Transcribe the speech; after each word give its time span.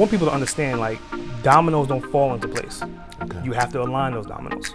want 0.00 0.10
people 0.10 0.26
to 0.26 0.32
understand 0.32 0.80
like 0.80 0.98
dominoes 1.42 1.86
don't 1.86 2.10
fall 2.10 2.32
into 2.32 2.48
place. 2.48 2.82
Okay. 3.20 3.38
You 3.44 3.52
have 3.52 3.70
to 3.72 3.82
align 3.82 4.14
those 4.14 4.24
dominoes. 4.24 4.70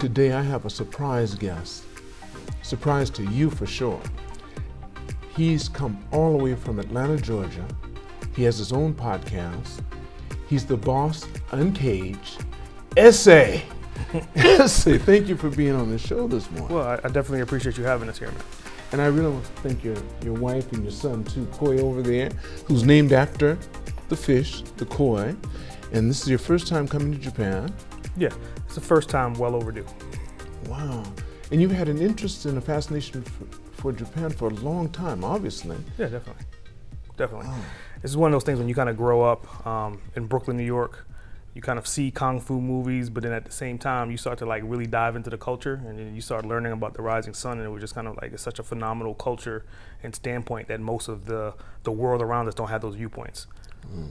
Today 0.00 0.32
I 0.32 0.40
have 0.40 0.64
a 0.64 0.70
surprise 0.70 1.34
guest. 1.34 1.84
Surprise 2.62 3.10
to 3.10 3.22
you 3.24 3.50
for 3.50 3.66
sure. 3.66 4.00
He's 5.36 5.68
come 5.68 6.02
all 6.12 6.38
the 6.38 6.42
way 6.42 6.54
from 6.54 6.78
Atlanta, 6.78 7.18
Georgia. 7.18 7.66
He 8.34 8.42
has 8.44 8.56
his 8.56 8.72
own 8.72 8.94
podcast. 8.94 9.82
He's 10.48 10.64
the 10.64 10.78
boss, 10.78 11.26
uncaged. 11.52 12.42
SA. 12.96 13.58
SA, 14.66 14.98
thank 14.98 15.26
you 15.26 15.36
for 15.36 15.50
being 15.50 15.74
on 15.74 15.90
the 15.90 15.98
show 15.98 16.28
this 16.28 16.48
morning. 16.52 16.76
Well, 16.76 16.86
I, 16.86 16.94
I 16.94 17.08
definitely 17.08 17.40
appreciate 17.40 17.76
you 17.76 17.82
having 17.82 18.08
us 18.08 18.18
here, 18.18 18.30
man. 18.30 18.42
And 18.92 19.02
I 19.02 19.06
really 19.06 19.30
want 19.30 19.44
to 19.44 19.50
thank 19.62 19.82
your, 19.82 19.96
your 20.22 20.34
wife 20.34 20.70
and 20.72 20.84
your 20.84 20.92
son 20.92 21.24
too, 21.24 21.46
Koi 21.46 21.78
over 21.78 22.00
there, 22.00 22.30
who's 22.66 22.84
named 22.84 23.12
after 23.12 23.58
the 24.08 24.14
fish, 24.16 24.62
the 24.76 24.86
koi. 24.86 25.34
And 25.92 26.08
this 26.08 26.22
is 26.22 26.28
your 26.28 26.38
first 26.38 26.68
time 26.68 26.86
coming 26.86 27.12
to 27.12 27.18
Japan. 27.18 27.74
Yeah, 28.16 28.30
it's 28.64 28.76
the 28.76 28.80
first 28.80 29.08
time 29.08 29.34
well 29.34 29.56
overdue. 29.56 29.86
Wow. 30.68 31.02
And 31.50 31.60
you've 31.60 31.72
had 31.72 31.88
an 31.88 32.00
interest 32.00 32.46
and 32.46 32.56
a 32.56 32.60
fascination 32.60 33.22
for, 33.22 33.44
for 33.72 33.92
Japan 33.92 34.30
for 34.30 34.48
a 34.48 34.54
long 34.54 34.90
time, 34.90 35.24
obviously. 35.24 35.76
Yeah, 35.98 36.06
definitely, 36.06 36.44
definitely. 37.16 37.48
Wow. 37.48 37.58
This 38.00 38.12
is 38.12 38.16
one 38.16 38.32
of 38.32 38.34
those 38.34 38.44
things 38.44 38.60
when 38.60 38.68
you 38.68 38.76
kind 38.76 38.88
of 38.88 38.96
grow 38.96 39.22
up 39.22 39.66
um, 39.66 40.00
in 40.14 40.26
Brooklyn, 40.26 40.56
New 40.56 40.64
York. 40.64 41.04
You 41.54 41.62
kind 41.62 41.78
of 41.78 41.86
see 41.86 42.10
kung 42.10 42.40
fu 42.40 42.60
movies, 42.60 43.10
but 43.10 43.22
then 43.22 43.32
at 43.32 43.44
the 43.44 43.52
same 43.52 43.78
time, 43.78 44.10
you 44.10 44.16
start 44.16 44.38
to 44.38 44.46
like 44.46 44.62
really 44.66 44.86
dive 44.86 45.14
into 45.14 45.30
the 45.30 45.38
culture, 45.38 45.80
and 45.86 45.98
then 45.98 46.14
you 46.14 46.20
start 46.20 46.44
learning 46.44 46.72
about 46.72 46.94
the 46.94 47.02
rising 47.02 47.32
sun, 47.32 47.58
and 47.58 47.66
it 47.66 47.70
was 47.70 47.80
just 47.80 47.94
kind 47.94 48.08
of 48.08 48.16
like 48.20 48.32
it's 48.32 48.42
such 48.42 48.58
a 48.58 48.64
phenomenal 48.64 49.14
culture 49.14 49.64
and 50.02 50.14
standpoint 50.14 50.66
that 50.68 50.80
most 50.80 51.06
of 51.08 51.26
the 51.26 51.54
the 51.84 51.92
world 51.92 52.20
around 52.22 52.48
us 52.48 52.54
don't 52.54 52.68
have 52.68 52.82
those 52.82 52.96
viewpoints. 52.96 53.46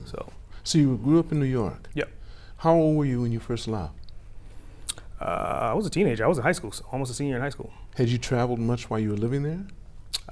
So, 0.06 0.32
So 0.62 0.78
you 0.78 0.96
grew 0.96 1.18
up 1.18 1.32
in 1.32 1.38
New 1.40 1.46
York. 1.46 1.90
Yep. 1.94 2.08
How 2.58 2.74
old 2.74 2.96
were 2.96 3.04
you 3.04 3.20
when 3.22 3.32
you 3.32 3.40
first 3.40 3.68
left? 3.68 3.92
uh, 5.20 5.70
I 5.70 5.74
was 5.74 5.86
a 5.86 5.90
teenager. 5.90 6.24
I 6.24 6.28
was 6.28 6.38
in 6.38 6.44
high 6.44 6.52
school, 6.52 6.72
so 6.72 6.84
almost 6.92 7.10
a 7.10 7.14
senior 7.14 7.36
in 7.36 7.42
high 7.42 7.50
school. 7.50 7.72
Had 7.96 8.08
you 8.08 8.18
traveled 8.18 8.58
much 8.58 8.88
while 8.90 9.00
you 9.00 9.10
were 9.10 9.16
living 9.16 9.42
there? 9.42 9.64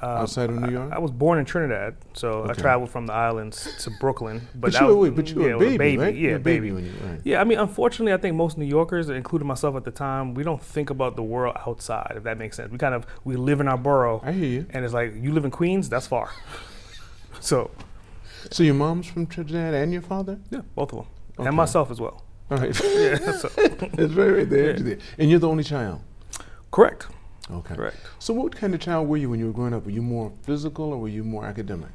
Um, 0.01 0.09
Outside 0.23 0.51
of 0.51 0.57
New 0.57 0.71
York? 0.71 0.91
I, 0.93 0.97
I 0.97 0.99
was 0.99 1.11
born 1.13 1.39
in 1.39 1.45
Trinidad, 1.45 1.95
so 2.15 2.47
I 2.49 2.55
traveled 2.55 2.91
from 2.91 3.07
the 3.07 3.13
islands 3.13 3.77
to 3.85 3.91
Brooklyn. 4.01 4.49
But, 4.55 4.73
that 4.73 4.81
you 4.81 4.87
were, 4.89 4.97
was- 4.97 5.11
wait, 5.11 5.17
but 5.17 5.29
you 5.31 5.37
were 5.41 5.49
yeah, 5.49 5.55
a 5.55 5.59
was 5.59 5.77
baby, 5.79 5.99
right? 5.99 6.15
Yeah, 6.15 6.21
you 6.21 6.29
were 6.31 6.37
a 6.37 6.39
baby, 6.41 6.59
baby. 6.71 6.73
when 6.73 6.85
you 6.87 6.93
right. 7.05 7.21
Yeah, 7.25 7.41
I 7.41 7.45
mean, 7.45 7.59
unfortunately, 7.59 8.13
I 8.13 8.17
think 8.17 8.35
most 8.35 8.59
New 8.59 8.65
Yorkers, 8.65 9.09
including 9.11 9.47
myself 9.47 9.77
at 9.77 9.85
the 9.85 9.91
time, 9.93 10.35
we 10.35 10.43
don't 10.43 10.63
think 10.63 10.91
about 10.91 11.15
the 11.17 11.23
world 11.23 11.57
outside, 11.67 12.15
if 12.17 12.23
that 12.25 12.37
makes 12.39 12.57
sense. 12.57 12.73
We 12.73 12.79
kind 12.79 12.95
of 12.95 13.07
we 13.25 13.37
live 13.37 13.61
in 13.61 13.69
our 13.69 13.79
borough, 13.79 14.21
I 14.25 14.33
hear 14.33 14.47
you. 14.49 14.67
and 14.71 14.85
it's 14.85 14.95
like 14.95 15.15
you 15.15 15.33
live 15.33 15.45
in 15.45 15.51
Queens, 15.53 15.89
that's 15.89 16.07
far. 16.09 16.31
so 17.41 17.71
So 18.51 18.63
your 18.65 18.75
mom's 18.75 19.07
from 19.07 19.27
Trinidad 19.27 19.75
and 19.75 19.93
your 19.93 20.03
father? 20.03 20.39
yeah, 20.51 20.63
both 20.75 20.93
of 20.93 20.99
them, 20.99 21.07
Okay. 21.39 21.47
and 21.49 21.57
myself 21.57 21.91
as 21.91 22.01
well. 22.01 22.25
All 22.51 22.59
right. 22.59 22.79
Yeah, 22.85 23.33
so 23.33 23.49
That's 23.49 24.13
right, 24.15 24.29
right 24.31 24.51
there. 24.51 24.77
Yeah. 24.81 24.95
And 25.19 25.31
you're 25.31 25.39
the 25.39 25.49
only 25.49 25.65
child. 25.65 26.01
correct, 26.71 27.07
Okay. 27.51 27.75
correct. 27.75 27.97
So 28.19 28.33
what 28.33 28.55
kind 28.55 28.75
of 28.75 28.81
child 28.81 29.09
were 29.09 29.17
you 29.17 29.29
when 29.31 29.41
you 29.41 29.47
were 29.47 29.53
growing 29.53 29.75
up? 29.75 29.85
Were 29.85 29.91
you 29.91 30.03
more 30.03 30.33
physical 30.43 30.93
or 30.93 30.99
were 30.99 31.09
you 31.09 31.25
more 31.25 31.45
academic? 31.45 31.91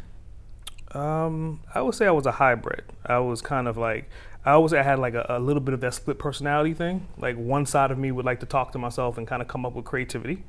Um, 0.92 1.62
I 1.74 1.82
would 1.82 1.96
say 1.96 2.06
I 2.08 2.12
was 2.12 2.26
a 2.26 2.34
hybrid. 2.34 2.84
I 3.06 3.20
was 3.20 3.42
kind 3.42 3.68
of 3.68 3.78
like 3.78 4.10
I 4.46 4.52
always 4.52 4.72
I 4.72 4.82
had 4.82 5.00
like 5.00 5.14
a, 5.14 5.26
a 5.28 5.40
little 5.40 5.60
bit 5.60 5.74
of 5.74 5.82
that 5.82 5.94
split 5.94 6.20
personality 6.20 6.74
thing. 6.74 7.08
Like 7.18 7.36
one 7.36 7.66
side 7.66 7.92
of 7.92 7.98
me 7.98 8.12
would 8.12 8.26
like 8.26 8.40
to 8.40 8.46
talk 8.46 8.72
to 8.72 8.78
myself 8.78 9.18
and 9.18 9.28
kind 9.28 9.42
of 9.42 9.48
come 9.50 9.66
up 9.66 9.74
with 9.74 9.84
creativity, 9.84 10.44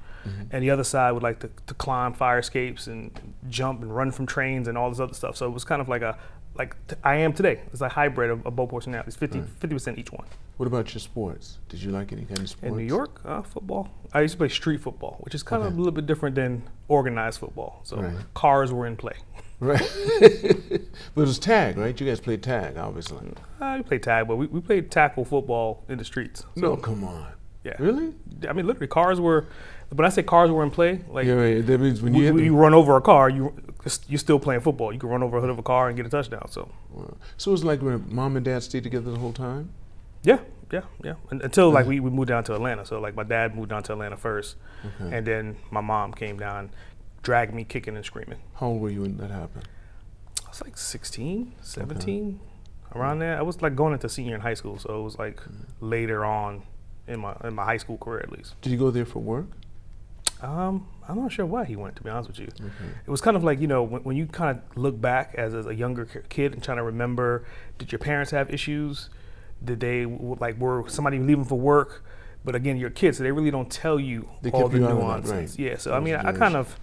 and 0.53 0.63
the 0.63 0.71
other 0.71 0.85
side 0.85 1.13
would 1.13 1.23
like 1.23 1.41
to, 1.41 1.51
to 1.67 1.75
climb 1.75 2.13
fire 2.13 2.39
escapes 2.39 2.87
and 2.87 3.11
jump 3.49 3.83
and 3.83 3.95
run 3.95 4.13
from 4.13 4.27
trains 4.27 4.69
and 4.69 4.79
all 4.79 4.89
this 4.91 5.01
other 5.01 5.15
stuff. 5.15 5.37
So 5.37 5.47
it 5.47 5.51
was 5.53 5.65
kind 5.65 5.81
of 5.81 5.89
like 5.89 6.03
a 6.03 6.17
like 6.59 6.75
t- 6.89 6.97
I 7.05 7.17
am 7.17 7.33
today. 7.33 7.61
It's 7.73 7.81
a 7.81 7.89
hybrid 7.89 8.31
of, 8.31 8.47
of 8.47 8.57
both 8.57 8.71
personalities, 8.71 9.17
50 9.17 9.41
percent 9.69 9.99
each 9.99 10.13
one. 10.13 10.27
What 10.57 10.67
about 10.67 10.93
your 10.93 11.01
sports? 11.01 11.59
Did 11.69 11.81
you 11.83 11.93
like 11.93 12.13
any 12.13 12.25
kind 12.25 12.41
of 12.41 12.49
sports? 12.51 12.73
In 12.73 12.77
New 12.77 12.85
York, 12.85 13.21
uh, 13.25 13.43
football. 13.43 13.89
I 14.13 14.23
used 14.23 14.33
to 14.33 14.39
play 14.39 14.49
street 14.49 14.81
football, 14.81 15.19
which 15.21 15.35
is 15.35 15.43
kind 15.45 15.63
of 15.63 15.73
a 15.73 15.77
little 15.77 15.93
bit 15.93 16.07
different 16.07 16.35
than 16.35 16.63
organized 16.89 17.39
football. 17.39 17.81
So 17.85 17.99
Right. 17.99 18.15
cars 18.35 18.73
were 18.73 18.87
in 18.87 18.97
play. 18.97 19.15
Right. 19.61 19.81
but 20.21 20.31
it 20.81 20.91
was 21.17 21.37
tag, 21.41 21.77
right? 21.79 21.99
You 22.01 22.07
guys 22.07 22.21
played 22.21 22.45
tag, 22.45 22.77
obviously. 22.77 23.33
Uh, 23.61 23.75
we 23.79 23.83
played 23.83 24.05
tag, 24.05 24.29
but 24.29 24.37
we, 24.37 24.47
we 24.47 24.61
played 24.61 24.89
tackle 24.89 25.25
football 25.25 25.83
in 25.89 25.99
the 25.99 26.05
streets. 26.05 26.45
No, 26.55 26.77
come 26.77 27.03
on. 27.03 27.27
Yeah. 27.65 27.75
Really? 27.81 28.15
I 28.49 28.53
mean, 28.53 28.69
literally, 28.69 28.87
cars 28.87 29.21
were. 29.21 29.47
When 29.91 30.07
I 30.07 30.11
say 30.11 30.23
cars 30.23 30.53
were 30.53 30.63
in 30.63 30.71
play, 30.71 31.01
like 31.11 31.27
yeah, 31.27 31.33
right. 31.33 31.67
That 31.67 31.81
means 31.81 32.01
when 32.03 32.15
you 32.15 32.33
the- 32.33 32.45
you 32.45 32.55
run 32.55 32.73
over 32.73 32.97
a 32.97 33.01
car, 33.01 33.29
you 33.31 33.53
you're 34.09 34.19
still 34.19 34.39
playing 34.39 34.61
football. 34.61 34.93
You 34.93 34.99
can 34.99 35.09
run 35.09 35.23
over 35.23 35.39
a 35.39 35.41
hood 35.41 35.51
of 35.51 35.59
a 35.59 35.63
car 35.63 35.89
and 35.89 35.97
get 35.97 36.05
a 36.07 36.09
touchdown. 36.09 36.51
So 36.51 36.71
Wow. 36.91 37.17
So 37.37 37.51
it 37.51 37.53
was 37.53 37.65
like 37.65 37.81
when 37.83 38.05
mom 38.15 38.37
and 38.37 38.45
dad 38.45 38.63
stayed 38.63 38.83
together 38.83 39.11
the 39.11 39.19
whole 39.19 39.33
time? 39.33 39.71
yeah, 40.25 40.41
yeah, 40.73 40.83
yeah. 41.03 41.15
Un- 41.31 41.41
Until 41.43 41.71
like 41.71 41.87
we, 41.87 42.01
we 42.01 42.11
moved 42.11 42.29
down 42.29 42.45
to 42.45 42.55
Atlanta. 42.55 42.85
So 42.85 43.01
like 43.01 43.15
my 43.15 43.23
dad 43.23 43.55
moved 43.57 43.71
down 43.71 43.83
to 43.85 43.93
Atlanta 43.93 44.17
first, 44.17 44.57
Okay. 44.85 45.17
and 45.17 45.27
then 45.27 45.57
my 45.71 45.81
mom 45.81 46.13
came 46.13 46.39
down, 46.39 46.71
dragged 47.23 47.55
me 47.55 47.65
kicking 47.65 47.97
and 47.97 48.05
screaming. 48.05 48.39
How 48.55 48.67
old 48.67 48.81
were 48.83 48.91
you 48.91 49.03
when 49.03 49.17
that 49.19 49.31
happened? 49.31 49.69
I 50.45 50.49
was 50.49 50.63
like 50.63 50.77
16, 50.77 51.53
17, 51.61 52.41
around 52.95 53.19
there. 53.21 53.39
I 53.39 53.43
was 53.43 53.61
like 53.63 53.77
going 53.77 53.93
into 53.93 54.09
senior 54.09 54.35
in 54.35 54.41
high 54.41 54.55
school, 54.55 54.79
so 54.79 55.01
it 55.01 55.03
was 55.03 55.19
like 55.19 55.37
mm. 55.41 55.53
later 55.81 56.25
on 56.25 56.63
in 57.07 57.21
my 57.21 57.37
in 57.45 57.55
my 57.55 57.65
high 57.65 57.77
school 57.77 57.97
career 57.99 58.21
at 58.21 58.33
least. 58.33 58.55
Did 58.61 58.73
you 58.73 58.79
go 58.79 58.91
there 58.91 59.05
for 59.07 59.21
work? 59.21 59.47
Um, 60.43 60.87
I'm 61.09 61.21
not 61.21 61.33
sure 61.33 61.47
why 61.47 61.65
he 61.65 61.75
went. 61.77 61.97
To 61.97 62.03
be 62.03 62.11
honest 62.11 62.29
with 62.29 62.39
you, 62.39 62.49
Okay. 62.61 62.91
it 63.07 63.11
was 63.11 63.21
kind 63.21 63.37
of 63.37 63.43
like 63.45 63.61
you 63.61 63.67
know 63.67 63.83
when, 63.83 64.03
when 64.05 64.17
you 64.17 64.27
kind 64.27 64.57
of 64.59 64.77
look 64.77 65.01
back 65.01 65.35
as, 65.37 65.55
as 65.55 65.67
a 65.67 65.75
younger 65.75 66.05
ki- 66.05 66.21
kid 66.29 66.53
and 66.53 66.63
trying 66.63 66.77
to 66.77 66.83
remember, 66.85 67.45
did 67.79 67.91
your 67.93 67.99
parents 67.99 68.31
have 68.31 68.51
issues? 68.53 69.11
Did 69.65 69.81
they 69.81 70.05
like 70.07 70.59
were 70.59 70.85
somebody 70.89 71.19
leaving 71.19 71.45
for 71.45 71.59
work? 71.59 72.05
But 72.45 72.55
again, 72.55 72.77
you're 72.77 72.91
kids, 72.91 73.19
so 73.19 73.25
they 73.25 73.33
really 73.33 73.51
don't 73.51 73.71
tell 73.71 73.99
you 73.99 74.29
They 74.43 74.51
all 74.53 74.69
the 74.69 74.79
that, 74.79 74.89
nuances. 74.95 75.33
right. 75.33 75.59
Yeah, 75.59 75.77
so 75.77 75.91
That 75.91 75.97
I 75.97 76.01
mean, 76.01 76.15
the 76.15 76.27
I 76.29 76.33
kind 76.33 76.55
of 76.57 76.79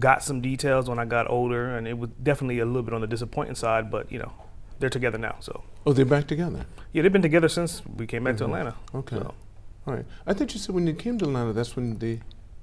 got 0.00 0.22
some 0.24 0.40
details 0.40 0.88
when 0.88 0.98
I 0.98 1.04
got 1.04 1.30
older, 1.30 1.76
and 1.76 1.86
it 1.86 1.96
was 1.96 2.10
definitely 2.22 2.58
a 2.58 2.66
little 2.66 2.82
bit 2.82 2.92
on 2.92 3.00
the 3.02 3.06
disappointing 3.06 3.54
side. 3.54 3.88
But 3.90 4.10
you 4.10 4.18
know, 4.18 4.32
they're 4.80 4.90
together 4.90 5.16
now, 5.18 5.36
so 5.40 5.62
Oh, 5.86 5.92
they're 5.92 6.04
back 6.04 6.26
together. 6.26 6.66
yeah, 6.92 7.02
they've 7.02 7.12
been 7.12 7.22
together 7.22 7.48
since 7.48 7.82
we 7.86 8.06
came 8.06 8.24
back 8.24 8.36
to 8.38 8.44
Mhm. 8.44 8.46
Atlanta. 8.48 8.74
Okay. 8.94 9.16
So- 9.16 9.34
All 9.86 9.94
right. 9.94 10.04
I 10.26 10.32
thought 10.34 10.52
you 10.52 10.58
said 10.58 10.74
when 10.74 10.88
you 10.88 10.94
came 10.94 11.16
to 11.18 11.26
Atlanta, 11.26 11.52
that's 11.52 11.76
when 11.76 11.98
they 11.98 12.20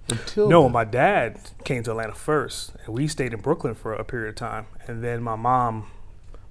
until 0.10 0.50
No, 0.50 0.64
then. 0.64 0.72
my 0.74 0.84
dad 0.84 1.40
came 1.64 1.84
to 1.84 1.92
Atlanta 1.92 2.14
first, 2.14 2.74
and 2.86 2.94
we 2.96 3.08
stayed 3.08 3.34
in 3.34 3.40
Brooklyn 3.42 3.74
for 3.76 3.94
a 3.94 4.04
period 4.04 4.30
of 4.30 4.36
time, 4.36 4.66
and 4.88 5.04
then 5.04 5.22
my 5.24 5.36
mom 5.36 5.88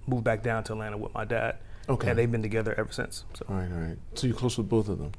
moved 0.07 0.25
back 0.25 0.43
down 0.43 0.65
to 0.65 0.73
Atlanta 0.73 0.97
with 0.97 1.13
my 1.15 1.25
dad, 1.25 1.57
Okay. 1.89 2.11
and 2.11 2.19
they've 2.19 2.31
been 2.31 2.43
together 2.43 2.75
ever 2.79 2.93
since. 2.93 3.25
So, 3.35 3.45
all 3.49 3.57
right, 3.57 3.71
all 3.73 3.79
right. 3.79 3.99
So 4.15 4.27
you're 4.27 4.37
close 4.37 4.57
with 4.59 4.69
both 4.69 4.89
of 4.89 4.99
them. 4.99 5.13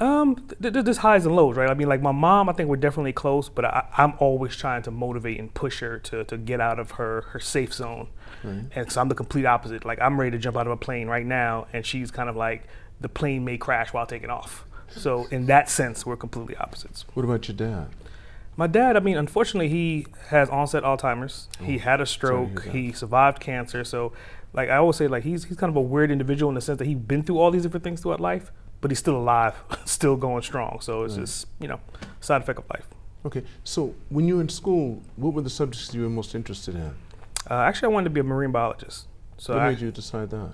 um, 0.00 0.36
th- 0.60 0.72
th- 0.72 0.84
there's 0.84 0.98
highs 0.98 1.26
and 1.26 1.36
lows, 1.36 1.56
right? 1.56 1.68
I 1.68 1.74
mean, 1.74 1.88
like 1.88 2.00
my 2.00 2.12
mom, 2.12 2.48
I 2.48 2.52
think 2.54 2.68
we're 2.68 2.76
definitely 2.76 3.12
close, 3.12 3.48
but 3.48 3.64
I, 3.64 3.86
I'm 3.98 4.14
always 4.18 4.56
trying 4.56 4.82
to 4.84 4.90
motivate 4.90 5.38
and 5.38 5.52
push 5.52 5.80
her 5.80 5.98
to 5.98 6.24
to 6.24 6.38
get 6.38 6.60
out 6.60 6.78
of 6.78 6.92
her 6.92 7.22
her 7.32 7.38
safe 7.40 7.74
zone, 7.74 8.08
Right. 8.42 8.64
and 8.74 8.90
so 8.90 9.00
I'm 9.00 9.08
the 9.08 9.14
complete 9.14 9.44
opposite. 9.44 9.84
Like 9.84 10.00
I'm 10.00 10.18
ready 10.18 10.30
to 10.32 10.38
jump 10.38 10.56
out 10.56 10.66
of 10.66 10.72
a 10.72 10.76
plane 10.78 11.08
right 11.08 11.26
now, 11.26 11.66
and 11.72 11.84
she's 11.84 12.10
kind 12.10 12.28
of 12.30 12.36
like 12.36 12.64
the 13.00 13.08
plane 13.08 13.44
may 13.44 13.58
crash 13.58 13.92
while 13.92 14.06
taking 14.06 14.30
off. 14.30 14.64
So 14.96 15.26
in 15.30 15.46
that 15.46 15.68
sense, 15.70 16.04
we're 16.06 16.16
completely 16.16 16.56
opposites. 16.56 17.04
What 17.14 17.24
about 17.24 17.48
your 17.48 17.56
dad? 17.56 17.88
My 18.56 18.66
dad, 18.66 18.96
I 18.96 19.00
mean, 19.00 19.16
unfortunately, 19.16 19.68
he 19.70 20.06
has 20.28 20.50
onset 20.50 20.82
Alzheimer's. 20.82 21.48
He 21.62 21.78
had 21.78 22.00
a 22.00 22.02
Oh, 22.02 22.04
sorry 22.04 22.46
to 22.46 22.50
hear 22.52 22.60
stroke. 22.60 22.72
He 22.74 22.92
survived 22.92 23.40
cancer. 23.40 23.82
So, 23.84 24.12
like 24.52 24.68
I 24.68 24.76
always 24.76 24.96
say, 24.96 25.08
like 25.08 25.24
he's 25.24 25.44
he's 25.44 25.56
kind 25.56 25.70
of 25.70 25.76
a 25.76 25.80
weird 25.80 26.10
individual 26.10 26.50
in 26.50 26.54
the 26.54 26.60
sense 26.60 26.78
that 26.78 26.86
he's 26.86 26.98
been 26.98 27.22
through 27.22 27.38
all 27.38 27.50
these 27.50 27.62
different 27.62 27.82
things 27.84 28.02
throughout 28.02 28.20
life, 28.20 28.52
but 28.82 28.90
he's 28.90 28.98
still 28.98 29.16
alive, 29.16 29.54
still 29.86 30.16
going 30.16 30.42
strong. 30.42 30.78
So 30.82 31.04
it's 31.04 31.14
Right. 31.16 31.22
just 31.22 31.46
you 31.60 31.68
know, 31.68 31.80
side 32.20 32.42
effect 32.42 32.58
of 32.58 32.64
life. 32.68 32.86
Okay. 33.24 33.42
So 33.64 33.94
when 34.10 34.28
you 34.28 34.34
were 34.36 34.42
in 34.42 34.48
school, 34.50 35.00
what 35.16 35.32
were 35.32 35.42
the 35.42 35.48
subjects 35.50 35.94
you 35.94 36.02
were 36.02 36.10
most 36.10 36.34
interested 36.34 36.74
in? 36.74 36.94
Uh, 37.50 37.54
actually, 37.54 37.86
I 37.86 37.92
wanted 37.92 38.04
to 38.04 38.10
be 38.10 38.20
a 38.20 38.24
marine 38.24 38.52
biologist. 38.52 39.06
So 39.38 39.54
what 39.54 39.62
I, 39.62 39.70
made 39.70 39.80
you 39.80 39.90
decide 39.90 40.28
that? 40.30 40.52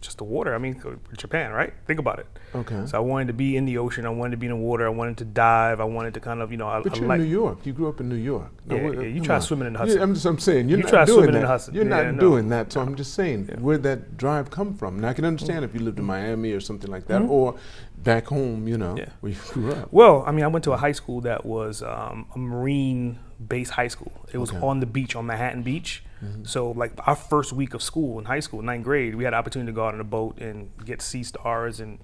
Just 0.00 0.18
the 0.18 0.24
water. 0.24 0.54
I 0.54 0.58
mean, 0.58 0.80
Japan, 1.16 1.52
right? 1.52 1.72
Think 1.86 1.98
about 1.98 2.18
it. 2.18 2.26
Okay. 2.54 2.84
So 2.86 2.96
I 2.96 3.00
wanted 3.00 3.26
to 3.28 3.32
be 3.32 3.56
in 3.56 3.64
the 3.64 3.78
ocean. 3.78 4.06
I 4.06 4.10
wanted 4.10 4.32
to 4.32 4.36
be 4.36 4.46
in 4.46 4.52
the 4.52 4.56
water. 4.58 4.86
I 4.86 4.90
wanted 4.90 5.16
to 5.18 5.24
dive. 5.24 5.80
I 5.80 5.84
wanted 5.84 6.14
to 6.14 6.20
kind 6.20 6.40
of, 6.42 6.50
you 6.52 6.58
know, 6.58 6.68
I, 6.68 6.80
but 6.82 6.94
I 6.94 6.98
you're 6.98 7.08
like. 7.08 7.18
in 7.20 7.24
New 7.24 7.30
York. 7.30 7.64
You 7.66 7.72
grew 7.72 7.88
up 7.88 8.00
in 8.00 8.08
New 8.08 8.14
York. 8.16 8.50
Now, 8.66 8.76
Yeah, 8.76 8.82
what- 8.84 8.94
yeah, 8.94 9.00
you 9.02 9.16
come 9.16 9.24
try 9.24 9.34
on. 9.36 9.42
swimming 9.42 9.66
in 9.68 9.72
the 9.72 9.78
Yeah, 9.78 9.84
Hudson. 9.84 10.02
I'm 10.02 10.14
just 10.14 10.26
I'm 10.26 10.38
saying 10.38 10.68
you're 10.68 10.78
You 10.78 10.84
not 10.84 10.90
try 10.90 11.04
doing 11.06 11.16
swimming 11.24 11.42
that. 11.42 11.68
in 11.68 11.74
the 11.74 11.80
You're 11.80 11.84
Yeah, 11.88 12.02
not 12.04 12.14
no. 12.14 12.20
doing 12.20 12.48
that. 12.50 12.72
So 12.72 12.80
I'm 12.80 12.94
just 12.94 13.14
saying 13.14 13.48
Yeah. 13.50 13.56
where'd 13.58 13.82
that 13.82 14.16
drive 14.16 14.50
come 14.50 14.74
from? 14.74 15.00
Now 15.00 15.08
I 15.08 15.12
can 15.14 15.24
understand 15.24 15.64
if 15.64 15.74
you 15.74 15.80
lived 15.80 15.98
in 15.98 16.04
Miami 16.04 16.52
or 16.52 16.60
something 16.60 16.90
like 16.90 17.06
that, 17.08 17.22
Mhm. 17.22 17.28
or 17.30 17.54
back 18.02 18.26
home, 18.26 18.68
you 18.68 18.78
know, 18.78 18.94
Yeah. 18.96 19.08
where 19.20 19.32
you 19.32 19.38
grew 19.52 19.72
up. 19.72 19.88
Well, 19.92 20.22
I 20.26 20.30
mean, 20.32 20.44
I 20.44 20.48
went 20.48 20.64
to 20.64 20.72
a 20.72 20.76
high 20.76 20.92
school 20.92 21.20
that 21.22 21.44
was 21.44 21.82
um, 21.82 22.26
a 22.34 22.38
marine-based 22.38 23.72
high 23.72 23.88
school. 23.88 24.12
It 24.32 24.38
was 24.38 24.50
Okay. 24.50 24.64
on 24.64 24.80
the 24.80 24.86
beach, 24.86 25.16
on 25.16 25.26
Manhattan 25.26 25.62
Beach. 25.62 26.02
So, 26.44 26.70
like 26.72 26.92
our 27.06 27.16
first 27.16 27.52
week 27.52 27.74
of 27.74 27.82
school 27.82 28.18
in 28.18 28.24
high 28.24 28.40
school, 28.40 28.62
ninth 28.62 28.84
grade, 28.84 29.14
we 29.14 29.24
had 29.24 29.32
the 29.32 29.36
opportunity 29.38 29.70
to 29.70 29.74
go 29.74 29.86
out 29.86 29.94
on 29.94 30.00
a 30.00 30.04
boat 30.04 30.38
and 30.38 30.70
get 30.84 31.02
sea 31.02 31.22
stars 31.22 31.80
and 31.80 31.98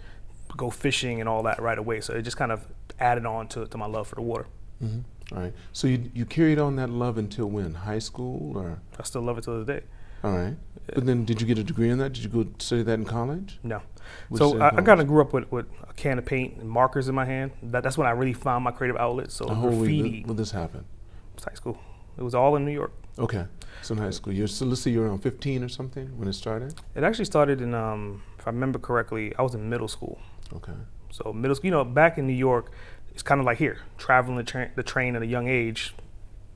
go 0.57 0.71
fishing 0.71 1.21
and 1.21 1.29
all 1.29 1.43
that 1.45 1.61
right 1.61 1.79
away. 1.79 2.01
So 2.01 2.15
it 2.15 2.23
just 2.23 2.37
kind 2.37 2.53
of 2.53 2.67
added 3.01 3.27
on 3.27 3.49
to, 3.49 3.67
to 3.67 3.79
my 3.79 3.87
love 3.87 4.09
for 4.09 4.17
the 4.17 4.23
water. 4.23 4.47
Mm-hmm. 4.83 5.37
All 5.37 5.43
right. 5.43 5.55
So 5.73 5.87
you, 5.87 6.11
you 6.15 6.27
carried 6.27 6.59
on 6.59 6.77
that 6.77 6.91
love 6.91 7.17
until 7.19 7.47
when? 7.47 7.75
High 7.75 8.01
school 8.01 8.57
or? 8.57 8.81
I 8.99 9.03
still 9.05 9.23
love 9.23 9.39
it 9.39 9.45
to 9.45 9.65
this 9.65 9.67
day. 9.67 9.87
All 10.25 10.33
right. 10.33 10.57
But 10.95 11.07
then 11.07 11.25
did 11.25 11.41
you 11.41 11.47
get 11.47 11.59
a 11.59 11.65
degree 11.65 11.89
in 11.89 11.99
that? 11.99 12.13
Did 12.13 12.25
you 12.25 12.29
go 12.29 12.51
study 12.59 12.83
that 12.83 12.95
in 12.95 13.05
college? 13.05 13.59
No. 13.63 13.81
What'd 14.29 14.57
so 14.57 14.61
I, 14.61 14.77
I 14.77 14.83
kind 14.83 15.01
of 15.01 15.07
grew 15.07 15.21
up 15.21 15.33
with, 15.33 15.51
with 15.51 15.67
a 15.89 15.93
can 15.95 16.19
of 16.19 16.25
paint 16.25 16.57
and 16.59 16.69
markers 16.69 17.09
in 17.09 17.15
my 17.15 17.25
hand. 17.25 17.53
That, 17.63 17.83
that's 17.83 17.97
when 17.97 18.07
I 18.07 18.11
really 18.11 18.33
found 18.33 18.65
my 18.65 18.73
creative 18.73 18.97
outlet. 18.97 19.31
So 19.31 19.49
How 19.49 19.55
old 19.55 19.81
were 19.81 19.87
you 19.87 20.03
graffiti 20.03 20.25
when 20.27 20.37
this 20.37 20.51
happened? 20.51 20.85
It 21.33 21.37
was 21.37 21.45
high 21.45 21.55
school. 21.55 21.79
It 22.19 22.23
was 22.23 22.35
all 22.35 22.57
in 22.57 22.65
New 22.65 22.73
York. 22.73 22.93
Okay. 23.19 23.47
So 23.81 23.95
in 23.95 24.01
high 24.01 24.11
school, 24.11 24.33
you're 24.33 24.47
so 24.47 24.67
let's 24.67 24.83
say 24.83 24.91
you're 24.91 25.07
around 25.07 25.21
15 25.21 25.65
or 25.65 25.69
something 25.69 26.07
when 26.19 26.29
it 26.29 26.35
started. 26.35 26.75
It 26.95 27.03
actually 27.03 27.25
started 27.25 27.61
in, 27.61 27.75
um, 27.75 28.23
if 28.39 28.47
I 28.47 28.51
remember 28.51 28.79
correctly, 28.79 29.35
I 29.39 29.43
was 29.43 29.55
in 29.55 29.69
middle 29.69 29.89
school. 29.89 30.21
Okay. 30.55 30.73
So 31.11 31.33
middle 31.33 31.55
school, 31.55 31.67
you 31.67 31.71
know, 31.73 31.85
back 31.85 32.19
in 32.19 32.27
New 32.27 32.33
York, 32.33 32.73
it's 33.13 33.23
kind 33.23 33.41
of 33.41 33.47
like 33.47 33.59
here, 33.59 33.79
traveling 33.99 34.37
the, 34.37 34.45
tra- 34.45 34.71
the 34.75 34.83
train 34.83 35.17
at 35.17 35.23
a 35.23 35.27
young 35.27 35.49
age. 35.49 35.95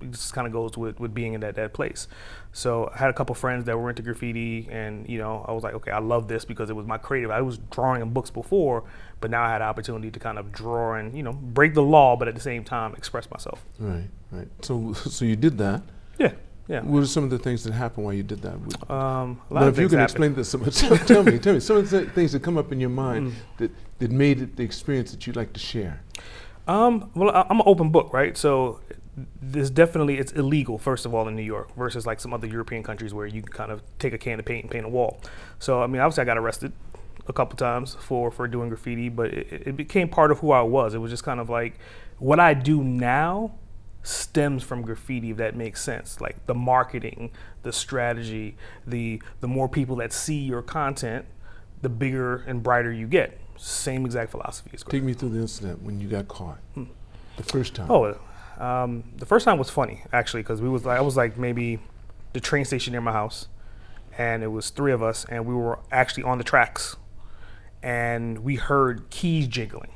It 0.00 0.10
just 0.10 0.34
kind 0.34 0.46
of 0.46 0.52
goes 0.52 0.76
with, 0.76 1.00
with 1.00 1.14
being 1.14 1.32
in 1.32 1.40
that, 1.40 1.54
that 1.54 1.72
place. 1.72 2.06
So 2.52 2.90
I 2.94 2.98
had 2.98 3.10
a 3.10 3.12
couple 3.14 3.34
friends 3.34 3.64
that 3.64 3.78
were 3.78 3.88
into 3.88 4.02
graffiti, 4.02 4.68
and 4.70 5.08
you 5.08 5.18
know, 5.18 5.44
I 5.48 5.52
was 5.52 5.62
like, 5.64 5.74
okay, 5.74 5.90
I 5.90 6.00
love 6.00 6.28
this 6.28 6.44
because 6.44 6.68
it 6.68 6.76
was 6.76 6.86
my 6.86 6.98
creative. 6.98 7.30
I 7.30 7.40
was 7.40 7.58
drawing 7.70 8.02
in 8.02 8.12
books 8.12 8.30
before, 8.30 8.84
but 9.20 9.30
now 9.30 9.42
I 9.42 9.50
had 9.50 9.62
an 9.62 9.68
opportunity 9.68 10.10
to 10.10 10.18
kind 10.18 10.38
of 10.38 10.52
draw 10.52 10.94
and 10.94 11.14
you 11.16 11.22
know 11.22 11.32
break 11.32 11.74
the 11.74 11.82
law, 11.82 12.16
but 12.16 12.28
at 12.28 12.34
the 12.34 12.40
same 12.40 12.64
time 12.64 12.94
express 12.94 13.30
myself. 13.30 13.64
Right. 13.78 14.08
Right. 14.30 14.48
So 14.62 14.92
so 14.92 15.24
you 15.24 15.36
did 15.36 15.58
that. 15.58 15.82
Yeah, 16.18 16.32
yeah. 16.68 16.80
What 16.80 17.02
are 17.02 17.06
some 17.06 17.24
of 17.24 17.30
the 17.30 17.38
things 17.38 17.62
that 17.64 17.72
happened 17.72 18.04
while 18.06 18.14
you 18.14 18.22
did 18.22 18.42
that? 18.42 18.54
Um, 18.90 19.40
a 19.50 19.54
lot 19.54 19.60
Now, 19.62 19.66
if 19.68 19.78
you 19.78 19.88
can 19.88 20.00
explain 20.00 20.34
this, 20.34 20.48
so 20.50 20.58
much, 20.58 20.78
tell 21.06 21.22
me, 21.22 21.38
tell 21.38 21.54
me 21.54 21.60
some 21.60 21.76
of 21.76 21.88
the 21.90 22.06
things 22.06 22.32
that 22.32 22.42
come 22.42 22.58
up 22.58 22.72
in 22.72 22.80
your 22.80 22.90
mind 22.90 23.28
Mm. 23.28 23.34
that, 23.58 23.70
that 23.98 24.10
made 24.10 24.40
it 24.42 24.56
the 24.56 24.64
experience 24.64 25.10
that 25.12 25.26
you'd 25.26 25.36
like 25.36 25.52
to 25.52 25.60
share. 25.60 26.02
Um, 26.66 27.10
well, 27.14 27.30
I- 27.30 27.46
I'm 27.48 27.60
an 27.60 27.66
open 27.66 27.90
book, 27.90 28.12
right? 28.12 28.36
So 28.36 28.80
this 29.40 29.70
definitely 29.70 30.18
it's 30.18 30.32
illegal, 30.32 30.76
first 30.76 31.06
of 31.06 31.14
all, 31.14 31.26
in 31.28 31.36
New 31.36 31.42
York 31.42 31.74
versus 31.76 32.04
like 32.06 32.20
some 32.20 32.34
other 32.34 32.46
European 32.46 32.82
countries 32.82 33.14
where 33.14 33.26
you 33.26 33.42
can 33.42 33.52
kind 33.52 33.72
of 33.72 33.82
take 33.98 34.12
a 34.12 34.18
can 34.18 34.38
of 34.38 34.44
paint 34.44 34.64
and 34.64 34.70
paint 34.70 34.84
a 34.84 34.88
wall. 34.88 35.20
So 35.58 35.82
I 35.82 35.86
mean, 35.86 36.00
obviously, 36.02 36.22
I 36.22 36.24
got 36.26 36.36
arrested 36.36 36.72
a 37.28 37.32
couple 37.32 37.56
times 37.56 37.96
for 38.00 38.30
for 38.30 38.46
doing 38.46 38.68
graffiti, 38.68 39.08
but 39.08 39.32
it, 39.32 39.62
it 39.68 39.76
became 39.76 40.08
part 40.08 40.30
of 40.32 40.40
who 40.40 40.50
I 40.52 40.62
was. 40.62 40.92
It 40.94 40.98
was 40.98 41.10
just 41.10 41.24
kind 41.24 41.40
of 41.40 41.48
like 41.48 41.78
what 42.18 42.38
I 42.40 42.52
do 42.54 42.82
now 42.84 43.52
stems 44.06 44.62
from 44.62 44.82
graffiti 44.82 45.30
if 45.30 45.36
that 45.36 45.56
makes 45.56 45.82
sense 45.82 46.20
like 46.20 46.46
the 46.46 46.54
marketing 46.54 47.30
the 47.64 47.72
strategy 47.72 48.56
the 48.86 49.20
the 49.40 49.48
more 49.48 49.68
people 49.68 49.96
that 49.96 50.12
see 50.12 50.38
your 50.38 50.62
content 50.62 51.24
the 51.82 51.88
bigger 51.88 52.36
and 52.46 52.62
brighter 52.62 52.92
you 52.92 53.06
get 53.06 53.40
same 53.58 54.04
exact 54.04 54.30
philosophy 54.30 54.70
as. 54.74 54.82
Take 54.82 55.02
me 55.02 55.14
through 55.14 55.30
the 55.30 55.40
incident 55.40 55.82
when 55.82 56.00
you 56.00 56.08
got 56.08 56.28
caught 56.28 56.58
the 56.74 57.42
first 57.42 57.74
time. 57.74 57.90
Oh, 57.90 58.18
um, 58.58 59.04
the 59.16 59.26
first 59.26 59.44
time 59.44 59.58
was 59.58 59.70
funny 59.70 60.02
actually 60.12 60.42
because 60.42 60.62
we 60.62 60.68
was 60.68 60.84
like 60.84 60.98
I 60.98 61.02
was 61.02 61.16
like 61.16 61.36
maybe 61.36 61.78
the 62.32 62.40
train 62.40 62.64
station 62.64 62.92
near 62.92 63.00
my 63.00 63.12
house, 63.12 63.48
and 64.16 64.42
it 64.42 64.48
was 64.48 64.70
three 64.70 64.92
of 64.92 65.02
us, 65.02 65.24
and 65.28 65.46
we 65.46 65.54
were 65.54 65.78
actually 65.90 66.22
on 66.22 66.38
the 66.38 66.44
tracks, 66.44 66.96
and 67.82 68.38
we 68.38 68.56
heard 68.56 69.08
keys 69.10 69.48
jingling, 69.48 69.92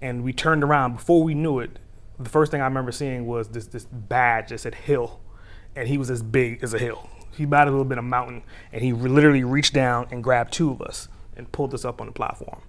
and 0.00 0.22
we 0.24 0.32
turned 0.32 0.64
around 0.64 0.96
before 0.96 1.22
we 1.22 1.34
knew 1.34 1.58
it. 1.58 1.78
The 2.18 2.30
first 2.30 2.50
thing 2.52 2.60
I 2.60 2.64
remember 2.64 2.92
seeing 2.92 3.26
was 3.26 3.48
this 3.48 3.66
this 3.66 3.84
badge 3.84 4.50
that 4.50 4.58
said 4.60 4.74
Hill, 4.74 5.20
and 5.74 5.88
he 5.88 5.98
was 5.98 6.10
as 6.10 6.22
big 6.22 6.62
as 6.62 6.72
a 6.74 6.78
hill. 6.78 7.08
He 7.32 7.46
might 7.46 7.66
have 7.66 7.88
been 7.88 7.98
a 7.98 8.02
mountain, 8.02 8.42
and 8.72 8.82
he 8.82 8.92
re- 8.92 9.10
literally 9.10 9.42
reached 9.42 9.74
down 9.74 10.06
and 10.12 10.22
grabbed 10.22 10.52
two 10.52 10.70
of 10.70 10.80
us 10.80 11.08
and 11.36 11.50
pulled 11.50 11.74
us 11.74 11.84
up 11.84 12.00
on 12.00 12.06
the 12.06 12.12
platform. 12.12 12.60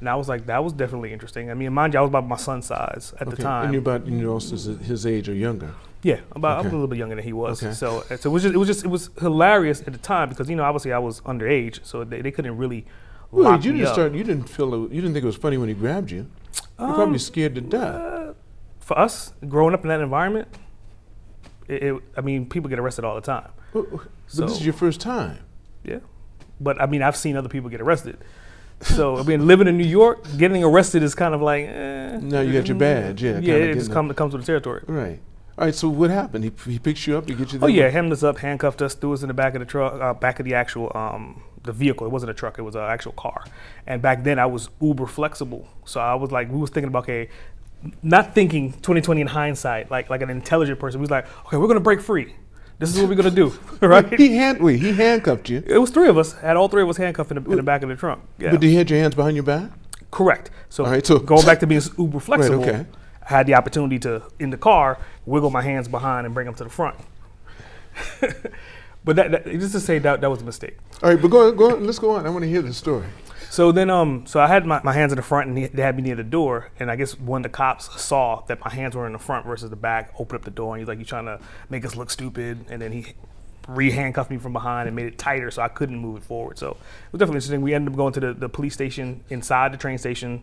And 0.00 0.08
I 0.08 0.14
was 0.14 0.28
like, 0.28 0.46
that 0.46 0.64
was 0.64 0.72
definitely 0.72 1.12
interesting. 1.12 1.50
I 1.50 1.54
mean, 1.54 1.72
mind 1.72 1.92
you, 1.92 1.98
I 1.98 2.02
was 2.02 2.08
about 2.08 2.26
my 2.26 2.36
son's 2.36 2.66
size 2.66 3.12
at 3.20 3.28
the 3.28 3.36
time. 3.36 3.64
And 3.64 3.72
you're 3.74 3.80
about 3.82 4.06
you 4.06 4.12
know 4.22 4.32
also 4.32 4.56
his- 4.76 5.04
age 5.06 5.28
or 5.28 5.34
younger. 5.34 5.74
Yeah, 6.02 6.20
about 6.32 6.60
I'm 6.60 6.66
a 6.66 6.70
little 6.70 6.86
bit 6.86 6.98
younger 6.98 7.16
than 7.16 7.24
he 7.24 7.32
was. 7.32 7.62
Okay. 7.62 7.74
So, 7.74 8.02
so 8.16 8.30
it 8.30 8.32
was 8.32 8.42
just 8.44 8.54
it 8.54 8.58
was 8.58 8.68
just 8.68 8.84
it 8.84 8.88
was 8.88 9.10
hilarious 9.20 9.80
at 9.80 9.92
the 9.92 9.98
time 9.98 10.28
because 10.28 10.48
you 10.48 10.56
know 10.56 10.62
obviously 10.64 10.92
I 10.92 10.98
was 10.98 11.20
underage, 11.22 11.80
so 11.84 12.04
they, 12.04 12.20
they 12.22 12.30
couldn't 12.30 12.56
really 12.56 12.86
Well, 13.30 13.56
you 13.56 13.72
didn't 13.72 13.86
up. 13.86 13.92
start. 13.94 14.12
You 14.14 14.22
didn't 14.24 14.48
feel. 14.48 14.70
You 14.84 15.00
didn't 15.02 15.12
think 15.14 15.24
it 15.24 15.26
was 15.26 15.36
funny 15.36 15.56
when 15.58 15.68
he 15.68 15.74
grabbed 15.74 16.10
you. 16.10 16.26
You're 16.78 16.88
probably 16.94 17.14
Um, 17.14 17.18
scared 17.18 17.54
to 17.56 17.60
death. 17.60 17.94
Uh, 17.94 18.15
for 18.86 18.96
us, 18.96 19.32
growing 19.48 19.74
up 19.74 19.82
in 19.82 19.88
that 19.88 20.00
environment, 20.00 20.46
it, 21.66 21.82
it, 21.82 22.02
I 22.16 22.20
mean, 22.20 22.48
people 22.48 22.70
get 22.70 22.78
arrested 22.78 23.04
all 23.04 23.16
the 23.16 23.20
time. 23.20 23.50
But, 23.72 23.90
but 23.90 24.00
this 24.32 24.52
is 24.52 24.64
your 24.64 24.74
first 24.74 25.00
time. 25.00 25.40
Yeah, 25.82 25.98
but 26.60 26.80
I 26.80 26.86
mean, 26.86 27.02
I've 27.02 27.16
seen 27.16 27.36
other 27.36 27.48
people 27.48 27.68
get 27.68 27.80
arrested. 27.80 28.16
So 28.82 29.16
I 29.16 29.24
mean, 29.24 29.44
living 29.48 29.66
in 29.66 29.76
New 29.76 29.86
York, 29.86 30.24
getting 30.36 30.62
arrested 30.62 31.02
is 31.02 31.16
kind 31.16 31.34
of 31.34 31.42
like. 31.42 31.64
Eh, 31.66 32.18
Now 32.22 32.42
you 32.42 32.52
got 32.52 32.68
your 32.68 32.76
badge, 32.76 33.24
yeah, 33.24 33.40
Yeah, 33.40 33.54
it 33.54 33.74
just 33.74 33.90
come, 33.90 34.08
it 34.08 34.16
comes 34.16 34.34
with 34.34 34.42
the 34.42 34.46
territory. 34.46 34.84
Right. 34.86 35.20
All 35.58 35.64
right. 35.64 35.74
So 35.74 35.88
what 35.88 36.10
happened? 36.10 36.44
He, 36.44 36.52
he 36.70 36.78
picks 36.78 37.08
you 37.08 37.18
up. 37.18 37.28
He 37.28 37.34
gets 37.34 37.54
you. 37.54 37.58
Oh 37.60 37.66
yeah, 37.66 37.88
hemmed 37.88 38.12
us 38.12 38.22
up, 38.22 38.38
handcuffed 38.38 38.82
us, 38.82 38.94
threw 38.94 39.14
us 39.14 39.22
in 39.22 39.28
the 39.28 39.34
back 39.34 39.56
of 39.56 39.60
the 39.60 39.66
truck, 39.66 40.00
uh, 40.00 40.14
back 40.14 40.38
of 40.38 40.44
the 40.44 40.54
actual 40.54 40.92
um, 40.94 41.42
the 41.64 41.72
vehicle. 41.72 42.06
It 42.06 42.10
wasn't 42.10 42.30
a 42.30 42.34
truck; 42.34 42.56
it 42.58 42.62
was 42.62 42.76
an 42.76 42.82
actual 42.82 43.12
car. 43.12 43.44
And 43.84 44.00
back 44.00 44.22
then, 44.22 44.38
I 44.38 44.46
was 44.46 44.68
uber 44.80 45.06
flexible, 45.06 45.66
so 45.84 45.98
I 46.00 46.14
was 46.14 46.30
like, 46.30 46.52
we 46.52 46.58
was 46.58 46.70
thinking 46.70 46.88
about 46.88 47.04
okay, 47.04 47.30
not 48.02 48.34
thinking 48.34 48.72
2020 48.72 49.20
in 49.20 49.26
hindsight, 49.26 49.90
like 49.90 50.10
like 50.10 50.22
an 50.22 50.30
intelligent 50.30 50.78
person. 50.78 51.00
We 51.00 51.02
was 51.04 51.10
like, 51.10 51.26
okay, 51.46 51.56
we're 51.56 51.68
gonna 51.68 51.80
break 51.80 52.00
free. 52.00 52.34
This 52.78 52.94
is 52.94 53.00
what 53.00 53.08
we're 53.08 53.14
gonna 53.14 53.30
do, 53.30 53.52
right? 53.80 54.12
He 54.18 54.36
hand 54.36 54.60
wait. 54.60 54.80
He 54.80 54.92
handcuffed 54.92 55.48
you. 55.48 55.62
It 55.66 55.78
was 55.78 55.90
three 55.90 56.08
of 56.08 56.18
us. 56.18 56.34
Had 56.34 56.56
all 56.56 56.68
three 56.68 56.82
of 56.82 56.88
us 56.88 56.96
handcuffed 56.98 57.30
in 57.30 57.42
the, 57.42 57.50
in 57.50 57.56
the 57.56 57.62
back 57.62 57.82
of 57.82 57.88
the 57.88 57.96
trunk. 57.96 58.22
Yeah, 58.38 58.50
But 58.52 58.62
he 58.62 58.74
had 58.74 58.90
your 58.90 58.98
hands 58.98 59.14
behind 59.14 59.34
your 59.36 59.44
back. 59.44 59.70
correct. 60.10 60.50
So, 60.68 60.84
All 60.84 60.90
right, 60.90 61.06
so- 61.06 61.18
going 61.18 61.44
back 61.46 61.60
to 61.60 61.66
being 61.66 61.80
uber 61.98 62.20
flexible, 62.28 62.62
okay. 62.62 62.84
I 63.24 63.28
had 63.28 63.46
the 63.46 63.54
opportunity 63.54 63.98
to 64.00 64.22
in 64.38 64.50
the 64.50 64.56
car 64.58 64.98
wiggle 65.24 65.50
my 65.50 65.62
hands 65.62 65.88
behind 65.88 66.26
and 66.26 66.34
bring 66.34 66.44
them 66.46 66.54
to 66.56 66.64
the 66.64 66.70
front. 66.70 66.96
but 69.04 69.16
that, 69.16 69.30
that 69.30 69.44
just 69.46 69.72
to 69.72 69.80
say 69.80 69.98
that 70.00 70.20
that 70.20 70.30
was 70.30 70.42
a 70.42 70.44
mistake. 70.44 70.76
All 71.02 71.10
right, 71.10 71.20
but 71.20 71.28
go 71.28 71.48
on, 71.48 71.56
go 71.56 71.72
on. 71.76 71.84
Let's 71.84 71.98
go 71.98 72.10
on. 72.10 72.26
I 72.26 72.30
want 72.30 72.42
to 72.44 72.48
hear 72.48 72.62
the 72.62 72.72
story. 72.74 73.06
So 73.56 73.72
then, 73.72 73.88
um, 73.88 74.26
so 74.26 74.38
I 74.38 74.48
had 74.48 74.66
my, 74.66 74.82
my 74.84 74.92
hands 74.92 75.12
in 75.12 75.16
the 75.16 75.22
front, 75.22 75.48
and 75.48 75.56
he- 75.56 75.66
they 75.68 75.80
had 75.80 75.96
me 75.96 76.02
near 76.02 76.14
the 76.14 76.22
door. 76.22 76.68
And 76.78 76.90
I 76.90 76.96
guess 76.96 77.18
one 77.18 77.38
of 77.38 77.44
the 77.44 77.56
cops 77.56 77.88
saw 77.98 78.42
that 78.48 78.60
my 78.62 78.70
hands 78.70 78.94
were 78.94 79.06
in 79.06 79.14
the 79.14 79.18
front 79.18 79.46
versus 79.46 79.70
the 79.70 79.76
back, 79.76 80.12
opened 80.18 80.40
up 80.40 80.44
the 80.44 80.50
door, 80.50 80.74
and 80.74 80.80
he's 80.82 80.88
like, 80.88 80.98
"You 80.98 81.06
trying 81.06 81.24
to 81.24 81.40
make 81.70 81.82
us 81.86 81.96
look 81.96 82.10
stupid?" 82.10 82.66
And 82.68 82.82
then 82.82 82.92
he 82.92 83.14
re-handcuffed 83.66 84.30
me 84.30 84.36
from 84.36 84.52
behind 84.52 84.88
and 84.88 84.94
made 84.94 85.06
it 85.06 85.16
tighter, 85.16 85.50
so 85.50 85.62
I 85.62 85.68
couldn't 85.68 85.96
move 85.96 86.18
it 86.18 86.22
forward. 86.22 86.58
So 86.58 86.72
it 86.72 87.12
was 87.12 87.18
definitely 87.18 87.36
interesting. 87.36 87.62
We 87.62 87.72
ended 87.72 87.94
up 87.94 87.96
going 87.96 88.12
to 88.12 88.20
the, 88.20 88.34
the 88.34 88.50
police 88.50 88.74
station 88.74 89.24
inside 89.30 89.72
the 89.72 89.78
train 89.78 89.96
station. 89.96 90.42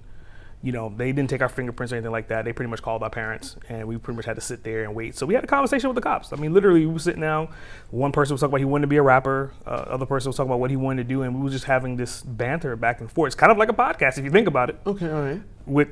You 0.64 0.72
know, 0.72 0.94
they 0.96 1.12
didn't 1.12 1.30
take 1.30 1.42
our 1.42 1.50
fingerprints 1.50 1.92
or 1.92 1.98
anything 1.98 2.14
like 2.14 2.30
that. 2.30 2.46
They 2.46 2.54
pretty 2.54 2.70
much 2.70 2.82
called 2.82 3.04
our 3.04 3.10
parents, 3.10 3.58
and 3.68 3.86
we 3.86 3.98
pretty 3.98 4.16
much 4.16 4.26
had 4.26 4.36
to 4.36 4.42
sit 4.42 4.64
there 4.64 4.86
and 4.86 4.96
wait. 4.96 5.16
So 5.18 5.26
we 5.26 5.34
had 5.34 5.44
a 5.44 5.48
conversation 5.48 5.90
with 5.90 5.96
the 5.96 6.02
cops. 6.02 6.32
I 6.32 6.38
mean, 6.38 6.54
literally, 6.54 6.86
we 6.86 6.94
were 6.94 7.00
sitting 7.00 7.20
down. 7.20 7.50
One 7.92 8.14
person 8.14 8.34
was 8.34 8.40
talking 8.40 8.52
about 8.52 8.60
he 8.60 8.66
wanted 8.66 8.84
to 8.84 8.88
be 8.88 8.96
a 8.96 9.02
rapper. 9.04 9.52
Uh, 9.68 9.70
other 9.70 10.06
person 10.06 10.30
was 10.30 10.38
talking 10.38 10.50
about 10.50 10.62
what 10.62 10.72
he 10.72 10.78
wanted 10.78 11.04
to 11.04 11.10
do, 11.10 11.22
and 11.24 11.36
we 11.36 11.42
were 11.42 11.50
just 11.50 11.66
having 11.66 11.98
this 11.98 12.22
banter 12.22 12.78
back 12.78 13.02
and 13.02 13.12
forth. 13.12 13.28
It's 13.28 13.36
kind 13.36 13.52
of 13.52 13.58
like 13.58 13.68
a 13.70 13.74
podcast 13.74 14.18
if 14.18 14.24
you 14.24 14.32
think 14.32 14.48
about 14.48 14.70
it. 14.70 14.80
Okay. 14.88 15.12
All 15.12 15.22
right. 15.22 15.42
With 15.66 15.90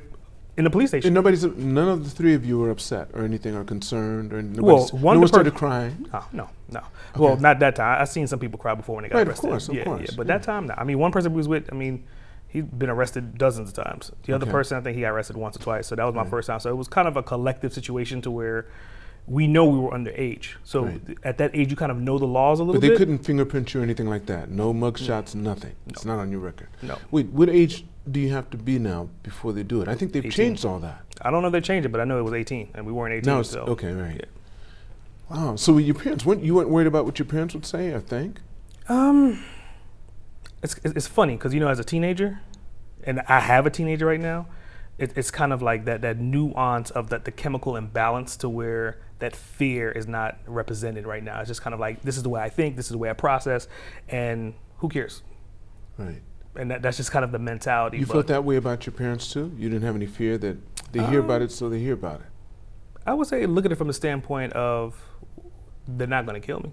in 0.56 0.64
the 0.64 0.70
police 0.70 0.88
station. 0.90 1.08
And 1.08 1.14
nobody's. 1.14 1.44
None 1.44 1.88
of 1.88 2.04
the 2.04 2.10
three 2.10 2.34
of 2.34 2.44
you 2.44 2.58
were 2.58 2.70
upset 2.70 3.08
or 3.12 3.24
anything 3.24 3.54
or 3.54 3.64
concerned 3.64 4.32
or 4.32 4.40
nobody. 4.42 4.62
Well, 4.62 4.88
one 4.88 5.16
no 5.16 5.20
one 5.20 5.28
started 5.28 5.54
crying. 5.54 6.08
No, 6.12 6.24
no, 6.32 6.48
no. 6.70 6.80
Well, 7.16 7.36
not 7.36 7.58
that 7.58 7.76
time. 7.76 8.00
I've 8.00 8.08
seen 8.08 8.26
some 8.26 8.38
people 8.38 8.58
cry 8.58 8.74
before 8.74 8.96
when 8.96 9.02
they 9.02 9.08
got 9.10 9.16
Right, 9.18 9.22
of 9.22 9.28
arrested. 9.28 9.46
course, 9.48 9.68
of 9.68 9.74
yeah, 9.74 9.84
course, 9.84 10.00
yeah. 10.02 10.16
But 10.16 10.26
yeah. 10.26 10.38
that 10.38 10.42
time, 10.44 10.66
no. 10.66 10.74
I 10.78 10.84
mean, 10.84 10.98
one 10.98 11.12
person 11.12 11.32
we 11.32 11.36
was 11.38 11.48
with. 11.48 11.68
I 11.72 11.74
mean, 11.74 12.04
he'd 12.52 12.78
been 12.78 12.90
arrested 12.90 13.38
dozens 13.38 13.70
of 13.76 13.84
times. 13.84 14.12
The 14.24 14.32
other 14.34 14.44
Okay. 14.44 14.52
person, 14.52 14.76
I 14.76 14.80
think, 14.82 14.94
he 14.96 15.02
got 15.02 15.10
arrested 15.10 15.36
once 15.36 15.56
or 15.56 15.60
twice. 15.60 15.86
So 15.86 15.96
that 15.96 16.04
was 16.04 16.14
my 16.14 16.22
Right. 16.22 16.30
first 16.30 16.46
time. 16.48 16.60
So 16.60 16.70
it 16.70 16.76
was 16.76 16.88
kind 16.88 17.08
of 17.08 17.16
a 17.16 17.22
collective 17.22 17.72
situation 17.72 18.20
to 18.22 18.30
where 18.30 18.66
we 19.26 19.46
know 19.46 19.64
we 19.64 19.78
were 19.78 19.90
underage. 19.90 20.54
So 20.64 20.84
Right. 20.84 21.06
th- 21.06 21.18
at 21.24 21.38
that 21.38 21.52
age, 21.54 21.70
you 21.70 21.76
kind 21.76 21.92
of 21.92 21.98
know 22.00 22.18
the 22.18 22.26
laws 22.26 22.58
a 22.60 22.64
little 22.64 22.74
bit. 22.74 22.80
But 22.80 22.86
they 22.86 22.88
bit. 22.90 22.98
couldn't 22.98 23.18
fingerprint 23.18 23.72
you 23.72 23.80
or 23.80 23.82
anything 23.84 24.08
like 24.08 24.26
that. 24.26 24.50
No 24.50 24.74
mugshots, 24.74 25.34
nothing. 25.34 25.72
It's 25.88 26.04
not 26.04 26.18
on 26.18 26.30
your 26.30 26.40
record. 26.40 26.68
No. 26.82 26.98
Wait, 27.10 27.26
what 27.28 27.48
age 27.48 27.84
do 28.10 28.18
you 28.20 28.30
have 28.30 28.50
to 28.50 28.56
be 28.56 28.78
now 28.80 29.08
before 29.22 29.52
they 29.52 29.62
do 29.62 29.80
it? 29.80 29.88
I 29.88 29.94
think 29.94 30.12
they've 30.12 30.26
18. 30.26 30.30
changed 30.32 30.64
all 30.64 30.80
that. 30.80 31.02
I 31.22 31.30
don't 31.30 31.40
know 31.42 31.48
if 31.48 31.52
they 31.52 31.60
changed 31.60 31.86
it, 31.86 31.90
but 31.90 32.00
I 32.00 32.04
know 32.04 32.18
it 32.18 32.22
was 32.22 32.34
18, 32.34 32.68
and 32.74 32.84
we 32.84 32.92
weren't 32.92 33.14
18. 33.14 33.32
No, 33.32 33.42
so 33.42 33.60
okay, 33.60 33.92
right? 33.92 34.16
yeah. 34.16 34.26
Wow. 35.36 35.56
So 35.56 35.78
your 35.78 35.94
parents 35.94 36.26
weren't 36.26 36.42
you 36.42 36.54
weren't 36.56 36.68
worried 36.68 36.88
about 36.88 37.04
what 37.04 37.18
your 37.18 37.26
parents 37.26 37.54
would 37.54 37.64
say? 37.64 37.94
I 37.94 38.00
think. 38.00 38.40
Um, 38.88 39.38
it's 40.62 40.78
it's 40.84 41.06
funny 41.06 41.36
because 41.36 41.52
you 41.54 41.60
know, 41.60 41.68
as 41.68 41.78
a 41.78 41.84
teenager, 41.84 42.40
and 43.04 43.20
I 43.28 43.40
have 43.40 43.66
a 43.66 43.70
teenager 43.70 44.06
right 44.06 44.20
now. 44.20 44.46
It, 44.98 45.16
it's 45.16 45.30
kind 45.30 45.52
of 45.52 45.62
like 45.62 45.86
that 45.86 46.02
that 46.02 46.18
nuance 46.18 46.90
of 46.90 47.08
that 47.08 47.24
the 47.24 47.30
chemical 47.32 47.76
imbalance 47.76 48.36
to 48.38 48.48
where 48.48 48.98
that 49.20 49.34
fear 49.34 49.90
is 49.90 50.06
not 50.06 50.38
represented 50.46 51.06
right 51.06 51.22
now. 51.22 51.40
It's 51.40 51.48
just 51.48 51.62
kind 51.62 51.74
of 51.74 51.80
like 51.80 52.02
this 52.02 52.16
is 52.16 52.22
the 52.22 52.28
way 52.28 52.40
I 52.42 52.48
think, 52.50 52.76
this 52.76 52.86
is 52.86 52.92
the 52.92 52.98
way 52.98 53.08
I 53.08 53.14
process, 53.14 53.68
and 54.08 54.54
who 54.78 54.88
cares? 54.88 55.22
Right. 55.96 56.20
And 56.54 56.70
that, 56.70 56.82
that's 56.82 56.98
just 56.98 57.10
kind 57.10 57.24
of 57.24 57.32
the 57.32 57.38
mentality. 57.38 57.98
You 57.98 58.04
felt 58.04 58.26
that 58.26 58.44
way 58.44 58.56
about 58.56 58.84
your 58.84 58.92
parents 58.92 59.32
too? 59.32 59.50
You 59.56 59.70
didn't 59.70 59.84
have 59.84 59.96
any 59.96 60.06
fear 60.06 60.36
that 60.38 60.58
they 60.92 61.04
hear 61.06 61.20
about 61.20 61.40
Um, 61.40 61.42
it, 61.44 61.52
so 61.52 61.70
they 61.70 61.78
hear 61.78 61.94
about 61.94 62.20
it. 62.20 62.26
I 63.06 63.14
would 63.14 63.26
say 63.26 63.46
look 63.46 63.64
at 63.64 63.72
it 63.72 63.76
from 63.76 63.86
the 63.88 63.94
standpoint 63.94 64.52
of 64.52 64.94
they're 65.88 66.06
not 66.06 66.26
going 66.26 66.40
to 66.40 66.46
kill 66.46 66.60
me, 66.60 66.72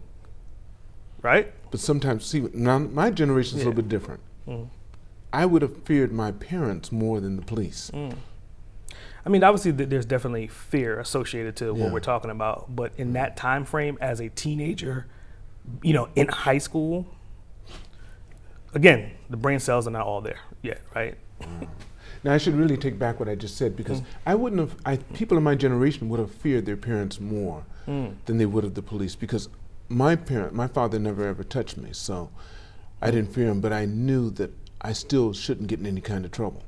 right? 1.21 1.51
But 1.71 1.79
sometimes, 1.79 2.25
see, 2.25 2.47
now 2.53 2.79
my 2.79 3.09
generation's 3.11 3.61
a 3.61 3.63
Yeah. 3.65 3.69
little 3.69 3.81
bit 3.83 3.89
different. 3.89 4.21
Mm. 4.47 4.67
I 5.31 5.45
would 5.45 5.61
have 5.61 5.83
feared 5.83 6.11
my 6.11 6.31
parents 6.31 6.91
more 6.91 7.19
than 7.19 7.35
the 7.35 7.41
police. 7.43 7.91
Mm. 7.93 8.15
I 9.25 9.29
mean, 9.29 9.43
obviously, 9.43 9.73
th- 9.73 9.89
there's 9.89 10.05
definitely 10.05 10.47
fear 10.47 10.99
associated 10.99 11.55
to 11.57 11.65
Yeah. 11.65 11.71
what 11.83 11.91
we're 11.91 11.99
talking 11.99 12.31
about, 12.31 12.75
but 12.75 12.93
in 12.97 13.13
that 13.13 13.37
time 13.37 13.65
frame, 13.65 13.97
as 14.01 14.19
a 14.19 14.29
teenager, 14.29 15.05
you 15.83 15.93
know, 15.93 16.07
in 16.15 16.27
high 16.29 16.57
school, 16.57 17.05
again, 18.73 19.11
the 19.29 19.37
brain 19.37 19.59
cells 19.59 19.87
are 19.87 19.91
not 19.91 20.05
all 20.05 20.21
there 20.21 20.39
yet, 20.61 20.81
right? 20.95 21.15
Now 22.23 22.33
I 22.33 22.37
should 22.37 22.55
really 22.55 22.75
take 22.77 22.99
back 22.99 23.19
what 23.19 23.29
I 23.29 23.35
just 23.35 23.55
said 23.55 23.75
because 23.75 24.01
I 24.25 24.35
wouldn't 24.35 24.59
have. 24.59 24.75
I, 24.85 24.97
people 24.97 25.37
in 25.37 25.43
my 25.43 25.55
generation 25.55 26.09
would 26.09 26.19
have 26.19 26.31
feared 26.31 26.65
their 26.65 26.75
parents 26.77 27.19
more 27.19 27.63
Mm. 27.87 28.15
than 28.25 28.37
they 28.37 28.45
would 28.45 28.63
have 28.63 28.73
the 28.73 28.81
police 28.81 29.15
because 29.15 29.47
my 29.89 30.15
parent, 30.15 30.53
my 30.53 30.67
father, 30.67 30.99
never 30.99 31.27
ever 31.27 31.43
touched 31.43 31.77
me, 31.77 31.89
so 31.93 32.29
I 33.01 33.11
didn't 33.11 33.33
fear 33.33 33.47
him. 33.49 33.59
But 33.61 33.73
I 33.73 33.85
knew 33.85 34.29
that 34.31 34.51
I 34.81 34.93
still 34.93 35.33
shouldn't 35.33 35.67
get 35.67 35.79
in 35.79 35.85
any 35.85 36.01
kind 36.01 36.23
of 36.25 36.31
trouble 36.31 36.63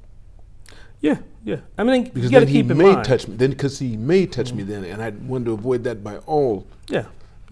Yeah, 1.00 1.20
yeah. 1.44 1.58
I 1.78 1.84
mean, 1.84 2.06
because 2.06 2.24
you 2.24 2.30
got 2.32 2.40
to 2.42 2.46
then 2.46 2.54
he 2.54 2.64
may 2.64 2.94
mind. 2.94 3.06
touch 3.06 3.28
me. 3.28 3.36
Then 3.36 3.52
because 3.52 3.80
he 3.80 3.96
may 3.98 4.26
touch 4.26 4.54
me 4.54 4.64
mm-hmm. 4.64 4.72
then, 4.72 4.86
and 4.86 5.02
I 5.02 5.10
wanted 5.10 5.46
to 5.46 5.54
avoid 5.54 5.84
that 5.86 6.04
by 6.04 6.18
all 6.20 6.66
Yeah. 6.88 7.06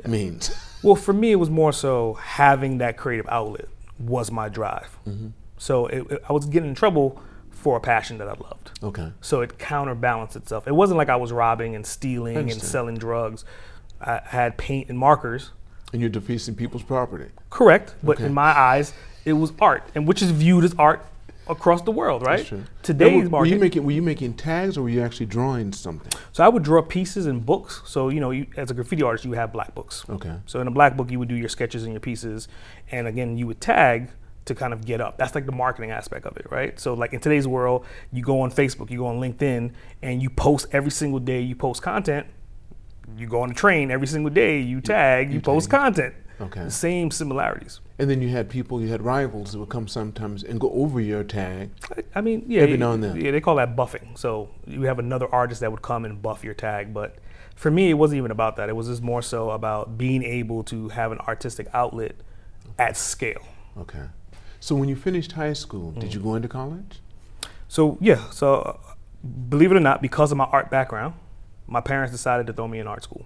means. 0.05 0.51
Well, 0.81 0.95
for 0.95 1.11
me, 1.11 1.33
it 1.33 1.35
was 1.35 1.49
more 1.49 1.73
so 1.73 2.13
having 2.13 2.77
that 2.77 2.95
creative 2.95 3.27
outlet 3.27 3.65
was 3.99 4.31
my 4.31 4.47
drive. 4.47 4.97
Mm-hmm. 5.05 5.27
So 5.57 5.87
it, 5.87 6.09
it- 6.09 6.23
I 6.29 6.31
was 6.31 6.45
getting 6.45 6.69
in 6.69 6.75
trouble 6.75 7.21
for 7.49 7.75
a 7.75 7.81
passion 7.81 8.17
that 8.19 8.29
I 8.29 8.31
loved. 8.31 8.71
okay. 8.81 9.11
So 9.19 9.41
it 9.41 9.57
counterbalanced 9.59 10.37
itself. 10.37 10.67
It 10.69 10.73
wasn't 10.73 10.97
like 10.97 11.09
I 11.09 11.17
was 11.17 11.33
robbing 11.33 11.75
and 11.75 11.85
stealing 11.85 12.37
and 12.49 12.61
selling 12.61 12.95
drugs. 12.95 13.43
I 13.99 14.21
had 14.23 14.57
paint 14.57 14.87
and 14.87 14.97
markers. 14.97 15.51
And 15.91 16.01
you're 16.01 16.09
defacing 16.09 16.55
people's 16.55 16.83
property. 16.83 17.25
Correct, 17.49 17.95
but 18.03 18.17
Okay. 18.17 18.25
in 18.25 18.33
my 18.33 18.57
eyes, 18.57 18.93
it 19.25 19.33
was 19.33 19.53
art, 19.59 19.83
and 19.95 20.07
which 20.07 20.21
is 20.21 20.31
viewed 20.31 20.63
as 20.63 20.75
art 20.77 21.05
across 21.47 21.81
the 21.81 21.91
world, 21.91 22.21
right? 22.21 22.37
That's 22.37 22.49
true. 22.49 22.63
Today's 22.83 23.27
were, 23.27 23.39
were 23.39 23.45
you 23.45 23.57
making 23.57 23.83
were 23.83 23.91
you 23.91 24.03
making 24.03 24.35
tags 24.35 24.77
or 24.77 24.83
were 24.83 24.89
you 24.89 25.01
actually 25.01 25.25
drawing 25.25 25.73
something? 25.73 26.11
so 26.31 26.43
I 26.43 26.47
would 26.47 26.61
draw 26.61 26.81
pieces 26.83 27.25
in 27.25 27.39
books. 27.39 27.81
So 27.85 28.09
you 28.09 28.19
know, 28.19 28.29
you, 28.29 28.45
as 28.55 28.69
a 28.69 28.75
graffiti 28.75 29.01
artist, 29.01 29.25
you 29.25 29.31
have 29.33 29.51
black 29.51 29.73
books. 29.73 30.05
Okay. 30.09 30.35
So 30.45 30.61
in 30.61 30.67
a 30.67 30.71
black 30.71 30.95
book, 30.95 31.09
you 31.09 31.17
would 31.17 31.27
do 31.27 31.35
your 31.35 31.49
sketches 31.49 31.83
and 31.83 31.91
your 31.93 31.99
pieces, 32.01 32.47
and 32.91 33.07
again, 33.07 33.37
you 33.37 33.47
would 33.47 33.59
tag 33.59 34.09
to 34.45 34.53
kind 34.55 34.73
of 34.73 34.85
get 34.85 35.01
up. 35.01 35.17
That's 35.17 35.33
like 35.35 35.45
the 35.47 35.51
marketing 35.51 35.91
aspect 35.91 36.25
of 36.25 36.37
it, 36.37 36.45
right? 36.51 36.79
So 36.79 36.93
like 36.93 37.13
in 37.13 37.19
today's 37.19 37.47
world, 37.47 37.83
you 38.11 38.23
go 38.23 38.41
on 38.41 38.51
Facebook, 38.51 38.89
you 38.91 38.99
go 38.99 39.07
on 39.07 39.19
LinkedIn, 39.19 39.71
and 40.03 40.21
you 40.21 40.29
post 40.29 40.67
every 40.71 40.91
single 40.91 41.19
day. 41.19 41.41
You 41.41 41.55
post 41.55 41.81
content. 41.81 42.27
You 43.17 43.27
go 43.27 43.41
on 43.41 43.49
the 43.49 43.55
train 43.55 43.91
every 43.91 44.07
single 44.07 44.29
day. 44.31 44.59
You 44.59 44.81
tag. 44.81 45.31
You, 45.33 45.41
post 45.41 45.69
content. 45.69 46.13
Okay. 46.41 46.63
The 46.63 46.71
same 46.71 47.11
similarities. 47.11 47.81
And 47.97 48.09
then 48.09 48.21
you 48.21 48.29
had 48.29 48.49
people, 48.49 48.79
you 48.81 48.87
had 48.87 49.01
rivals 49.01 49.51
that 49.51 49.59
would 49.59 49.67
come 49.69 49.89
sometimes 49.89 50.41
and 50.43 50.57
go 50.59 50.71
over 50.71 51.01
your 51.01 51.23
tag. 51.23 51.69
I 52.15 52.21
mean, 52.21 52.45
yeah, 52.47 52.61
Every 52.61 52.73
you- 52.73 52.77
now 52.77 52.93
and 52.93 53.03
then. 53.03 53.19
Yeah, 53.19 53.31
they 53.31 53.41
call 53.41 53.55
that 53.55 53.75
buffing. 53.75 54.17
So 54.17 54.49
you 54.65 54.83
have 54.83 54.99
another 54.99 55.27
artist 55.33 55.59
that 55.61 55.69
would 55.71 55.81
come 55.81 56.05
and 56.05 56.21
buff 56.21 56.43
your 56.43 56.53
tag. 56.53 56.93
But 56.93 57.17
for 57.55 57.69
me, 57.69 57.89
it 57.89 57.95
wasn't 57.95 58.19
even 58.19 58.31
about 58.31 58.55
that. 58.55 58.69
It 58.69 58.75
was 58.75 58.87
just 58.87 59.01
more 59.01 59.21
so 59.21 59.49
about 59.49 59.97
being 59.97 60.23
able 60.23 60.63
to 60.65 60.87
have 60.89 61.11
an 61.11 61.19
artistic 61.19 61.67
outlet 61.73 62.15
at 62.77 62.95
scale. 62.95 63.41
Okay. 63.77 64.03
So 64.61 64.75
when 64.75 64.87
you 64.87 64.95
finished 64.95 65.33
high 65.33 65.53
school, 65.53 65.91
did 65.91 66.11
Mm. 66.11 66.13
you 66.13 66.19
go 66.21 66.35
into 66.35 66.47
college? 66.47 67.01
So 67.67 67.97
yeah, 67.99 68.29
so 68.29 68.55
uh, 68.55 68.77
believe 69.49 69.71
it 69.73 69.75
or 69.75 69.79
not, 69.81 70.01
because 70.01 70.31
of 70.31 70.37
my 70.37 70.45
art 70.45 70.69
background, 70.71 71.15
my 71.69 71.81
parents 71.81 72.11
decided 72.11 72.47
to 72.47 72.53
throw 72.53 72.67
me 72.67 72.79
in 72.79 72.87
art 72.87 73.03
school, 73.03 73.25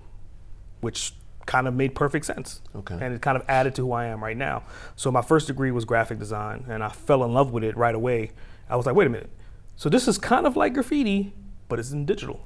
which 0.82 1.14
kind 1.46 1.68
of 1.68 1.74
made 1.74 1.96
perfect 1.96 2.26
sense. 2.26 2.62
Okay. 2.76 2.98
And 3.00 3.14
it 3.14 3.22
kind 3.22 3.38
of 3.38 3.44
added 3.48 3.76
to 3.76 3.84
who 3.84 3.92
I 3.92 4.06
am 4.06 4.24
right 4.24 4.38
now. 4.38 4.64
So 4.96 5.12
my 5.12 5.22
first 5.22 5.48
degree 5.48 5.72
was 5.72 5.86
graphic 5.86 6.20
design, 6.20 6.66
and 6.70 6.84
I 6.84 6.90
fell 6.90 7.24
in 7.24 7.34
love 7.34 7.52
with 7.52 7.64
it 7.64 7.76
right 7.76 7.96
away. 7.96 8.32
I 8.70 8.76
was 8.76 8.86
like, 8.86 8.96
wait 8.96 9.08
a 9.08 9.10
minute. 9.10 9.30
So 9.76 9.90
this 9.90 10.08
is 10.08 10.18
kind 10.18 10.46
of 10.46 10.56
like 10.56 10.74
graffiti, 10.74 11.34
but 11.68 11.80
it's 11.80 11.92
in 11.92 12.06
digital. 12.06 12.46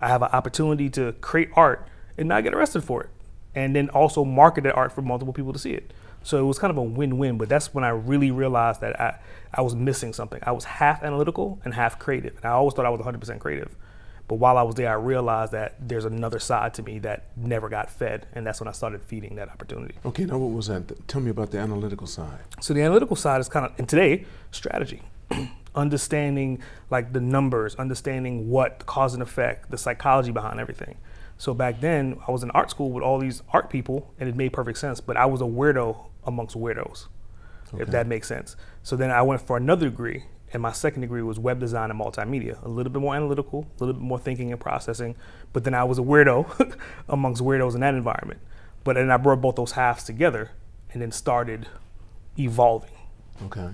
I 0.00 0.08
have 0.08 0.22
an 0.22 0.30
opportunity 0.32 0.88
to 0.90 1.12
create 1.20 1.50
art 1.54 1.86
and 2.16 2.28
not 2.28 2.42
get 2.42 2.54
arrested 2.54 2.84
for 2.84 3.02
it, 3.02 3.10
and 3.54 3.74
then 3.74 3.88
also 3.90 4.24
market 4.24 4.64
that 4.64 4.74
art 4.74 4.92
for 4.92 5.02
multiple 5.02 5.34
people 5.34 5.52
to 5.52 5.58
see 5.58 5.72
it. 5.72 5.92
So 6.22 6.38
it 6.38 6.42
was 6.44 6.58
kind 6.58 6.70
of 6.70 6.76
a 6.76 6.82
win-win. 6.82 7.38
But 7.38 7.48
that's 7.48 7.74
when 7.74 7.84
I 7.84 7.88
really 7.90 8.30
realized 8.30 8.80
that 8.82 9.00
I, 9.00 9.18
I 9.52 9.62
was 9.62 9.74
missing 9.74 10.12
something. 10.12 10.40
I 10.44 10.52
was 10.52 10.64
half 10.64 11.02
analytical 11.02 11.60
and 11.64 11.74
half 11.74 11.98
creative, 11.98 12.36
and 12.36 12.44
I 12.44 12.50
always 12.50 12.74
thought 12.74 12.86
I 12.86 12.90
was 12.90 13.00
100% 13.00 13.38
creative. 13.38 13.74
But 14.30 14.36
while 14.36 14.56
I 14.56 14.62
was 14.62 14.76
there, 14.76 14.88
I 14.88 14.92
realized 14.92 15.50
that 15.50 15.74
there's 15.80 16.04
another 16.04 16.38
side 16.38 16.72
to 16.74 16.84
me 16.84 17.00
that 17.00 17.24
never 17.36 17.68
got 17.68 17.90
fed, 17.90 18.28
and 18.32 18.46
that's 18.46 18.60
when 18.60 18.68
I 18.68 18.70
started 18.70 19.02
feeding 19.02 19.34
that 19.34 19.48
opportunity. 19.48 19.96
Okay, 20.06 20.24
now 20.24 20.38
what 20.38 20.54
was 20.54 20.68
that? 20.68 21.08
Tell 21.08 21.20
me 21.20 21.30
about 21.30 21.50
the 21.50 21.58
analytical 21.58 22.06
side. 22.06 22.38
So 22.60 22.72
the 22.72 22.80
analytical 22.80 23.16
side 23.16 23.40
is 23.40 23.48
kind 23.48 23.66
of, 23.66 23.72
and 23.76 23.88
today, 23.88 24.26
strategy. 24.52 25.02
understanding 25.74 26.62
like 26.90 27.12
the 27.12 27.20
numbers, 27.20 27.74
understanding 27.74 28.48
what 28.48 28.86
cause 28.86 29.14
and 29.14 29.22
effect, 29.22 29.68
the 29.72 29.78
psychology 29.78 30.30
behind 30.30 30.60
everything. 30.60 30.96
So 31.36 31.52
back 31.52 31.80
then, 31.80 32.16
I 32.28 32.30
was 32.30 32.44
in 32.44 32.52
art 32.52 32.70
school 32.70 32.92
with 32.92 33.02
all 33.02 33.18
these 33.18 33.42
art 33.52 33.68
people, 33.68 34.14
and 34.20 34.28
it 34.28 34.36
made 34.36 34.52
perfect 34.52 34.78
sense. 34.78 35.00
But 35.00 35.16
I 35.16 35.26
was 35.26 35.40
a 35.40 35.44
weirdo 35.44 35.96
amongst 36.24 36.56
weirdos, 36.56 37.08
if 37.76 37.88
that 37.88 38.06
makes 38.06 38.28
sense. 38.28 38.54
So 38.84 38.94
then 38.94 39.10
I 39.10 39.22
went 39.22 39.40
for 39.40 39.56
another 39.56 39.90
degree, 39.90 40.26
and 40.52 40.62
my 40.62 40.72
second 40.72 41.02
degree 41.02 41.22
was 41.22 41.38
web 41.38 41.60
design 41.60 41.90
and 41.90 42.00
multimedia. 42.00 42.62
A 42.64 42.68
little 42.68 42.92
bit 42.92 43.00
more 43.00 43.14
analytical, 43.14 43.66
a 43.78 43.84
little 43.84 43.94
bit 43.94 44.02
more 44.02 44.18
thinking 44.18 44.50
and 44.52 44.60
processing. 44.60 45.14
But 45.52 45.64
then 45.64 45.74
I 45.74 45.84
was 45.84 45.98
a 45.98 46.02
weirdo 46.02 46.76
amongst 47.08 47.42
weirdos 47.42 47.74
in 47.74 47.80
that 47.80 47.94
environment. 47.94 48.40
But 48.82 48.94
then 48.94 49.10
I 49.10 49.16
brought 49.16 49.40
both 49.40 49.56
those 49.56 49.72
halves 49.72 50.04
together, 50.04 50.50
and 50.92 51.02
then 51.02 51.12
started 51.12 51.68
evolving. 52.38 52.90
Okay. 53.44 53.68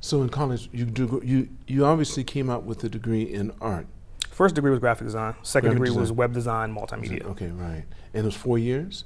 So 0.00 0.22
in 0.22 0.28
college, 0.28 0.68
you 0.72 0.84
do, 0.84 1.20
you 1.24 1.48
you 1.66 1.84
obviously 1.84 2.24
came 2.24 2.50
out 2.50 2.64
with 2.64 2.84
a 2.84 2.88
degree 2.88 3.22
in 3.22 3.52
art. 3.60 3.86
First 4.30 4.54
degree 4.54 4.70
was 4.70 4.78
graphic 4.78 5.06
design. 5.06 5.34
Second 5.42 5.70
Graphic 5.70 5.86
degree 5.86 6.00
was 6.00 6.12
web 6.12 6.32
design, 6.32 6.72
multimedia. 6.72 7.24
Okay, 7.24 7.48
right. 7.48 7.84
And 8.14 8.22
it 8.22 8.24
was 8.24 8.36
four 8.36 8.58
years. 8.58 9.04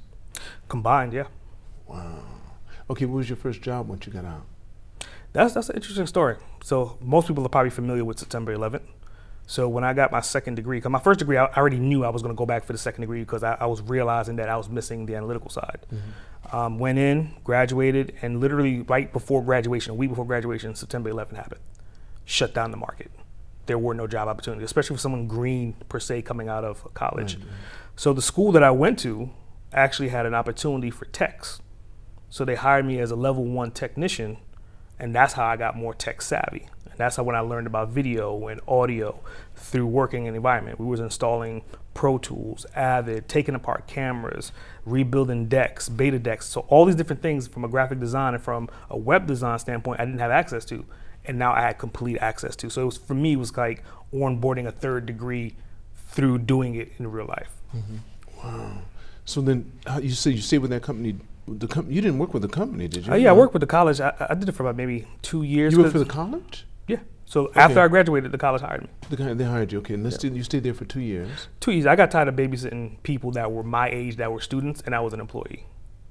Combined, 0.67 1.13
yeah. 1.13 1.25
Wow. 1.87 2.23
Okay, 2.89 3.05
what 3.05 3.17
was 3.17 3.29
your 3.29 3.37
first 3.37 3.61
job 3.61 3.87
once 3.87 4.05
you 4.05 4.13
got 4.13 4.25
out? 4.25 4.45
That's 5.33 5.53
that's 5.53 5.69
an 5.69 5.75
interesting 5.75 6.07
story. 6.07 6.37
So 6.63 6.97
most 7.01 7.27
people 7.27 7.45
are 7.45 7.49
probably 7.49 7.71
familiar 7.71 8.05
with 8.05 8.19
September 8.19 8.55
11th. 8.55 8.81
So 9.45 9.67
when 9.67 9.83
I 9.83 9.93
got 9.93 10.11
my 10.11 10.21
second 10.21 10.55
degree, 10.55 10.77
because 10.77 10.91
my 10.91 10.99
first 10.99 11.19
degree, 11.19 11.35
I 11.37 11.45
already 11.47 11.77
knew 11.79 12.05
I 12.05 12.09
was 12.09 12.21
going 12.21 12.33
to 12.33 12.37
go 12.37 12.45
back 12.45 12.63
for 12.63 12.71
the 12.71 12.77
second 12.79 13.01
degree 13.01 13.19
because 13.19 13.43
I, 13.43 13.57
I 13.59 13.65
was 13.65 13.81
realizing 13.81 14.37
that 14.37 14.47
I 14.47 14.55
was 14.55 14.69
missing 14.69 15.05
the 15.05 15.15
analytical 15.15 15.49
side. 15.49 15.79
Um, 16.51 16.77
went 16.79 16.97
in, 16.97 17.33
graduated, 17.43 18.13
and 18.21 18.39
literally 18.39 18.81
right 18.81 19.11
before 19.11 19.43
graduation, 19.43 19.91
a 19.91 19.95
week 19.95 20.09
before 20.11 20.25
graduation, 20.25 20.75
September 20.75 21.11
11th 21.11 21.35
happened. 21.35 21.61
Shut 22.25 22.53
down 22.53 22.71
the 22.71 22.77
market. 22.77 23.11
There 23.65 23.77
were 23.77 23.93
no 23.93 24.07
job 24.07 24.27
opportunities, 24.27 24.65
especially 24.65 24.95
for 24.95 25.01
someone 25.01 25.27
green 25.27 25.73
per 25.89 25.99
se 25.99 26.21
coming 26.21 26.47
out 26.47 26.63
of 26.63 26.93
college. 26.93 27.37
So 27.95 28.13
the 28.13 28.21
school 28.21 28.51
that 28.53 28.63
I 28.63 28.71
went 28.71 28.99
to 28.99 29.29
actually 29.73 30.09
had 30.09 30.25
an 30.25 30.33
opportunity 30.33 30.89
for 30.89 31.05
techs. 31.05 31.59
So 32.29 32.45
they 32.45 32.55
hired 32.55 32.85
me 32.85 32.99
as 32.99 33.11
a 33.11 33.15
level 33.15 33.43
one 33.45 33.71
technician, 33.71 34.37
and 34.99 35.15
that's 35.15 35.33
how 35.33 35.45
I 35.45 35.57
got 35.57 35.75
more 35.75 35.93
tech 35.93 36.21
savvy. 36.21 36.67
And 36.85 36.97
that's 36.97 37.15
how 37.15 37.23
when 37.23 37.35
I 37.35 37.39
learned 37.39 37.67
about 37.67 37.89
video 37.89 38.47
and 38.47 38.61
audio 38.67 39.19
through 39.55 39.87
working 39.87 40.25
in 40.25 40.33
the 40.33 40.37
environment. 40.37 40.79
We 40.79 40.85
was 40.85 40.99
installing 40.99 41.63
Pro 41.93 42.17
Tools, 42.17 42.65
Avid, 42.75 43.27
taking 43.27 43.55
apart 43.55 43.87
cameras, 43.87 44.51
rebuilding 44.85 45.47
decks, 45.47 45.89
beta 45.89 46.19
decks. 46.19 46.47
So 46.47 46.61
all 46.61 46.85
these 46.85 46.95
different 46.95 47.21
things 47.21 47.47
from 47.47 47.63
a 47.63 47.67
graphic 47.67 47.99
design 47.99 48.33
and 48.33 48.43
from 48.43 48.69
a 48.89 48.97
web 48.97 49.27
design 49.27 49.59
standpoint, 49.59 49.99
I 49.99 50.05
didn't 50.05 50.19
have 50.19 50.31
access 50.31 50.65
to, 50.65 50.85
and 51.25 51.39
now 51.39 51.53
I 51.53 51.61
had 51.61 51.77
complete 51.77 52.17
access 52.17 52.55
to. 52.57 52.69
So 52.69 52.85
was, 52.85 52.97
for 52.97 53.13
me, 53.13 53.33
it 53.33 53.37
was 53.37 53.55
like 53.55 53.83
onboarding 54.13 54.67
a 54.67 54.71
third 54.71 55.05
degree 55.05 55.55
through 56.09 56.39
doing 56.39 56.75
it 56.75 56.91
in 56.99 57.11
real 57.11 57.25
life. 57.25 57.49
Mm-hmm. 57.75 57.97
Wow. 58.43 58.77
So 59.25 59.41
then, 59.41 59.71
you 60.01 60.11
say 60.11 60.31
you 60.31 60.41
stayed 60.41 60.59
with 60.59 60.71
that 60.71 60.83
company. 60.83 61.15
The 61.47 61.67
company 61.67 61.95
you 61.95 62.01
didn't 62.01 62.19
work 62.19 62.33
with 62.33 62.41
the 62.41 62.47
company, 62.47 62.87
did 62.87 63.05
you? 63.05 63.13
Uh, 63.13 63.15
yeah, 63.17 63.29
I 63.29 63.33
worked 63.33 63.53
with 63.53 63.59
the 63.61 63.67
college. 63.67 63.99
I, 63.99 64.13
I 64.29 64.33
did 64.35 64.47
it 64.47 64.53
for 64.53 64.63
about 64.63 64.77
maybe 64.77 65.07
two 65.21 65.43
years. 65.43 65.73
You 65.73 65.79
worked 65.79 65.91
for 65.91 65.99
the 65.99 66.05
college. 66.05 66.65
Yeah. 66.87 66.99
So 67.25 67.51
after 67.55 67.79
I 67.81 67.87
graduated, 67.89 68.31
the 68.31 68.37
college 68.37 68.61
hired 68.61 68.83
me. 68.83 68.87
The 69.09 69.35
they 69.35 69.43
hired 69.43 69.71
you. 69.71 69.79
Okay, 69.79 69.95
and 69.95 70.03
let's 70.03 70.23
you 70.23 70.43
stayed 70.43 70.63
there 70.63 70.73
for 70.73 70.85
two 70.85 71.01
years. 71.01 71.47
Two 71.59 71.71
years. 71.71 71.85
I 71.85 71.95
got 71.95 72.11
tired 72.11 72.27
of 72.29 72.35
babysitting 72.35 73.01
people 73.03 73.31
that 73.31 73.51
were 73.51 73.63
my 73.63 73.89
age 73.89 74.15
that 74.17 74.31
were 74.31 74.39
students, 74.39 74.81
and 74.85 74.95
I 74.95 75.01
was 75.01 75.13
an 75.13 75.19
employee. 75.19 75.65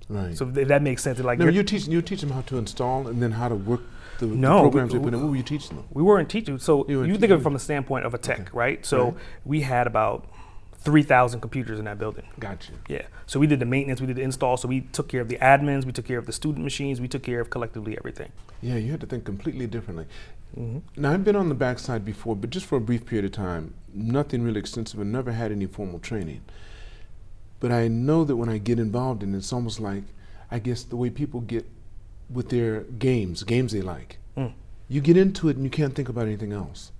Right. 0.08 0.36
So 0.36 0.46
if 0.54 0.68
that 0.68 0.82
makes 0.82 1.02
sense. 1.02 1.18
Like 1.20 1.38
no, 1.38 1.48
you 1.48 1.62
teach 1.62 1.86
you 1.86 2.02
teach 2.02 2.20
them 2.20 2.30
how 2.30 2.42
to 2.42 2.58
install 2.58 3.08
and 3.08 3.22
then 3.22 3.32
how 3.32 3.48
to 3.48 3.54
work 3.54 3.80
the, 4.18 4.26
the 4.26 4.36
programs 4.36 4.92
we- 4.92 4.98
they 4.98 5.04
put 5.04 5.14
in. 5.14 5.20
What 5.22 5.30
were 5.30 5.36
you 5.36 5.42
teaching 5.42 5.76
them? 5.76 5.86
we 5.92 6.02
weren't 6.02 6.28
teaching. 6.28 6.58
So 6.58 6.84
You 6.88 7.04
you, 7.04 7.16
think 7.16 7.32
of 7.32 7.40
it 7.40 7.42
from 7.42 7.54
the 7.54 7.58
standpoint 7.58 8.04
of 8.04 8.12
a 8.12 8.18
tech, 8.18 8.40
Okay. 8.40 8.50
right? 8.52 8.84
So 8.84 9.04
Right. 9.04 9.14
we 9.46 9.60
had 9.62 9.86
about 9.86 10.26
three 10.84 11.02
thousand 11.02 11.40
computers 11.40 11.78
in 11.78 11.84
that 11.86 11.98
building. 11.98 12.26
Gotcha. 12.38 12.72
Yeah. 12.88 13.06
So 13.26 13.40
we 13.40 13.46
did 13.46 13.60
the 13.60 13.66
maintenance, 13.66 14.00
we 14.00 14.06
did 14.06 14.16
the 14.16 14.22
install. 14.22 14.56
So 14.56 14.68
we 14.68 14.82
took 14.82 15.08
care 15.08 15.20
of 15.20 15.28
the 15.28 15.38
admins, 15.38 15.84
we 15.84 15.92
took 15.92 16.06
care 16.06 16.18
of 16.18 16.26
the 16.26 16.32
student 16.32 16.64
machines, 16.64 17.00
we 17.00 17.08
took 17.08 17.22
care 17.22 17.40
of 17.40 17.50
collectively 17.50 17.96
everything. 17.96 18.30
Yeah, 18.60 18.76
you 18.76 18.90
had 18.90 19.00
to 19.00 19.06
think 19.06 19.24
completely 19.24 19.66
differently. 19.66 20.06
Now 20.96 21.12
I've 21.12 21.24
been 21.24 21.36
on 21.36 21.48
the 21.48 21.54
backside 21.54 22.04
before, 22.04 22.36
but 22.36 22.50
just 22.50 22.66
for 22.66 22.76
a 22.76 22.80
brief 22.80 23.06
period 23.06 23.24
of 23.24 23.32
time. 23.32 23.74
Nothing 23.94 24.42
really 24.42 24.60
extensive, 24.60 25.00
and 25.00 25.10
never 25.10 25.32
had 25.32 25.50
any 25.50 25.66
formal 25.66 25.98
training. 25.98 26.42
But 27.58 27.72
I 27.72 27.88
know 27.88 28.24
that 28.24 28.36
when 28.36 28.50
I 28.50 28.58
get 28.58 28.78
involved 28.78 29.22
in 29.22 29.34
it, 29.34 29.38
it's 29.38 29.52
almost 29.52 29.80
like, 29.80 30.04
I 30.50 30.58
guess 30.58 30.82
the 30.82 30.96
way 30.96 31.08
people 31.08 31.40
get 31.40 31.64
with 32.28 32.50
their 32.50 32.82
games, 32.82 33.42
games 33.44 33.72
they 33.72 33.80
like. 33.82 34.18
Mm. 34.36 34.52
You 34.88 35.00
get 35.00 35.16
into 35.16 35.48
it 35.48 35.56
and 35.56 35.64
you 35.64 35.70
can't 35.70 35.94
think 35.94 36.08
about 36.10 36.26
anything 36.26 36.52
else. 36.52 36.91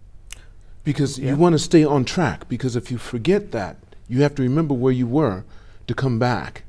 Because 0.84 1.18
Yeah. 1.18 1.30
you 1.30 1.36
want 1.36 1.54
to 1.54 1.58
stay 1.58 1.84
on 1.84 2.04
track. 2.04 2.48
Because 2.48 2.76
if 2.76 2.90
you 2.90 2.98
forget 2.98 3.52
that, 3.52 3.76
you 4.08 4.22
have 4.22 4.34
to 4.36 4.42
remember 4.42 4.74
where 4.74 4.92
you 4.92 5.06
were 5.06 5.44
to 5.86 5.94
come 5.94 6.18
back 6.18 6.64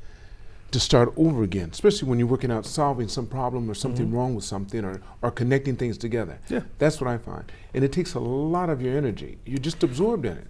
to 0.72 0.79
start 0.79 1.13
over 1.15 1.43
again. 1.43 1.70
Especially 1.72 2.10
when 2.10 2.20
you're 2.20 2.27
working 2.27 2.51
out 2.51 2.65
solving 2.65 3.08
some 3.08 3.27
problem 3.27 3.70
or 3.70 3.74
something 3.74 4.08
mm-hmm. 4.08 4.15
wrong 4.15 4.36
with 4.36 4.43
something 4.43 4.84
or, 4.84 5.01
or 5.22 5.32
connecting 5.32 5.75
things 5.75 5.98
together. 5.98 6.39
Yeah. 6.50 6.62
That's 6.79 7.00
what 7.00 7.10
I 7.10 7.17
find, 7.17 7.51
and 7.74 7.84
it 7.84 7.91
takes 7.91 8.13
a 8.15 8.20
lot 8.20 8.70
of 8.70 8.82
your 8.82 8.98
energy. 8.98 9.38
You're 9.46 9.60
just 9.60 9.84
absorbed 9.84 10.25
in 10.25 10.38
it. 10.38 10.48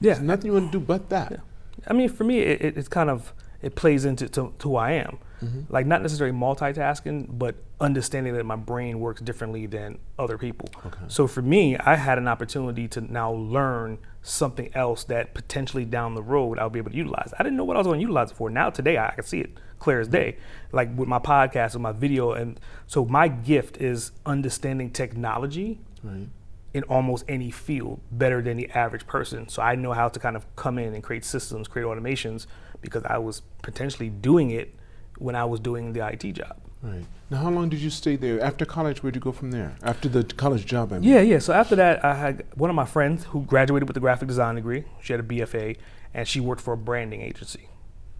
Yeah. 0.00 0.14
There's 0.14 0.20
nothing 0.20 0.46
you 0.46 0.52
want 0.54 0.72
to 0.72 0.78
do 0.78 0.84
but 0.84 1.08
that. 1.10 1.32
Yeah. 1.32 1.38
I 1.86 1.92
mean, 1.92 2.08
for 2.08 2.24
me, 2.24 2.40
it, 2.40 2.62
it, 2.62 2.76
it's 2.76 2.88
kind 2.88 3.10
of 3.10 3.32
it 3.62 3.74
plays 3.74 4.04
into 4.04 4.28
to, 4.28 4.52
to 4.58 4.68
who 4.68 4.76
I 4.76 4.92
am. 4.92 5.18
Mm-hmm. 5.42 5.60
Like 5.68 5.86
not 5.86 6.02
necessarily 6.02 6.36
multitasking, 6.36 7.38
but 7.38 7.56
understanding 7.80 8.34
that 8.34 8.44
my 8.44 8.56
brain 8.56 9.00
works 9.00 9.20
differently 9.20 9.66
than 9.66 9.98
other 10.18 10.38
people. 10.38 10.68
Okay. 10.86 11.04
So 11.08 11.26
for 11.26 11.42
me, 11.42 11.76
I 11.76 11.96
had 11.96 12.16
an 12.18 12.26
opportunity 12.26 12.88
to 12.88 13.00
now 13.00 13.32
learn 13.32 13.98
something 14.22 14.70
else 14.74 15.04
that 15.04 15.34
potentially 15.34 15.84
down 15.84 16.14
the 16.14 16.22
road 16.22 16.58
I'll 16.58 16.70
be 16.70 16.78
able 16.78 16.90
to 16.90 16.96
utilize. 16.96 17.32
I 17.38 17.42
didn't 17.42 17.56
know 17.56 17.64
what 17.64 17.76
I 17.76 17.80
was 17.80 17.86
going 17.86 17.98
to 17.98 18.02
utilize 18.02 18.30
it 18.30 18.34
for. 18.34 18.48
Now 18.50 18.70
today 18.70 18.98
I 18.98 19.12
can 19.14 19.24
see 19.24 19.40
it 19.40 19.50
clear 19.78 20.00
as 20.00 20.08
day, 20.08 20.36
like 20.72 20.88
with 20.96 21.08
my 21.08 21.18
podcast 21.18 21.74
and 21.74 21.82
my 21.82 21.92
video. 21.92 22.32
And 22.32 22.58
so 22.86 23.04
my 23.04 23.28
gift 23.28 23.76
is 23.80 24.12
understanding 24.24 24.90
technology 24.90 25.80
Right. 26.02 26.28
in 26.72 26.82
almost 26.84 27.24
any 27.28 27.50
field 27.50 28.00
better 28.12 28.40
than 28.40 28.56
the 28.56 28.70
average 28.70 29.06
person. 29.06 29.48
So 29.48 29.60
I 29.62 29.74
know 29.74 29.92
how 29.92 30.08
to 30.08 30.18
kind 30.18 30.36
of 30.36 30.46
come 30.56 30.78
in 30.78 30.94
and 30.94 31.02
create 31.02 31.24
systems, 31.24 31.68
create 31.68 31.84
automations 31.84 32.46
because 32.80 33.04
I 33.04 33.18
was 33.18 33.42
potentially 33.62 34.08
doing 34.08 34.50
it 34.50 34.74
when 35.18 35.34
I 35.34 35.44
was 35.44 35.60
doing 35.60 35.92
the 35.92 36.06
IT 36.06 36.32
job. 36.32 36.56
Right. 36.82 37.04
Now, 37.30 37.38
how 37.38 37.50
long 37.50 37.68
did 37.68 37.80
you 37.80 37.90
stay 37.90 38.16
there? 38.16 38.40
After 38.40 38.64
college, 38.64 39.02
where'd 39.02 39.14
you 39.14 39.20
go 39.20 39.32
from 39.32 39.50
there? 39.50 39.76
After 39.82 40.08
the 40.08 40.22
college 40.22 40.66
job, 40.66 40.92
I 40.92 40.98
mean. 40.98 41.08
Yeah, 41.08 41.20
yeah. 41.20 41.38
So 41.38 41.52
after 41.52 41.74
that, 41.76 42.04
I 42.04 42.14
had 42.14 42.44
one 42.54 42.70
of 42.70 42.76
my 42.76 42.84
friends 42.84 43.24
who 43.24 43.42
graduated 43.42 43.88
with 43.88 43.96
a 43.96 44.00
graphic 44.00 44.28
design 44.28 44.54
degree. 44.54 44.84
She 45.02 45.12
had 45.12 45.20
a 45.20 45.24
BFA, 45.24 45.76
and 46.14 46.28
she 46.28 46.38
worked 46.38 46.60
for 46.60 46.74
a 46.74 46.76
branding 46.76 47.22
agency. 47.22 47.68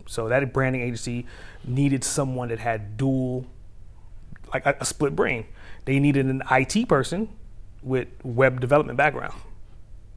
So 0.07 0.29
that 0.29 0.53
branding 0.53 0.83
agency 0.83 1.27
needed 1.65 2.03
someone 2.03 2.49
that 2.49 2.59
had 2.59 2.97
dual, 2.97 3.47
like 4.53 4.67
a, 4.67 4.77
a 4.81 4.85
split 4.85 5.15
brain. 5.15 5.47
They 5.85 6.01
needed 6.01 6.27
an 6.27 6.43
IT 6.51 6.89
person 6.89 7.29
with 7.83 8.09
web 8.25 8.61
development 8.61 8.97
background. 8.97 9.35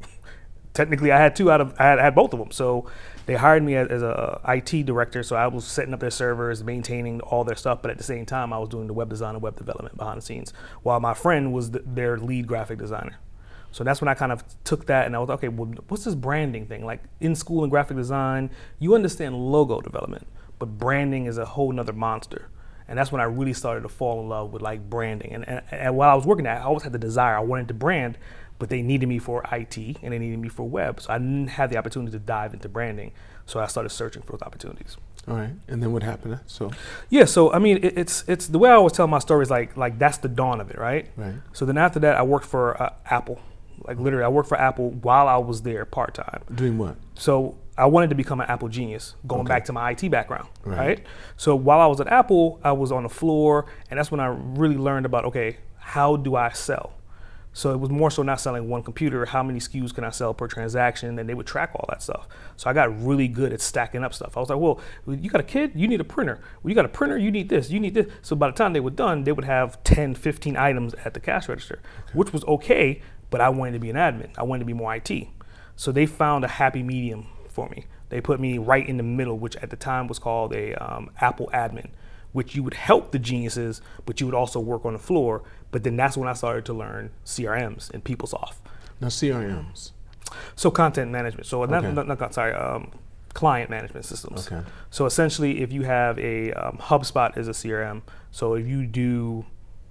Technically, 0.74 1.12
I 1.12 1.20
had 1.20 1.36
two 1.36 1.52
out 1.52 1.62
of 1.62 1.76
I 1.80 1.84
had, 1.84 2.00
I 2.00 2.04
had 2.06 2.16
both 2.16 2.34
of 2.34 2.40
them. 2.40 2.52
So 2.52 2.90
they 3.30 3.36
hired 3.36 3.62
me 3.62 3.76
as, 3.76 4.02
a 4.02 4.42
IT 4.48 4.88
director. 4.88 5.22
So 5.22 5.36
I 5.36 5.46
was 5.46 5.64
setting 5.64 5.94
up 5.94 6.00
their 6.00 6.10
servers, 6.10 6.64
maintaining 6.64 7.22
all 7.22 7.44
their 7.44 7.56
stuff, 7.56 7.80
but 7.84 7.92
at 7.92 8.00
the 8.00 8.04
same 8.04 8.26
time, 8.26 8.52
I 8.52 8.58
was 8.58 8.70
doing 8.70 8.88
the 8.88 8.94
web 8.94 9.08
design 9.08 9.36
and 9.36 9.42
web 9.44 9.56
development 9.56 9.96
behind 9.96 10.18
the 10.18 10.26
scenes. 10.26 10.52
While 10.82 11.00
my 11.00 11.14
friend 11.14 11.54
was 11.54 11.70
the, 11.70 11.84
their 11.86 12.18
lead 12.18 12.48
graphic 12.48 12.80
designer. 12.80 13.20
So 13.72 13.84
that's 13.84 14.02
when 14.02 14.08
I 14.08 14.16
kind 14.16 14.32
of 14.32 14.44
took 14.64 14.88
that 14.88 15.06
and 15.06 15.16
I 15.16 15.20
was 15.20 15.30
okay. 15.30 15.48
Well, 15.48 15.72
what's 15.90 16.06
this 16.06 16.16
branding 16.16 16.66
thing? 16.66 16.84
Like 16.84 17.04
in 17.20 17.36
school 17.36 17.64
in 17.64 17.70
graphic 17.70 17.98
design, 17.98 18.50
you 18.80 18.96
understand 18.96 19.36
logo 19.36 19.80
development, 19.80 20.26
but 20.58 20.80
branding 20.80 21.28
is 21.28 21.38
a 21.38 21.46
whole 21.46 21.72
nother 21.72 21.94
monster. 21.94 22.50
And 22.88 22.98
that's 22.98 23.12
when 23.12 23.22
I 23.22 23.26
really 23.26 23.54
started 23.54 23.82
to 23.82 23.90
fall 23.90 24.22
in 24.22 24.30
love 24.30 24.54
with 24.54 24.64
like 24.64 24.90
branding. 24.90 25.34
And, 25.34 25.48
and, 25.48 25.62
and 25.70 25.96
while 25.96 26.10
I 26.10 26.16
was 26.16 26.26
working 26.26 26.48
at, 26.48 26.62
I 26.62 26.64
always 26.64 26.82
had 26.82 26.94
the 26.94 26.98
desire. 26.98 27.38
I 27.38 27.42
wanted 27.42 27.68
to 27.68 27.76
brand, 27.76 28.18
but 28.60 28.70
they 28.70 28.82
needed 28.82 29.08
me 29.08 29.18
for 29.20 29.44
IT 29.52 29.78
and 29.78 30.14
they 30.14 30.20
needed 30.20 30.40
me 30.40 30.50
for 30.50 30.68
web. 30.68 31.02
So 31.02 31.12
I 31.14 31.18
didn't 31.18 31.48
have 31.48 31.70
the 31.70 31.78
opportunity 31.78 32.12
to 32.12 32.20
dive 32.20 32.54
into 32.54 32.70
branding. 32.70 33.12
So 33.46 33.60
I 33.60 33.68
started 33.68 33.90
searching 33.90 34.22
for 34.22 34.34
those 34.34 34.42
opportunities. 34.44 34.98
All 35.28 35.36
right. 35.36 35.52
And 35.68 35.82
then 35.82 35.92
what 35.94 36.04
happened? 36.04 36.40
So, 36.46 36.72
Yeah, 37.10 37.26
so 37.26 37.52
I 37.54 37.60
mean, 37.60 37.78
it, 37.78 37.98
it's 37.98 38.24
it's 38.28 38.48
the 38.48 38.60
way 38.60 38.70
I 38.70 38.74
always 38.74 38.94
tell 38.94 39.08
my 39.08 39.20
stories. 39.20 39.50
Like 39.50 39.76
like 39.78 39.98
that's 39.98 40.18
the 40.20 40.30
dawn 40.30 40.60
of 40.62 40.70
it, 40.72 40.78
right? 40.78 41.08
right. 41.18 41.36
So 41.54 41.66
then 41.66 41.78
after 41.78 42.00
that, 42.02 42.16
I 42.16 42.22
worked 42.24 42.46
for 42.46 42.82
uh, 42.82 42.94
Apple. 43.06 43.40
Like 43.88 43.98
literally, 43.98 44.26
I 44.26 44.28
worked 44.28 44.50
for 44.50 44.60
Apple 44.60 44.92
while 44.92 45.28
I 45.28 45.38
was 45.38 45.62
there 45.62 45.86
part 45.86 46.14
time. 46.14 46.42
Doing 46.54 46.78
what? 46.78 46.96
So 47.16 47.56
I 47.78 47.86
wanted 47.86 48.10
to 48.10 48.16
become 48.16 48.42
an 48.42 48.48
Apple 48.50 48.68
genius, 48.68 49.16
going 49.26 49.42
Okay. 49.42 49.50
back 49.50 49.66
to 49.66 49.74
my 49.74 49.92
IT 49.92 50.10
background, 50.12 50.48
Right. 50.66 50.78
right. 50.78 51.04
So 51.38 51.56
while 51.56 51.80
I 51.80 51.86
was 51.88 52.02
at 52.02 52.08
Apple, 52.08 52.60
I 52.64 52.74
was 52.74 52.92
on 52.92 53.04
the 53.04 53.10
floor, 53.10 53.68
and 53.90 53.98
that's 53.98 54.12
when 54.12 54.20
I 54.20 54.28
really 54.28 54.76
learned 54.78 55.06
about 55.06 55.24
okay, 55.26 55.58
how 55.78 56.18
do 56.18 56.36
I 56.36 56.50
sell? 56.50 56.92
So 57.60 57.74
it 57.74 57.78
was 57.82 57.90
more 57.90 58.10
so 58.10 58.24
not 58.24 58.40
selling 58.40 58.70
one 58.70 58.84
computer. 58.84 59.26
How 59.26 59.44
many 59.44 59.60
SKUs 59.60 59.94
can 59.94 60.06
I 60.06 60.12
sell 60.12 60.34
per 60.34 60.48
transaction? 60.48 61.20
And 61.20 61.28
they 61.28 61.34
would 61.34 61.46
track 61.46 61.72
all 61.76 61.84
that 61.90 62.02
stuff. 62.02 62.26
So 62.56 62.70
I 62.70 62.74
got 62.74 63.04
really 63.04 63.28
good 63.28 63.52
at 63.52 63.60
stacking 63.60 64.02
up 64.02 64.14
stuff. 64.14 64.38
I 64.38 64.40
was 64.40 64.48
like, 64.48 64.60
well, 64.60 64.80
you 65.06 65.30
got 65.30 65.42
a 65.42 65.44
kid, 65.44 65.74
you 65.76 65.86
need 65.86 66.00
a 66.00 66.06
printer. 66.06 66.40
Well, 66.64 66.70
you 66.70 66.76
got 66.76 66.86
a 66.86 66.88
printer, 66.88 67.18
you 67.18 67.32
need 67.32 67.50
this, 67.50 67.70
you 67.70 67.82
need 67.82 67.96
this. 67.96 68.08
So 68.22 68.38
by 68.38 68.48
the 68.48 68.56
time 68.56 68.72
they 68.72 68.80
were 68.80 68.92
done, 68.92 69.26
they 69.26 69.34
would 69.34 69.44
have 69.44 69.84
10, 69.84 70.16
15 70.16 70.56
items 70.56 70.94
at 71.04 71.14
the 71.14 71.20
cash 71.20 71.50
register, 71.50 71.82
which 72.14 72.32
was 72.32 72.46
okay, 72.46 73.02
but 73.30 73.42
I 73.42 73.50
wanted 73.50 73.74
to 73.74 73.80
be 73.80 73.90
an 73.90 73.98
admin. 73.98 74.30
I 74.38 74.44
wanted 74.44 74.60
to 74.60 74.66
be 74.66 74.72
more 74.72 74.96
IT. 74.96 75.28
So 75.76 75.92
they 75.92 76.06
found 76.06 76.46
a 76.46 76.48
happy 76.48 76.82
medium 76.82 77.28
for 77.50 77.68
me. 77.68 77.88
They 78.08 78.22
put 78.22 78.40
me 78.40 78.58
right 78.58 78.88
in 78.88 78.96
the 78.96 79.04
middle, 79.04 79.38
which 79.38 79.58
at 79.58 79.70
the 79.70 79.76
time 79.76 80.08
was 80.08 80.18
called 80.18 80.54
a 80.54 80.76
um, 80.76 81.12
Apple 81.20 81.50
admin, 81.54 81.90
which 82.32 82.56
you 82.56 82.64
would 82.64 82.76
help 82.76 83.12
the 83.12 83.20
geniuses, 83.20 83.82
but 84.06 84.22
you 84.22 84.28
would 84.28 84.36
also 84.36 84.62
work 84.62 84.86
on 84.86 84.94
the 84.94 85.00
floor. 85.00 85.44
But 85.72 85.84
then 85.84 85.96
that's 85.96 86.18
when 86.18 86.28
I 86.28 86.34
started 86.34 86.66
to 86.66 86.74
learn 86.74 87.12
CRMs 87.26 87.92
and 87.92 88.04
PeopleSoft. 88.04 88.56
Now, 89.00 89.08
CRMs. 89.08 89.92
So 90.56 90.72
content 90.72 91.12
management. 91.12 91.46
So 91.48 91.64
not, 91.66 91.84
Okay. 91.84 91.94
not, 91.94 92.08
not 92.08 92.34
sorry, 92.34 92.54
um, 92.54 92.92
client 93.34 93.70
management 93.70 94.06
systems. 94.06 94.48
Okay. 94.52 94.62
So 94.90 95.06
essentially, 95.06 95.62
if 95.62 95.72
you 95.72 95.84
have 95.84 96.18
a 96.20 96.52
um, 96.54 96.78
HubSpot 96.78 97.38
is 97.38 97.48
a 97.48 97.52
CRM. 97.52 98.02
So 98.32 98.56
if 98.56 98.68
you 98.68 98.86
do 98.86 99.46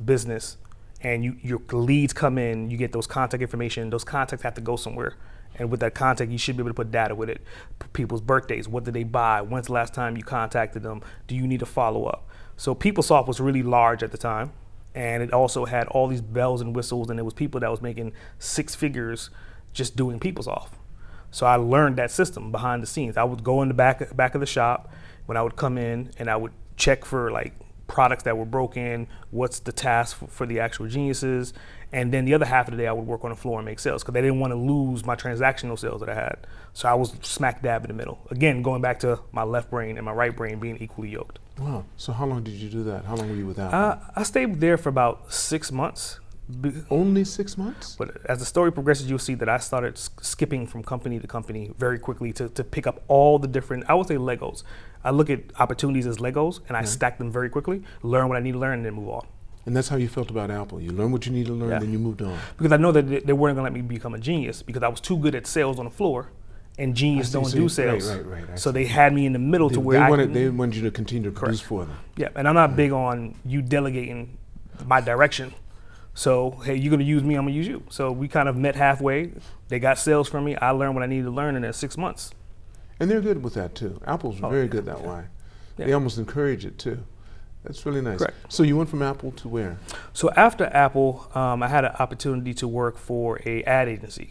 business 0.04 0.56
and 1.00 1.24
you 1.24 1.36
your 1.42 1.60
leads 1.72 2.12
come 2.12 2.38
in, 2.38 2.70
you 2.70 2.76
get 2.76 2.92
those 2.92 3.06
contact 3.06 3.42
information. 3.42 3.90
Those 3.90 4.04
contacts 4.04 4.42
have 4.42 4.54
to 4.54 4.60
go 4.60 4.76
somewhere, 4.76 5.14
and 5.56 5.70
with 5.70 5.80
that 5.80 5.94
contact, 5.94 6.30
you 6.30 6.38
should 6.38 6.56
be 6.56 6.62
able 6.62 6.70
to 6.70 6.74
put 6.74 6.90
data 6.90 7.14
with 7.14 7.28
it. 7.30 7.40
People's 7.92 8.20
birthdays, 8.20 8.68
what 8.68 8.84
did 8.84 8.94
they 8.94 9.04
buy? 9.04 9.40
When's 9.42 9.66
the 9.66 9.72
last 9.72 9.94
time 9.94 10.16
you 10.16 10.22
contacted 10.22 10.82
them? 10.82 11.00
Do 11.26 11.34
you 11.34 11.46
need 11.46 11.62
a 11.62 11.66
follow 11.66 12.04
up? 12.04 12.28
So 12.56 12.74
PeopleSoft 12.74 13.28
was 13.28 13.40
really 13.40 13.62
large 13.62 14.02
at 14.02 14.10
the 14.10 14.18
time, 14.18 14.52
and 14.98 15.22
it 15.22 15.32
also 15.32 15.64
had 15.64 15.86
all 15.86 16.08
these 16.08 16.20
bells 16.20 16.60
and 16.60 16.74
whistles, 16.74 17.08
and 17.08 17.20
it 17.20 17.22
was 17.22 17.32
people 17.32 17.60
that 17.60 17.70
was 17.70 17.80
making 17.80 18.12
six 18.40 18.74
figures 18.74 19.30
just 19.72 19.94
doing 19.94 20.18
PeopleSoft 20.18 20.70
So 21.30 21.46
I 21.46 21.54
learned 21.54 21.94
that 21.98 22.10
system 22.10 22.50
behind 22.50 22.82
the 22.82 22.88
scenes. 22.88 23.16
I 23.16 23.22
would 23.22 23.44
go 23.44 23.62
in 23.62 23.68
the 23.68 23.74
back 23.74 24.16
back 24.16 24.34
of 24.34 24.40
the 24.40 24.46
shop 24.46 24.92
when 25.26 25.36
I 25.36 25.42
would 25.42 25.54
come 25.54 25.78
in 25.78 26.10
and 26.18 26.28
I 26.28 26.34
would 26.34 26.50
check 26.76 27.04
for 27.04 27.30
like 27.30 27.52
products 27.86 28.24
that 28.24 28.36
were 28.36 28.44
broken, 28.44 29.06
what's 29.30 29.60
the 29.60 29.70
task 29.70 30.16
for, 30.16 30.26
for 30.26 30.46
the 30.46 30.58
actual 30.58 30.88
geniuses, 30.88 31.54
and 31.92 32.12
then 32.12 32.24
the 32.24 32.34
other 32.34 32.44
half 32.44 32.66
of 32.66 32.72
the 32.72 32.78
day 32.82 32.88
I 32.88 32.92
would 32.92 33.06
work 33.06 33.22
on 33.22 33.30
the 33.30 33.36
floor 33.36 33.60
and 33.60 33.66
make 33.66 33.78
sales 33.78 34.02
because 34.02 34.14
they 34.14 34.20
didn't 34.20 34.40
want 34.40 34.50
to 34.50 34.56
lose 34.56 35.06
my 35.06 35.14
transactional 35.14 35.78
sales 35.78 36.00
that 36.00 36.08
I 36.08 36.14
had. 36.14 36.44
So 36.72 36.88
I 36.88 36.94
was 36.94 37.12
smack 37.22 37.62
dab 37.62 37.84
in 37.84 37.88
the 37.88 37.94
middle. 37.94 38.18
Again, 38.32 38.62
going 38.62 38.82
back 38.82 38.98
to 39.00 39.20
my 39.30 39.44
left 39.44 39.70
brain 39.70 39.96
and 39.96 40.04
my 40.04 40.12
right 40.12 40.34
brain 40.34 40.58
being 40.58 40.76
equally 40.78 41.10
yoked. 41.10 41.38
Wow. 41.58 41.84
So, 41.96 42.12
how 42.12 42.26
long 42.26 42.42
did 42.44 42.54
you 42.54 42.68
do 42.68 42.84
that? 42.84 43.04
How 43.04 43.16
long 43.16 43.28
were 43.28 43.34
you 43.34 43.46
without? 43.46 43.74
Uh, 43.74 43.96
I 44.14 44.22
stayed 44.22 44.60
there 44.60 44.76
for 44.76 44.88
about 44.88 45.32
six 45.32 45.72
months. 45.72 46.20
Only 46.90 47.24
six 47.24 47.58
months? 47.58 47.94
But 47.98 48.24
as 48.24 48.38
the 48.38 48.46
story 48.46 48.72
progresses, 48.72 49.10
you'll 49.10 49.18
see 49.18 49.34
that 49.34 49.48
I 49.50 49.58
started 49.58 49.98
skipping 49.98 50.66
from 50.66 50.82
company 50.82 51.18
to 51.18 51.26
company 51.26 51.72
very 51.78 51.98
quickly 51.98 52.32
to, 52.34 52.48
to 52.48 52.64
pick 52.64 52.86
up 52.86 53.02
all 53.06 53.38
the 53.38 53.48
different, 53.48 53.84
I 53.86 53.94
would 53.94 54.06
say 54.08 54.14
Legos. 54.16 54.62
I 55.04 55.10
look 55.10 55.28
at 55.28 55.40
opportunities 55.60 56.06
as 56.06 56.16
Legos 56.16 56.60
and 56.68 56.76
I 56.76 56.84
stack 56.84 57.18
them 57.18 57.30
very 57.30 57.50
quickly, 57.50 57.82
learn 58.02 58.28
what 58.28 58.38
I 58.38 58.40
need 58.40 58.52
to 58.52 58.58
learn, 58.58 58.78
and 58.78 58.86
then 58.86 58.94
move 58.94 59.10
on. 59.10 59.26
And 59.66 59.76
that's 59.76 59.88
how 59.88 59.96
you 59.96 60.08
felt 60.08 60.30
about 60.30 60.50
Apple. 60.50 60.80
You 60.80 60.92
learned 60.92 61.12
what 61.12 61.26
you 61.26 61.32
needed 61.32 61.48
to 61.48 61.52
learn, 61.54 61.68
Yeah. 61.68 61.78
then 61.80 61.92
you 61.92 61.98
moved 61.98 62.22
on. 62.22 62.38
Because 62.56 62.72
I 62.72 62.78
know 62.78 62.92
that 62.92 63.26
they 63.26 63.32
weren't 63.34 63.54
going 63.54 63.56
to 63.56 63.62
let 63.64 63.72
me 63.74 63.82
become 63.82 64.14
a 64.14 64.18
genius 64.18 64.62
because 64.62 64.82
I 64.82 64.88
was 64.88 65.00
too 65.02 65.18
good 65.18 65.34
at 65.34 65.46
sales 65.46 65.78
on 65.78 65.84
the 65.84 65.90
floor 65.90 66.30
and 66.78 66.94
genius 66.94 67.30
don't 67.32 67.50
do 67.50 67.56
you- 67.58 67.62
right, 67.64 67.70
sales. 67.70 68.08
right, 68.10 68.26
right, 68.48 68.58
So 68.58 68.70
they 68.72 68.84
had 68.86 69.12
me 69.12 69.26
in 69.26 69.32
the 69.32 69.38
middle 69.38 69.68
They, 69.68 69.74
to 69.74 69.80
where 69.80 69.98
they 69.98 70.04
I 70.04 70.10
wanted, 70.10 70.32
they 70.32 70.48
wanted 70.48 70.76
you 70.76 70.82
to 70.82 70.90
continue 70.90 71.28
to 71.30 71.36
produce 71.38 71.60
for 71.60 71.84
them. 71.84 71.96
Yeah, 72.16 72.28
and 72.36 72.46
I'm 72.48 72.54
not 72.54 72.76
big 72.76 72.92
on 72.92 73.34
you 73.44 73.62
delegating 73.62 74.38
my 74.86 75.00
direction. 75.00 75.54
So 76.14 76.50
hey, 76.64 76.74
you're 76.76 76.90
gonna 76.90 77.04
use 77.04 77.22
me, 77.22 77.34
I'm 77.34 77.44
gonna 77.44 77.54
use 77.54 77.68
you. 77.68 77.82
So 77.90 78.10
we 78.12 78.28
kind 78.28 78.48
of 78.48 78.56
met 78.56 78.74
halfway. 78.76 79.32
They 79.68 79.78
got 79.78 79.98
sales 79.98 80.28
from 80.28 80.44
me. 80.44 80.56
I 80.56 80.70
learned 80.70 80.94
what 80.94 81.02
I 81.02 81.06
needed 81.06 81.24
to 81.24 81.30
learn 81.30 81.54
in 81.56 81.62
that 81.62 81.74
six 81.74 81.96
months. 81.98 82.30
And 83.00 83.10
they're 83.10 83.20
good 83.20 83.42
with 83.44 83.54
that 83.54 83.74
too. 83.74 84.00
Apple's 84.06 84.40
Oh, 84.42 84.48
very 84.48 84.62
yeah, 84.62 84.68
good 84.68 84.86
that 84.86 85.00
yeah. 85.02 85.08
way. 85.08 85.22
Yeah. 85.78 85.86
They 85.86 85.92
almost 85.92 86.18
encourage 86.18 86.64
it 86.64 86.78
too. 86.78 86.98
That's 87.64 87.84
really 87.86 88.00
nice. 88.00 88.18
Correct. 88.18 88.34
So 88.48 88.62
you 88.62 88.76
went 88.76 88.88
from 88.88 89.02
Apple 89.02 89.30
to 89.32 89.48
where? 89.48 89.78
So 90.12 90.30
after 90.36 90.64
Apple, 90.72 91.28
um, 91.34 91.62
I 91.62 91.68
had 91.68 91.84
an 91.84 91.92
opportunity 91.98 92.54
to 92.54 92.66
work 92.68 92.96
for 92.98 93.40
a 93.46 93.62
ad 93.64 93.88
agency, 93.88 94.30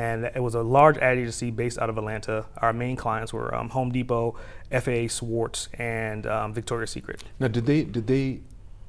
and 0.00 0.24
it 0.34 0.42
was 0.42 0.54
a 0.54 0.62
large 0.62 0.96
ad 0.96 1.18
agency 1.18 1.50
based 1.50 1.78
out 1.78 1.90
of 1.90 1.98
Atlanta. 1.98 2.46
Our 2.56 2.72
main 2.72 2.96
clients 2.96 3.34
were 3.34 3.54
um, 3.54 3.68
Home 3.68 3.92
Depot, 3.92 4.34
FAA, 4.70 5.08
Swartz, 5.08 5.68
and 5.74 6.26
um, 6.26 6.54
Victoria's 6.54 6.90
Secret. 6.90 7.22
Now, 7.38 7.48
did 7.48 7.66
they 7.66 7.84
did 7.84 8.06
they 8.06 8.40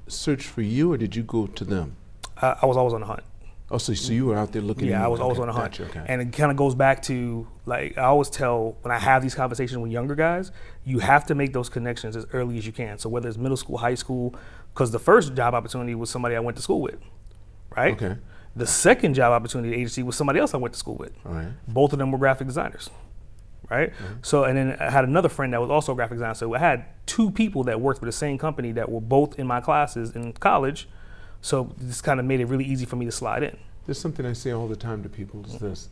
search 0.08 0.48
for 0.48 0.62
you 0.62 0.94
or 0.94 0.98
did 0.98 1.14
you 1.18 1.24
go 1.24 1.48
to 1.48 1.66
them? 1.66 1.98
I, 2.42 2.56
I 2.62 2.66
was 2.66 2.78
always 2.78 2.94
on 2.94 3.02
the 3.02 3.08
hunt. 3.08 3.24
Oh, 3.70 3.78
so, 3.78 3.94
so 3.94 4.14
you 4.14 4.26
were 4.28 4.38
out 4.38 4.54
there 4.54 4.62
looking. 4.62 4.88
Yeah, 4.88 5.04
I 5.04 5.10
was 5.10 5.20
always 5.20 5.38
okay, 5.38 5.42
on 5.42 5.48
the 5.48 5.54
hunt. 5.54 5.72
gotcha, 5.78 5.90
okay. 5.90 6.06
And 6.08 6.22
it 6.22 6.32
kind 6.32 6.50
of 6.50 6.56
goes 6.56 6.76
back 6.76 7.02
to 7.04 7.46
like 7.66 7.98
I 7.98 8.04
always 8.04 8.30
tell 8.30 8.78
when 8.82 8.94
I 8.94 9.00
have 9.00 9.22
these 9.22 9.36
conversations 9.36 9.78
with 9.80 9.92
younger 9.92 10.16
guys, 10.16 10.54
you 10.86 11.00
have 11.00 11.26
to 11.26 11.36
make 11.36 11.52
those 11.52 11.68
connections 11.68 12.16
as 12.16 12.26
early 12.32 12.58
as 12.58 12.66
you 12.66 12.72
can. 12.72 12.98
So 12.98 13.10
whether 13.10 13.28
it's 13.28 13.38
middle 13.38 13.58
school, 13.58 13.78
high 13.78 13.96
school, 13.96 14.34
because 14.74 14.92
the 14.92 15.00
first 15.00 15.36
job 15.36 15.54
opportunity 15.56 15.94
was 15.94 16.10
somebody 16.10 16.38
I 16.38 16.40
went 16.40 16.56
to 16.56 16.64
school 16.64 16.82
with, 16.82 17.00
right? 17.76 18.02
Okay. 18.02 18.16
The 18.56 18.68
second 18.68 19.14
job 19.14 19.32
opportunity 19.32 19.74
agency 19.74 20.04
was 20.04 20.16
somebody 20.16 20.40
else 20.40 20.54
I 20.54 20.58
went 20.58 20.74
to 20.74 20.80
school 20.80 20.96
with. 20.96 21.14
Right. 21.24 21.48
Both 21.68 21.94
of 21.94 22.00
them 22.00 22.12
were 22.12 22.18
graphic 22.18 22.48
designers. 22.48 22.90
Right? 23.70 23.94
Mm-hmm. 23.94 24.14
So, 24.22 24.44
and 24.44 24.58
then 24.58 24.78
I 24.80 24.90
had 24.90 25.06
another 25.06 25.30
friend 25.30 25.54
that 25.54 25.62
was 25.62 25.70
also 25.70 25.94
a 25.94 25.96
graphic 25.96 26.18
designer. 26.18 26.34
So 26.34 26.54
I 26.54 26.60
had 26.60 26.86
two 27.06 27.32
people 27.32 27.64
that 27.64 27.80
worked 27.80 28.00
for 28.00 28.06
the 28.06 28.12
same 28.12 28.38
company 28.38 28.74
that 28.74 28.92
were 28.92 29.00
both 29.00 29.40
in 29.40 29.48
my 29.48 29.62
classes 29.62 30.14
in 30.14 30.34
college. 30.34 30.90
So 31.42 31.74
this 31.78 32.02
kind 32.02 32.20
of 32.20 32.26
made 32.26 32.42
it 32.42 32.46
really 32.46 32.66
easy 32.66 32.86
for 32.86 32.98
me 32.98 33.06
to 33.06 33.12
slide 33.12 33.44
in. 33.44 33.58
There's 33.86 34.00
something 34.00 34.26
I 34.26 34.34
say 34.34 34.52
all 34.52 34.68
the 34.68 34.76
time 34.76 35.04
to 35.04 35.10
people 35.10 35.46
is 35.46 35.58
this 35.58 35.90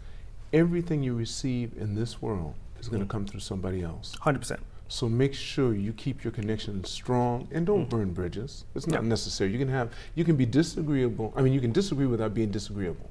everything 0.51 1.03
you 1.03 1.13
receive 1.13 1.73
in 1.77 1.95
this 1.95 2.21
world 2.21 2.55
is 2.79 2.87
going 2.87 2.99
to 2.99 3.05
mm-hmm. 3.05 3.11
come 3.11 3.25
through 3.25 3.39
somebody 3.39 3.83
else. 3.83 4.15
100%. 4.21 4.59
So 4.89 5.07
make 5.07 5.35
sure 5.35 5.73
you 5.75 5.93
keep 5.93 6.23
your 6.23 6.31
connections 6.31 6.89
strong 6.89 7.47
and 7.51 7.65
don't 7.65 7.81
mm-hmm. 7.81 7.89
burn 7.89 8.11
bridges. 8.11 8.65
It's 8.75 8.87
not 8.87 9.03
Yeah. 9.03 9.09
necessary. 9.09 9.51
You 9.51 9.59
can 9.59 9.69
have 9.69 9.91
you 10.15 10.25
can 10.25 10.35
be 10.35 10.45
disagreeable. 10.45 11.31
I 11.35 11.41
mean, 11.43 11.53
you 11.53 11.61
can 11.61 11.71
disagree 11.71 12.07
without 12.07 12.33
being 12.33 12.49
disagreeable. 12.49 13.09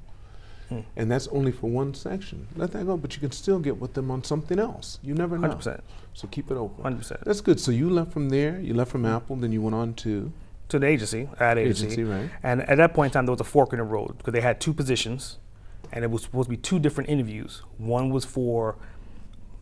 Hmm. 0.67 0.81
And 0.97 1.09
that's 1.09 1.27
only 1.29 1.51
for 1.51 1.67
one 1.69 1.93
section. 1.95 2.47
Let 2.55 2.73
that 2.73 2.85
go, 2.85 2.95
but 2.97 3.15
you 3.15 3.21
can 3.21 3.31
still 3.31 3.59
get 3.59 3.79
with 3.79 3.93
them 3.93 4.11
on 4.11 4.23
something 4.23 4.59
else. 4.59 4.99
You 5.01 5.15
never 5.15 5.37
know. 5.37 5.47
100%. 5.47 5.81
So 6.13 6.27
keep 6.27 6.51
it 6.51 6.57
open. 6.57 6.83
100%. 6.83 7.23
That's 7.23 7.41
good. 7.41 7.59
So 7.59 7.71
you 7.71 7.89
left 7.89 8.11
from 8.11 8.29
there. 8.29 8.59
You 8.59 8.73
left 8.73 8.91
from 8.91 9.05
Apple. 9.05 9.37
Then 9.37 9.51
you 9.51 9.61
went 9.61 9.75
on 9.75 9.93
to 9.95 10.31
To 10.67 10.77
the 10.79 10.85
agency, 10.85 11.27
ad 11.39 11.57
agency. 11.57 11.85
agency, 11.85 12.03
right? 12.03 12.29
And 12.43 12.61
at 12.69 12.75
that 12.77 12.93
point 12.93 13.11
in 13.11 13.13
time, 13.13 13.25
there 13.25 13.31
was 13.31 13.41
a 13.41 13.45
fork 13.45 13.71
in 13.73 13.79
the 13.79 13.85
road 13.85 14.17
because 14.17 14.33
they 14.33 14.41
had 14.41 14.59
two 14.59 14.73
positions, 14.73 15.37
and 15.91 16.03
it 16.03 16.11
was 16.11 16.23
supposed 16.23 16.47
to 16.47 16.51
be 16.51 16.57
two 16.57 16.77
different 16.77 17.09
interviews. 17.09 17.63
One 17.77 18.09
was 18.11 18.25
for 18.25 18.75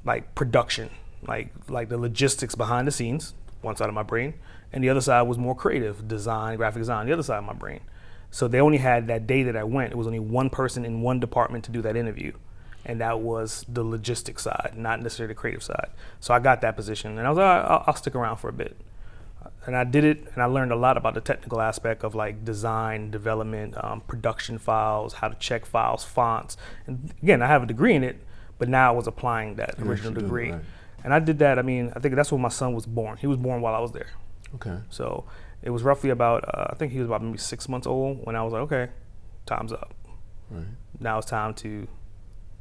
like 0.04 0.36
production, 0.36 0.90
like 1.26 1.52
like 1.70 1.90
the 1.90 1.98
logistics 1.98 2.56
behind 2.56 2.88
the 2.88 2.92
scenes, 2.92 3.34
one 3.62 3.76
side 3.76 3.90
of 3.90 3.96
my 3.96 4.04
brain, 4.04 4.34
and 4.72 4.84
the 4.84 4.90
other 4.90 5.02
side 5.02 5.24
was 5.24 5.38
more 5.38 5.56
creative, 5.56 6.08
design, 6.08 6.58
graphic 6.58 6.82
design, 6.82 7.08
the 7.08 7.14
other 7.14 7.24
side 7.24 7.38
of 7.38 7.46
my 7.46 7.54
brain. 7.54 7.82
So 8.30 8.48
they 8.48 8.60
only 8.60 8.78
had 8.78 9.08
that 9.08 9.26
day 9.26 9.44
that 9.44 9.56
I 9.56 9.64
went. 9.64 9.92
It 9.92 9.96
was 9.96 10.08
only 10.08 10.20
one 10.20 10.50
person 10.50 10.86
in 10.86 11.02
one 11.02 11.20
department 11.20 11.64
to 11.66 11.72
do 11.72 11.82
that 11.82 11.96
interview, 11.96 12.34
and 12.86 13.00
that 13.02 13.22
was 13.22 13.66
the 13.70 13.84
logistics 13.84 14.44
side, 14.44 14.74
not 14.76 15.02
necessarily 15.02 15.34
the 15.34 15.40
creative 15.40 15.64
side. 15.64 15.90
So 16.20 16.34
I 16.34 16.40
got 16.40 16.62
that 16.62 16.76
position, 16.76 17.18
and 17.18 17.26
I 17.26 17.30
was 17.30 17.38
like, 17.38 17.46
"All 17.46 17.62
right, 17.62 17.72
I'll, 17.72 17.84
I'll 17.88 17.96
stick 17.96 18.16
around 18.16 18.38
for 18.38 18.50
a 18.50 18.54
bit 18.54 18.78
and 19.68 19.76
I 19.76 19.84
did 19.84 20.06
it, 20.06 20.26
and 20.34 20.42
I 20.42 20.46
learned 20.46 20.72
a 20.72 20.76
lot 20.76 20.96
about 20.98 21.14
the 21.14 21.22
technical 21.22 21.60
aspect 21.60 22.04
of 22.04 22.16
like 22.16 22.46
design, 22.46 23.12
development, 23.12 23.76
um, 23.84 24.02
production 24.02 24.58
files, 24.58 25.14
how 25.14 25.28
to 25.28 25.36
check 25.36 25.66
files, 25.66 26.04
fonts. 26.06 26.56
And 26.88 27.14
again, 27.22 27.42
I 27.42 27.48
have 27.48 27.64
a 27.64 27.66
degree 27.66 27.94
in 27.94 28.04
it, 28.04 28.18
but 28.58 28.70
now 28.70 28.94
I 28.94 28.96
was 28.96 29.08
applying 29.08 29.56
that 29.56 29.76
original 29.80 30.14
degree. 30.14 30.52
right. 30.52 30.62
And 31.04 31.14
I 31.14 31.20
did 31.20 31.40
that. 31.40 31.60
I 31.60 31.62
mean, 31.62 31.92
I 31.96 32.00
think 32.00 32.16
that's 32.16 32.32
when 32.32 32.42
my 32.42 32.50
son 32.50 32.74
was 32.74 32.86
born. 32.86 33.18
He 33.18 33.28
was 33.28 33.38
born 33.38 33.62
while 33.62 33.76
I 33.76 33.80
was 33.80 33.92
there. 33.92 34.10
okay. 34.56 34.78
So 34.90 35.26
it 35.62 35.70
was 35.70 35.84
roughly 35.84 36.10
about, 36.10 36.44
uh, 36.48 36.68
I 36.70 36.76
think 36.76 36.92
he 36.92 37.00
was 37.00 37.08
about 37.08 37.24
maybe 37.24 37.38
six 37.38 37.68
months 37.70 37.88
old 37.88 38.26
when 38.26 38.36
I 38.36 38.44
was 38.44 38.54
like, 38.54 38.62
okay, 38.64 38.90
time's 39.46 39.72
up. 39.72 39.94
Right. 40.50 40.66
Now 41.00 41.18
it's 41.18 41.28
time 41.28 41.54
to 41.56 41.88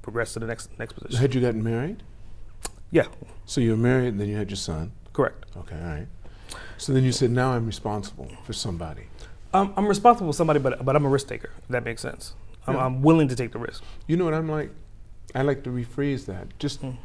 progress 0.02 0.32
to 0.34 0.38
the 0.40 0.46
next 0.46 0.70
next 0.78 0.92
position. 0.94 1.20
Had 1.20 1.34
you 1.34 1.40
gotten 1.40 1.62
married? 1.62 2.02
Yeah, 2.90 3.06
So 3.46 3.60
you 3.60 3.72
were 3.72 3.76
married, 3.76 4.08
and 4.08 4.20
then 4.20 4.28
you 4.28 4.36
had 4.36 4.48
your 4.48 4.56
son. 4.56 4.92
correct. 5.12 5.46
Okay, 5.56 5.76
all 5.76 5.86
right. 5.88 6.06
So 6.78 6.92
then 6.92 7.02
you 7.04 7.10
said, 7.12 7.30
now 7.30 7.50
I'm 7.52 7.66
responsible 7.66 8.28
for 8.44 8.52
somebody. 8.52 9.04
Um, 9.52 9.72
I'm 9.76 9.86
responsible 9.88 10.32
for 10.32 10.36
somebody, 10.36 10.60
but 10.60 10.84
but 10.84 10.94
I'm 10.94 11.04
a 11.04 11.08
risk 11.08 11.26
taker. 11.28 11.50
If 11.62 11.68
that 11.68 11.84
makes 11.84 12.00
sense. 12.02 12.34
I'm, 12.66 12.74
Yeah. 12.74 12.84
I'm 12.86 13.02
willing 13.02 13.28
to 13.28 13.36
take 13.36 13.50
the 13.52 13.58
risk. 13.58 13.82
You 14.06 14.16
know 14.16 14.24
what 14.24 14.34
I'm 14.34 14.48
like? 14.48 14.70
I 15.34 15.42
like 15.42 15.64
to 15.64 15.70
rephrase 15.70 16.26
that 16.26 16.56
just 16.58 16.82
Mm. 16.82 16.96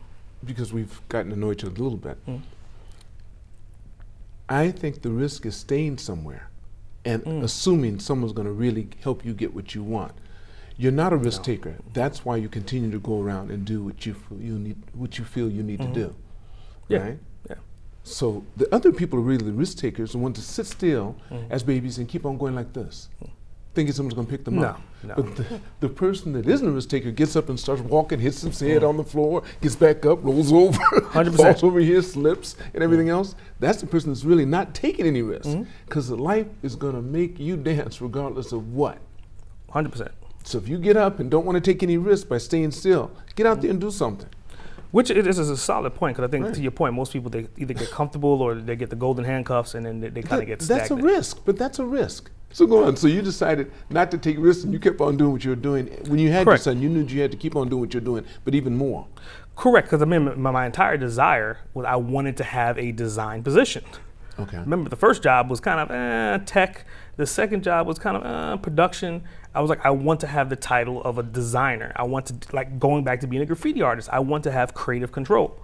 Because 0.45 0.73
we've 0.73 0.99
gotten 1.09 1.31
to 1.31 1.37
know 1.37 1.51
each 1.51 1.63
other 1.63 1.73
a 1.79 1.83
little 1.83 1.97
bit. 1.97 2.17
Mm. 2.25 2.41
I 4.49 4.71
think 4.71 5.01
the 5.01 5.09
risk 5.11 5.45
is 5.45 5.55
staying 5.55 5.97
somewhere 5.97 6.49
and 7.05 7.23
Mm. 7.23 7.43
assuming 7.43 7.99
someone's 7.99 8.33
going 8.33 8.47
to 8.47 8.53
really 8.53 8.87
help 9.01 9.25
you 9.25 9.33
get 9.33 9.53
what 9.55 9.73
you 9.73 9.83
want. 9.83 10.13
You're 10.77 10.91
not 10.91 11.13
a 11.13 11.17
risk 11.17 11.41
No. 11.41 11.45
taker. 11.45 11.75
That's 11.93 12.25
why 12.25 12.37
you 12.37 12.49
continue 12.49 12.91
to 12.91 12.99
go 12.99 13.21
around 13.21 13.51
and 13.51 13.65
do 13.65 13.83
what 13.83 14.05
you 14.05 14.13
feel 14.13 14.39
you 14.39 14.57
need, 14.59 14.77
what 14.93 15.17
you 15.17 15.23
feel 15.25 15.49
you 15.49 15.63
need 15.63 15.79
Mhm. 15.79 15.87
to 15.87 15.93
do. 15.93 16.15
Yeah. 16.89 16.97
Right? 16.99 17.19
Yeah. 17.49 17.55
So 18.03 18.43
the 18.57 18.73
other 18.73 18.91
people 18.91 19.19
are 19.19 19.23
really 19.23 19.45
the 19.45 19.53
risk 19.53 19.77
takers, 19.77 20.11
the 20.11 20.17
ones 20.17 20.37
to 20.37 20.41
sit 20.43 20.65
still 20.65 21.15
Mhm. 21.29 21.49
as 21.49 21.63
babies 21.63 21.97
and 21.97 22.07
keep 22.07 22.25
on 22.25 22.37
going 22.37 22.55
like 22.55 22.73
this, 22.73 23.09
thinking 23.73 23.93
someone's 23.93 24.13
going 24.15 24.27
to 24.27 24.31
pick 24.31 24.43
them 24.43 24.55
No, 24.55 24.63
up. 24.67 24.81
no. 25.03 25.15
But 25.15 25.35
the, 25.37 25.61
the 25.79 25.89
person 25.89 26.33
that 26.33 26.47
isn't 26.47 26.67
a 26.67 26.71
risk 26.71 26.89
taker 26.89 27.11
gets 27.11 27.35
up 27.35 27.47
and 27.49 27.59
starts 27.59 27.81
walking, 27.81 28.19
hits 28.19 28.41
his 28.41 28.59
head 28.59 28.83
on 28.83 28.97
the 28.97 29.03
floor, 29.03 29.43
gets 29.61 29.75
back 29.75 30.05
up, 30.05 30.23
rolls 30.23 30.51
over, 30.53 30.77
100%. 30.77 31.35
falls 31.37 31.63
over 31.63 31.79
here, 31.79 32.01
slips, 32.01 32.55
and 32.73 32.83
everything 32.83 33.09
else. 33.09 33.35
That's 33.59 33.79
the 33.81 33.87
person 33.87 34.09
that's 34.09 34.25
really 34.25 34.45
not 34.45 34.73
taking 34.75 35.05
any 35.05 35.21
risk. 35.21 35.57
Because 35.85 36.09
life 36.11 36.47
is 36.63 36.75
going 36.75 36.95
to 36.95 37.01
make 37.01 37.39
you 37.39 37.55
dance 37.57 38.01
regardless 38.01 38.51
of 38.51 38.73
what. 38.73 38.97
100%. 39.69 40.09
So 40.43 40.57
if 40.57 40.67
you 40.67 40.77
get 40.79 40.97
up 40.97 41.19
and 41.19 41.29
don't 41.31 41.45
want 41.45 41.55
to 41.55 41.61
take 41.61 41.83
any 41.83 41.97
risk 41.97 42.27
by 42.27 42.39
staying 42.39 42.71
still, 42.71 43.11
get 43.35 43.45
out 43.45 43.61
there 43.61 43.69
and 43.71 43.79
do 43.79 43.91
something. 43.91 44.27
Which 44.91 45.09
it 45.09 45.25
is 45.25 45.39
is 45.39 45.49
a 45.49 45.55
solid 45.57 45.95
point 45.95 46.17
because 46.17 46.27
I 46.27 46.31
think 46.31 46.45
Right. 46.45 46.53
to 46.53 46.61
your 46.61 46.71
point, 46.71 46.93
most 46.93 47.13
people 47.13 47.29
they 47.29 47.47
either 47.57 47.73
get 47.73 47.89
comfortable 47.91 48.41
or 48.41 48.55
they 48.55 48.75
get 48.75 48.89
the 48.89 48.95
golden 48.95 49.23
handcuffs 49.23 49.73
and 49.73 49.85
then 49.85 50.01
they, 50.01 50.09
they 50.09 50.21
kind 50.21 50.41
of 50.41 50.47
get 50.47 50.59
that's 50.59 50.91
a 50.91 50.95
risk, 50.95 51.39
but 51.45 51.57
that's 51.57 51.79
a 51.79 51.85
risk. 51.85 52.29
So 52.53 52.67
go 52.67 52.83
on. 52.83 52.97
So 52.97 53.07
you 53.07 53.21
decided 53.21 53.71
not 53.89 54.11
to 54.11 54.17
take 54.17 54.37
risks, 54.37 54.65
and 54.65 54.73
you 54.73 54.79
kept 54.79 54.99
on 54.99 55.15
doing 55.15 55.31
what 55.31 55.43
you 55.45 55.51
were 55.51 55.55
doing. 55.55 55.87
When 56.07 56.19
you 56.19 56.31
had 56.31 56.45
Correct. 56.45 56.65
your 56.65 56.73
son, 56.73 56.81
you 56.81 56.89
knew 56.89 57.03
you 57.05 57.21
had 57.21 57.31
to 57.31 57.37
keep 57.37 57.55
on 57.55 57.69
doing 57.69 57.79
what 57.79 57.93
you're 57.93 58.01
doing, 58.01 58.25
but 58.43 58.53
even 58.53 58.75
more. 58.75 59.07
Correct, 59.55 59.87
because 59.87 60.01
I 60.01 60.05
mean 60.05 60.41
my, 60.41 60.51
my 60.51 60.65
entire 60.65 60.97
desire 60.97 61.59
was 61.73 61.85
I 61.85 61.95
wanted 61.95 62.35
to 62.37 62.43
have 62.43 62.77
a 62.77 62.91
design 62.91 63.43
position. 63.43 63.85
Okay. 64.39 64.57
Remember, 64.57 64.89
the 64.89 64.95
first 64.95 65.23
job 65.23 65.49
was 65.49 65.59
kind 65.59 65.79
of 65.79 65.91
eh, 65.91 66.43
tech. 66.45 66.85
The 67.17 67.25
second 67.25 67.63
job 67.63 67.85
was 67.85 67.99
kind 67.99 68.17
of 68.17 68.23
eh, 68.25 68.61
production. 68.61 69.23
I 69.53 69.59
was 69.61 69.69
like, 69.69 69.85
I 69.85 69.89
want 69.89 70.21
to 70.21 70.27
have 70.27 70.49
the 70.49 70.55
title 70.55 71.03
of 71.03 71.17
a 71.17 71.23
designer. 71.23 71.91
I 71.95 72.03
want 72.03 72.27
to 72.27 72.55
like 72.55 72.79
going 72.79 73.03
back 73.03 73.19
to 73.21 73.27
being 73.27 73.41
a 73.43 73.45
graffiti 73.45 73.81
artist. 73.81 74.09
I 74.11 74.19
want 74.19 74.43
to 74.45 74.51
have 74.51 74.73
creative 74.73 75.11
control. 75.11 75.59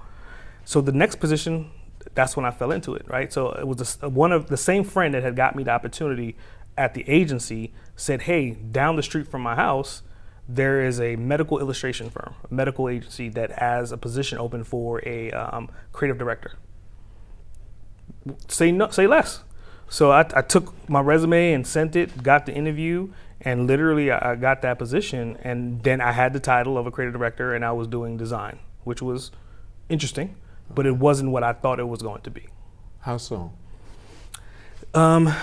So 0.65 0.81
the 0.81 0.91
next 0.91 1.15
position, 1.15 1.71
that's 2.13 2.35
when 2.35 2.45
I 2.45 2.51
fell 2.51 2.71
into 2.71 2.93
it, 2.95 3.05
right? 3.07 3.31
So 3.31 3.51
it 3.51 3.65
was 3.67 3.79
s- 3.81 4.01
one 4.01 4.31
of 4.33 4.47
the 4.47 4.57
same 4.57 4.83
friend 4.83 5.13
that 5.13 5.23
had 5.23 5.35
got 5.37 5.55
me 5.55 5.63
the 5.63 5.71
opportunity 5.71 6.35
at 6.77 6.93
the 6.93 7.07
agency 7.09 7.73
said, 7.95 8.23
"Hey, 8.23 8.51
down 8.51 8.97
the 8.97 9.03
street 9.03 9.27
from 9.27 9.41
my 9.41 9.55
house, 9.55 10.03
there 10.49 10.81
is 10.85 10.99
a 10.99 11.15
medical 11.15 11.59
illustration 11.59 12.09
firm, 12.09 12.35
a 12.49 12.53
medical 12.53 12.89
agency 12.89 13.29
that 13.29 13.53
has 13.53 13.91
a 13.93 13.97
position 13.97 14.37
open 14.37 14.63
for 14.65 15.01
a 15.07 15.31
um, 15.31 15.69
creative 15.93 16.17
director." 16.17 16.51
say 18.47 18.71
no, 18.71 18.89
say 18.89 19.07
less. 19.07 19.41
So 19.89 20.11
I, 20.11 20.25
I 20.35 20.41
took 20.41 20.73
my 20.89 20.99
resume 20.99 21.53
and 21.53 21.65
sent 21.65 21.95
it, 21.95 22.21
got 22.23 22.45
the 22.45 22.53
interview, 22.53 23.09
and 23.41 23.67
literally 23.67 24.11
I, 24.11 24.35
got 24.35 24.61
that 24.63 24.77
position. 24.79 25.37
And 25.43 25.83
then 25.83 26.01
I 26.01 26.11
had 26.11 26.33
the 26.33 26.39
title 26.39 26.77
of 26.77 26.87
a 26.87 26.91
creative 26.91 27.13
director, 27.13 27.53
and 27.53 27.63
I 27.63 27.71
was 27.71 27.87
doing 27.87 28.17
design, 28.17 28.59
which 28.83 29.01
was 29.01 29.31
interesting, 29.89 30.35
but 30.69 30.85
it 30.85 30.97
wasn't 30.97 31.31
what 31.31 31.43
I 31.43 31.53
thought 31.53 31.79
it 31.79 31.87
was 31.87 32.01
going 32.01 32.21
to 32.21 32.31
be. 32.31 32.47
How 33.01 33.17
so? 33.17 33.53
Um, 34.93 35.33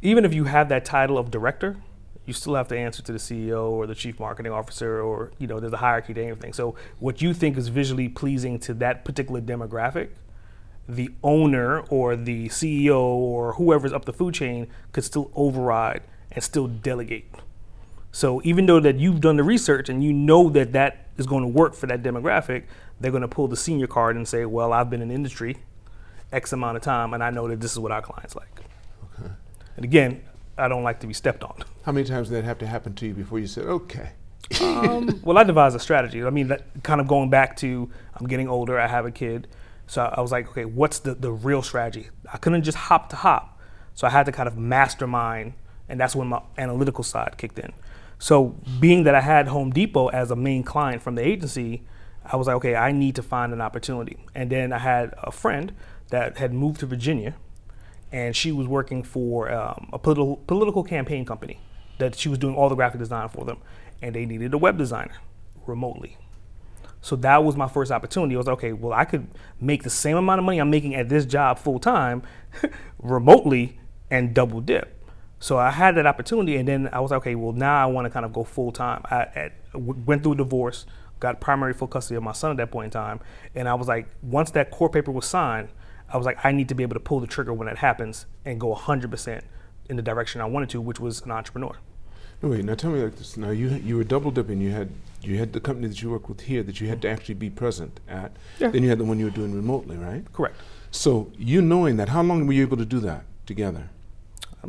even 0.00 0.24
if 0.24 0.32
you 0.32 0.44
have 0.44 0.68
that 0.68 0.84
title 0.84 1.18
of 1.18 1.30
director, 1.30 1.76
you 2.24 2.32
still 2.32 2.54
have 2.54 2.68
to 2.68 2.78
answer 2.78 3.02
to 3.02 3.12
the 3.12 3.18
CEO 3.18 3.70
or 3.70 3.86
the 3.86 3.94
chief 3.94 4.20
marketing 4.20 4.52
officer, 4.52 5.00
or 5.00 5.32
you 5.38 5.46
know, 5.46 5.58
there's 5.58 5.72
a 5.72 5.78
hierarchy 5.78 6.14
to 6.14 6.22
everything. 6.22 6.52
So 6.52 6.76
what 7.00 7.20
you 7.20 7.34
think 7.34 7.56
is 7.56 7.68
visually 7.68 8.08
pleasing 8.08 8.58
to 8.60 8.74
that 8.74 9.04
particular 9.04 9.40
demographic, 9.40 10.10
the 10.88 11.10
owner 11.22 11.80
or 11.80 12.16
the 12.16 12.48
CEO 12.48 13.00
or 13.00 13.54
whoever's 13.54 13.92
up 13.92 14.04
the 14.04 14.12
food 14.12 14.34
chain 14.34 14.68
could 14.92 15.04
still 15.04 15.30
override 15.34 16.02
and 16.32 16.42
still 16.42 16.66
delegate. 16.66 17.32
So 18.10 18.40
even 18.44 18.66
though 18.66 18.80
that 18.80 18.98
you've 18.98 19.20
done 19.20 19.36
the 19.36 19.42
research 19.42 19.88
and 19.88 20.02
you 20.04 20.12
know 20.12 20.50
that 20.50 20.72
that 20.72 21.06
is 21.16 21.26
going 21.26 21.42
to 21.42 21.48
work 21.48 21.74
for 21.74 21.86
that 21.86 22.02
demographic, 22.02 22.64
they're 23.00 23.10
going 23.10 23.22
to 23.22 23.28
pull 23.28 23.48
the 23.48 23.56
senior 23.56 23.86
card 23.86 24.16
and 24.16 24.26
say, 24.28 24.44
"Well, 24.44 24.72
I've 24.72 24.90
been 24.90 25.02
in 25.02 25.08
the 25.08 25.14
industry 25.14 25.56
X 26.32 26.52
amount 26.52 26.76
of 26.76 26.82
time, 26.82 27.14
and 27.14 27.22
I 27.22 27.30
know 27.30 27.48
that 27.48 27.60
this 27.60 27.72
is 27.72 27.78
what 27.78 27.92
our 27.92 28.02
clients 28.02 28.36
like." 28.36 28.60
Okay. 29.18 29.32
And 29.76 29.84
again, 29.84 30.22
I 30.58 30.68
don't 30.68 30.82
like 30.82 31.00
to 31.00 31.06
be 31.06 31.14
stepped 31.14 31.42
on. 31.42 31.64
How 31.84 31.92
many 31.92 32.06
times 32.06 32.28
did 32.28 32.36
that 32.36 32.44
have 32.44 32.58
to 32.58 32.66
happen 32.66 32.94
to 32.96 33.06
you 33.06 33.14
before 33.14 33.38
you 33.38 33.46
said, 33.46 33.64
okay? 33.64 34.10
Um, 34.60 35.20
well, 35.24 35.38
I 35.38 35.44
devised 35.44 35.74
a 35.74 35.80
strategy. 35.80 36.22
I 36.22 36.30
mean, 36.30 36.48
that 36.48 36.82
kind 36.82 37.00
of 37.00 37.08
going 37.08 37.30
back 37.30 37.56
to 37.58 37.90
I'm 38.14 38.26
getting 38.26 38.48
older, 38.48 38.78
I 38.78 38.86
have 38.86 39.06
a 39.06 39.10
kid. 39.10 39.48
So 39.86 40.02
I 40.02 40.20
was 40.20 40.30
like, 40.30 40.48
okay, 40.50 40.64
what's 40.64 41.00
the, 41.00 41.14
the 41.14 41.32
real 41.32 41.62
strategy? 41.62 42.08
I 42.32 42.38
couldn't 42.38 42.62
just 42.62 42.78
hop 42.78 43.08
to 43.10 43.16
hop. 43.16 43.60
So 43.94 44.06
I 44.06 44.10
had 44.10 44.26
to 44.26 44.32
kind 44.32 44.46
of 44.46 44.56
mastermind, 44.56 45.54
and 45.92 46.00
that's 46.00 46.16
when 46.16 46.26
my 46.26 46.40
analytical 46.56 47.04
side 47.04 47.36
kicked 47.36 47.58
in. 47.58 47.70
So 48.18 48.56
being 48.80 49.04
that 49.04 49.14
I 49.14 49.20
had 49.20 49.48
Home 49.48 49.70
Depot 49.70 50.08
as 50.08 50.30
a 50.30 50.36
main 50.36 50.62
client 50.62 51.02
from 51.02 51.16
the 51.16 51.22
agency, 51.26 51.82
I 52.24 52.36
was 52.36 52.46
like, 52.46 52.56
okay, 52.56 52.74
I 52.74 52.92
need 52.92 53.14
to 53.16 53.22
find 53.22 53.52
an 53.52 53.60
opportunity. 53.60 54.16
And 54.34 54.48
then 54.48 54.72
I 54.72 54.78
had 54.78 55.12
a 55.22 55.30
friend 55.30 55.74
that 56.08 56.38
had 56.38 56.54
moved 56.54 56.80
to 56.80 56.86
Virginia, 56.86 57.34
and 58.10 58.34
she 58.34 58.52
was 58.52 58.66
working 58.66 59.02
for 59.02 59.52
um, 59.52 59.90
a 59.92 59.98
political 59.98 60.36
political 60.46 60.82
campaign 60.82 61.26
company 61.26 61.60
that 61.98 62.16
she 62.16 62.30
was 62.30 62.38
doing 62.38 62.54
all 62.54 62.70
the 62.70 62.74
graphic 62.74 62.98
design 62.98 63.28
for 63.28 63.44
them, 63.44 63.58
and 64.00 64.14
they 64.14 64.24
needed 64.24 64.54
a 64.54 64.58
web 64.58 64.78
designer 64.78 65.16
remotely. 65.66 66.16
So 67.02 67.16
that 67.16 67.44
was 67.44 67.54
my 67.54 67.68
first 67.68 67.92
opportunity. 67.92 68.34
I 68.34 68.38
was 68.38 68.46
like, 68.46 68.58
okay, 68.58 68.72
well, 68.72 68.94
I 68.94 69.04
could 69.04 69.26
make 69.60 69.82
the 69.82 69.90
same 69.90 70.16
amount 70.16 70.38
of 70.38 70.46
money 70.46 70.58
I'm 70.58 70.70
making 70.70 70.94
at 70.94 71.10
this 71.10 71.26
job 71.26 71.58
full 71.58 71.78
time 71.78 72.22
remotely 72.98 73.78
and 74.10 74.32
double 74.32 74.62
dip. 74.62 75.01
So 75.42 75.58
I 75.58 75.70
had 75.70 75.96
that 75.96 76.06
opportunity, 76.06 76.54
and 76.54 76.68
then 76.68 76.88
I 76.92 77.00
was 77.00 77.10
like, 77.10 77.18
okay, 77.18 77.34
well 77.34 77.52
now 77.52 77.82
I 77.82 77.86
want 77.86 78.04
to 78.04 78.10
kind 78.10 78.24
of 78.24 78.32
go 78.32 78.44
full 78.44 78.70
time. 78.70 79.02
I 79.10 79.22
at, 79.34 79.72
w- 79.72 80.00
went 80.06 80.22
through 80.22 80.34
a 80.34 80.36
divorce, 80.36 80.86
got 81.18 81.40
primary 81.40 81.74
full 81.74 81.88
custody 81.88 82.16
of 82.16 82.22
my 82.22 82.30
son 82.30 82.52
at 82.52 82.58
that 82.58 82.70
point 82.70 82.84
in 82.84 82.90
time, 82.92 83.18
and 83.52 83.68
I 83.68 83.74
was 83.74 83.88
like, 83.88 84.06
once 84.22 84.52
that 84.52 84.70
court 84.70 84.92
paper 84.92 85.10
was 85.10 85.26
signed, 85.26 85.70
I 86.12 86.16
was 86.16 86.26
like, 86.26 86.38
I 86.44 86.52
need 86.52 86.68
to 86.68 86.76
be 86.76 86.84
able 86.84 86.94
to 86.94 87.00
pull 87.00 87.18
the 87.18 87.26
trigger 87.26 87.52
when 87.52 87.66
that 87.66 87.78
happens 87.78 88.26
and 88.44 88.60
go 88.60 88.72
100% 88.72 89.42
in 89.90 89.96
the 89.96 90.02
direction 90.02 90.40
I 90.40 90.44
wanted 90.44 90.70
to, 90.70 90.80
which 90.80 91.00
was 91.00 91.22
an 91.22 91.32
entrepreneur. 91.32 91.76
No, 92.40 92.50
wait. 92.50 92.64
Now 92.64 92.74
tell 92.74 92.92
me 92.92 93.02
like 93.02 93.16
this. 93.16 93.36
Now 93.36 93.50
you 93.50 93.68
you 93.68 93.96
were 93.96 94.04
double 94.04 94.30
dipping. 94.30 94.60
You 94.60 94.70
had 94.70 94.90
you 95.22 95.38
had 95.38 95.52
the 95.54 95.60
company 95.60 95.88
that 95.88 96.02
you 96.02 96.10
work 96.10 96.28
with 96.28 96.42
here 96.42 96.62
that 96.62 96.80
you 96.80 96.86
had 96.88 97.02
to 97.02 97.08
actually 97.08 97.34
be 97.34 97.50
present 97.50 97.98
at. 98.08 98.36
Yeah. 98.60 98.68
Then 98.68 98.84
you 98.84 98.90
had 98.90 98.98
the 98.98 99.04
one 99.04 99.18
you 99.18 99.24
were 99.24 99.30
doing 99.30 99.54
remotely, 99.54 99.96
right? 99.96 100.24
Correct. 100.32 100.56
So 100.92 101.32
you 101.36 101.62
knowing 101.62 101.96
that, 101.96 102.10
how 102.10 102.22
long 102.22 102.46
were 102.46 102.52
you 102.52 102.62
able 102.62 102.76
to 102.76 102.84
do 102.84 103.00
that 103.00 103.24
together? 103.46 103.90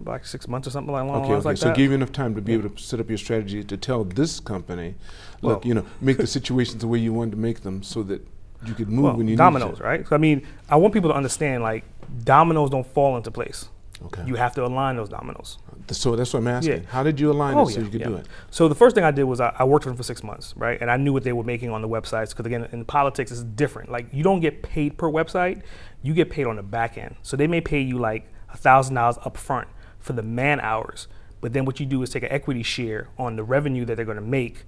Like 0.05 0.25
six 0.25 0.47
months 0.47 0.67
or 0.67 0.71
something 0.71 0.91
like 0.91 1.03
along 1.03 1.21
Okay, 1.23 1.33
lines 1.33 1.39
okay. 1.41 1.49
like 1.49 1.57
so 1.57 1.65
that. 1.67 1.75
give 1.77 1.89
you 1.91 1.95
enough 1.95 2.11
time 2.11 2.33
to 2.35 2.41
be 2.41 2.53
able 2.53 2.69
to 2.69 2.81
set 2.81 2.99
up 2.99 3.09
your 3.09 3.17
strategy 3.19 3.63
to 3.63 3.77
tell 3.77 4.03
this 4.03 4.39
company, 4.39 4.95
look, 5.41 5.59
Well- 5.63 5.67
you 5.67 5.73
know, 5.75 5.85
make 6.01 6.17
the 6.17 6.27
situations 6.37 6.79
the 6.81 6.87
way 6.87 6.97
you 6.99 7.13
wanted 7.13 7.31
to 7.31 7.37
make 7.37 7.61
them, 7.61 7.83
so 7.83 8.01
that 8.03 8.25
you 8.65 8.73
could 8.73 8.89
move 8.89 9.03
well, 9.05 9.15
when 9.17 9.27
you 9.27 9.35
dominoes, 9.35 9.71
need 9.73 9.77
to. 9.77 9.83
right? 9.83 10.07
So 10.07 10.15
I 10.15 10.19
mean, 10.19 10.47
I 10.69 10.77
want 10.77 10.93
people 10.93 11.09
to 11.11 11.15
understand 11.15 11.61
like 11.63 11.83
dominoes 12.23 12.69
don't 12.69 12.87
fall 12.87 13.17
into 13.17 13.29
place. 13.29 13.69
Okay. 14.05 14.23
You 14.25 14.35
have 14.35 14.53
to 14.55 14.65
align 14.65 14.97
those 14.97 15.07
dominoes. 15.09 15.59
So 15.91 16.15
that's 16.15 16.33
what 16.33 16.39
I'm 16.39 16.47
asking. 16.47 16.83
Yeah. 16.83 16.89
How 16.89 17.03
did 17.03 17.19
you 17.19 17.31
align 17.31 17.55
Oh, 17.55 17.67
it 17.67 17.71
so 17.71 17.79
yeah, 17.79 17.85
you 17.85 17.91
could 17.91 18.01
yeah. 18.01 18.07
do 18.07 18.15
it? 18.15 18.27
So 18.51 18.67
the 18.67 18.75
first 18.75 18.95
thing 18.95 19.03
I 19.05 19.11
did 19.11 19.23
was 19.25 19.39
I, 19.39 19.53
I 19.57 19.63
worked 19.63 19.85
with 19.85 19.91
them 19.91 19.97
for 19.97 20.03
six 20.03 20.23
months, 20.23 20.53
right? 20.57 20.77
And 20.81 20.89
I 20.91 20.97
knew 20.97 21.13
what 21.13 21.23
they 21.23 21.31
were 21.33 21.43
making 21.43 21.69
on 21.69 21.81
the 21.81 21.87
websites 21.87 22.29
because 22.31 22.45
again, 22.45 22.67
in 22.73 22.83
politics 22.83 23.31
it's 23.31 23.43
different. 23.43 23.91
Like 23.91 24.07
you 24.11 24.23
don't 24.23 24.39
get 24.41 24.61
paid 24.63 24.97
per 24.97 25.09
website, 25.09 25.61
you 26.01 26.13
get 26.13 26.29
paid 26.29 26.47
on 26.47 26.55
the 26.57 26.63
back 26.63 26.97
end. 26.97 27.15
So 27.21 27.37
they 27.37 27.47
may 27.47 27.61
pay 27.61 27.79
you 27.81 27.97
like 27.97 28.27
a 28.51 28.57
thousand 28.57 28.95
dollars 28.95 29.17
up 29.23 29.37
front 29.37 29.67
for 30.03 30.13
the 30.13 30.21
man 30.21 30.59
hours, 30.59 31.07
but 31.41 31.53
then 31.53 31.65
what 31.65 31.79
you 31.79 31.85
do 31.85 32.03
is 32.03 32.09
take 32.11 32.23
an 32.23 32.31
equity 32.31 32.61
share 32.61 33.07
on 33.17 33.35
the 33.35 33.43
revenue 33.43 33.85
that 33.85 33.95
they're 33.95 34.05
going 34.05 34.17
to 34.17 34.21
make 34.21 34.65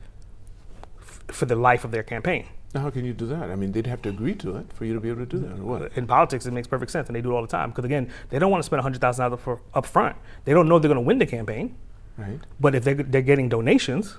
f- 0.99 1.21
for 1.27 1.45
the 1.45 1.55
life 1.55 1.83
of 1.83 1.91
their 1.91 2.03
campaign. 2.03 2.47
Now, 2.73 2.81
how 2.81 2.89
can 2.89 3.05
you 3.05 3.13
do 3.13 3.25
that? 3.27 3.49
I 3.51 3.55
mean, 3.55 3.71
they'd 3.71 3.87
have 3.87 4.01
to 4.03 4.09
agree 4.09 4.35
to 4.35 4.57
it 4.57 4.73
for 4.73 4.85
you 4.85 4.93
to 4.93 4.99
be 4.99 5.09
able 5.09 5.19
to 5.21 5.25
do 5.25 5.39
that, 5.39 5.59
or 5.59 5.63
what? 5.63 5.91
In 5.95 6.07
politics, 6.07 6.45
it 6.45 6.51
makes 6.51 6.67
perfect 6.67 6.91
sense, 6.91 7.07
and 7.07 7.15
they 7.15 7.21
do 7.21 7.31
it 7.31 7.35
all 7.35 7.41
the 7.41 7.47
time. 7.47 7.69
Because 7.69 7.85
again, 7.85 8.09
they 8.29 8.39
don't 8.39 8.51
want 8.51 8.61
to 8.61 8.65
spend 8.65 8.81
hundred 8.81 8.99
thousand 9.01 9.29
dollars 9.29 9.59
up 9.73 9.85
front. 9.85 10.15
They 10.45 10.53
don't 10.53 10.67
know 10.67 10.79
they're 10.79 10.89
going 10.89 10.95
to 11.03 11.07
win 11.07 11.19
the 11.19 11.25
campaign. 11.25 11.75
Right? 12.17 12.39
But 12.59 12.75
if 12.75 12.83
they're, 12.83 12.95
they're 12.95 13.21
getting 13.21 13.49
donations, 13.49 14.17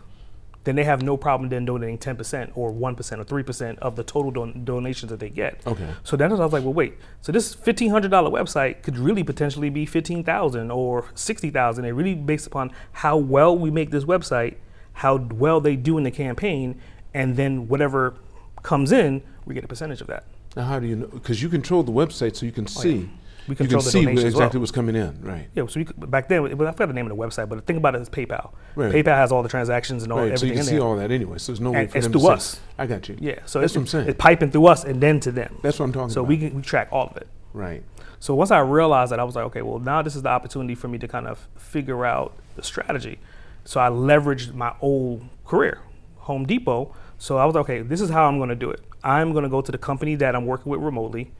then 0.66 0.74
they 0.74 0.83
have 0.83 1.00
no 1.00 1.16
problem 1.16 1.48
then 1.48 1.64
donating 1.64 1.96
10% 1.96 2.50
or 2.57 2.72
1% 2.72 3.18
or 3.18 3.24
3% 3.24 3.79
of 3.79 3.94
the 3.94 4.02
total 4.02 4.33
don- 4.33 4.64
donations 4.64 5.11
that 5.11 5.20
they 5.20 5.31
get. 5.31 5.61
Okay. 5.64 5.88
So 6.02 6.16
then 6.16 6.33
I 6.33 6.35
was 6.35 6.52
like, 6.52 6.64
well, 6.64 6.72
wait. 6.72 6.94
So 7.20 7.31
this 7.31 7.55
$1,500 7.55 8.11
website 8.11 8.83
could 8.83 8.98
really 8.98 9.22
potentially 9.22 9.70
be 9.70 9.87
15000 9.87 10.72
or 10.72 11.05
60000 11.14 11.85
It 11.85 11.90
really 11.90 12.16
based 12.16 12.48
upon 12.48 12.72
how 12.90 13.16
well 13.16 13.57
we 13.57 13.70
make 13.70 13.92
this 13.92 14.02
website, 14.02 14.57
how 14.94 15.18
well 15.18 15.61
they 15.61 15.76
do 15.76 15.98
in 15.98 16.02
the 16.02 16.11
campaign, 16.11 16.81
and 17.14 17.37
then 17.37 17.68
whatever 17.68 18.16
comes 18.64 18.90
in, 18.90 19.22
we 19.44 19.55
get 19.55 19.62
a 19.62 19.68
percentage 19.68 20.00
of 20.00 20.09
that. 20.09 20.24
Now, 20.57 20.64
how 20.64 20.81
do 20.81 20.88
you 20.88 20.96
know? 20.96 21.07
Because 21.07 21.40
you 21.40 21.48
control 21.48 21.85
the 21.85 21.92
website, 21.92 22.35
so 22.35 22.44
you 22.44 22.50
can 22.50 22.64
oh, 22.64 22.81
see. 22.81 23.09
Oh, 23.09 23.18
We 23.49 23.53
you 23.53 23.57
control 23.57 23.81
can 23.83 23.85
the 23.87 23.91
see 23.91 24.01
as 24.01 24.17
well. 24.17 24.27
exactly 24.27 24.61
what's 24.61 24.73
coming 24.73 24.97
in, 24.97 25.21
right? 25.23 25.49
Yeah, 25.55 25.67
so 25.67 25.85
could, 25.85 26.11
back 26.11 26.29
then, 26.29 26.57
well, 26.57 26.69
I 26.69 26.73
forgot 26.73 26.87
the 26.89 26.95
name 26.95 27.11
of 27.11 27.17
the 27.17 27.23
website, 27.23 27.49
but 27.49 27.65
think 27.67 27.77
about 27.79 27.95
it 27.95 28.01
as 28.01 28.09
PayPal. 28.09 28.51
Right. 28.75 28.93
PayPal 28.93 29.17
has 29.17 29.31
all 29.33 29.43
the 29.43 29.49
transactions 29.49 30.03
and 30.03 30.13
all 30.13 30.19
Right. 30.19 30.29
So 30.39 30.47
everything 30.47 30.49
you 30.49 30.55
can 30.55 30.61
in 30.61 30.67
see 30.67 30.81
all 30.81 30.97
that 30.97 31.11
anyway. 31.11 31.39
So 31.39 31.53
there's 31.53 31.61
no 31.61 31.71
way 31.73 31.83
And 31.83 31.91
for 31.91 31.99
it's 31.99 32.07
them 32.07 32.13
to 32.15 32.19
through 32.19 32.29
say- 32.29 32.33
us. 32.35 32.61
I 32.79 32.87
got 32.87 33.09
you. 33.09 33.17
Yeah, 33.21 33.39
so 33.47 33.61
That's 33.61 33.73
it's, 33.73 33.77
what 33.77 33.81
I'm 33.83 33.87
saying. 33.87 34.09
it's 34.09 34.19
piping 34.19 34.51
through 34.51 34.67
us 34.67 34.85
and 34.85 35.01
then 35.01 35.21
to 35.21 35.31
them. 35.33 35.59
That's 35.63 35.79
what 35.79 35.85
I'm 35.87 35.93
talking 35.93 36.11
so 36.11 36.21
about. 36.23 36.27
So 36.27 36.29
we 36.29 36.39
can, 36.39 36.55
we 36.57 36.63
track 36.63 36.89
all 36.91 37.07
of 37.09 37.17
it. 37.17 37.29
right. 37.53 37.83
So 38.19 38.35
once 38.35 38.51
I 38.51 38.61
realized 38.61 39.13
that, 39.13 39.21
I 39.21 39.25
was 39.25 39.37
like, 39.37 39.45
okay, 39.47 39.63
well 39.63 39.79
now 39.79 40.01
this 40.03 40.17
is 40.17 40.23
the 40.23 40.31
opportunity 40.31 40.75
for 40.75 40.89
me 40.89 40.99
to 40.99 41.07
kind 41.07 41.27
of 41.29 41.47
figure 41.57 42.05
out 42.07 42.33
the 42.57 42.63
strategy. 42.63 43.19
So 43.65 43.79
I 43.81 43.89
leveraged 43.91 44.55
my 44.55 44.73
old 44.81 45.23
career, 45.45 45.81
Home 46.21 46.47
Depot. 46.47 46.95
So 47.19 47.37
I 47.37 47.45
was 47.45 47.55
like, 47.55 47.63
okay, 47.65 47.83
this 47.83 48.01
is 48.01 48.11
how 48.11 48.27
I'm 48.27 48.39
going 48.39 48.49
to 48.49 48.55
do 48.57 48.71
it. 48.71 48.81
I'm 49.05 49.33
going 49.33 49.43
to 49.45 49.49
go 49.51 49.61
to 49.61 49.71
the 49.71 49.79
company 49.79 50.15
that 50.17 50.35
I'm 50.35 50.47
working 50.47 50.71
with 50.73 50.81
remotely, 50.81 51.31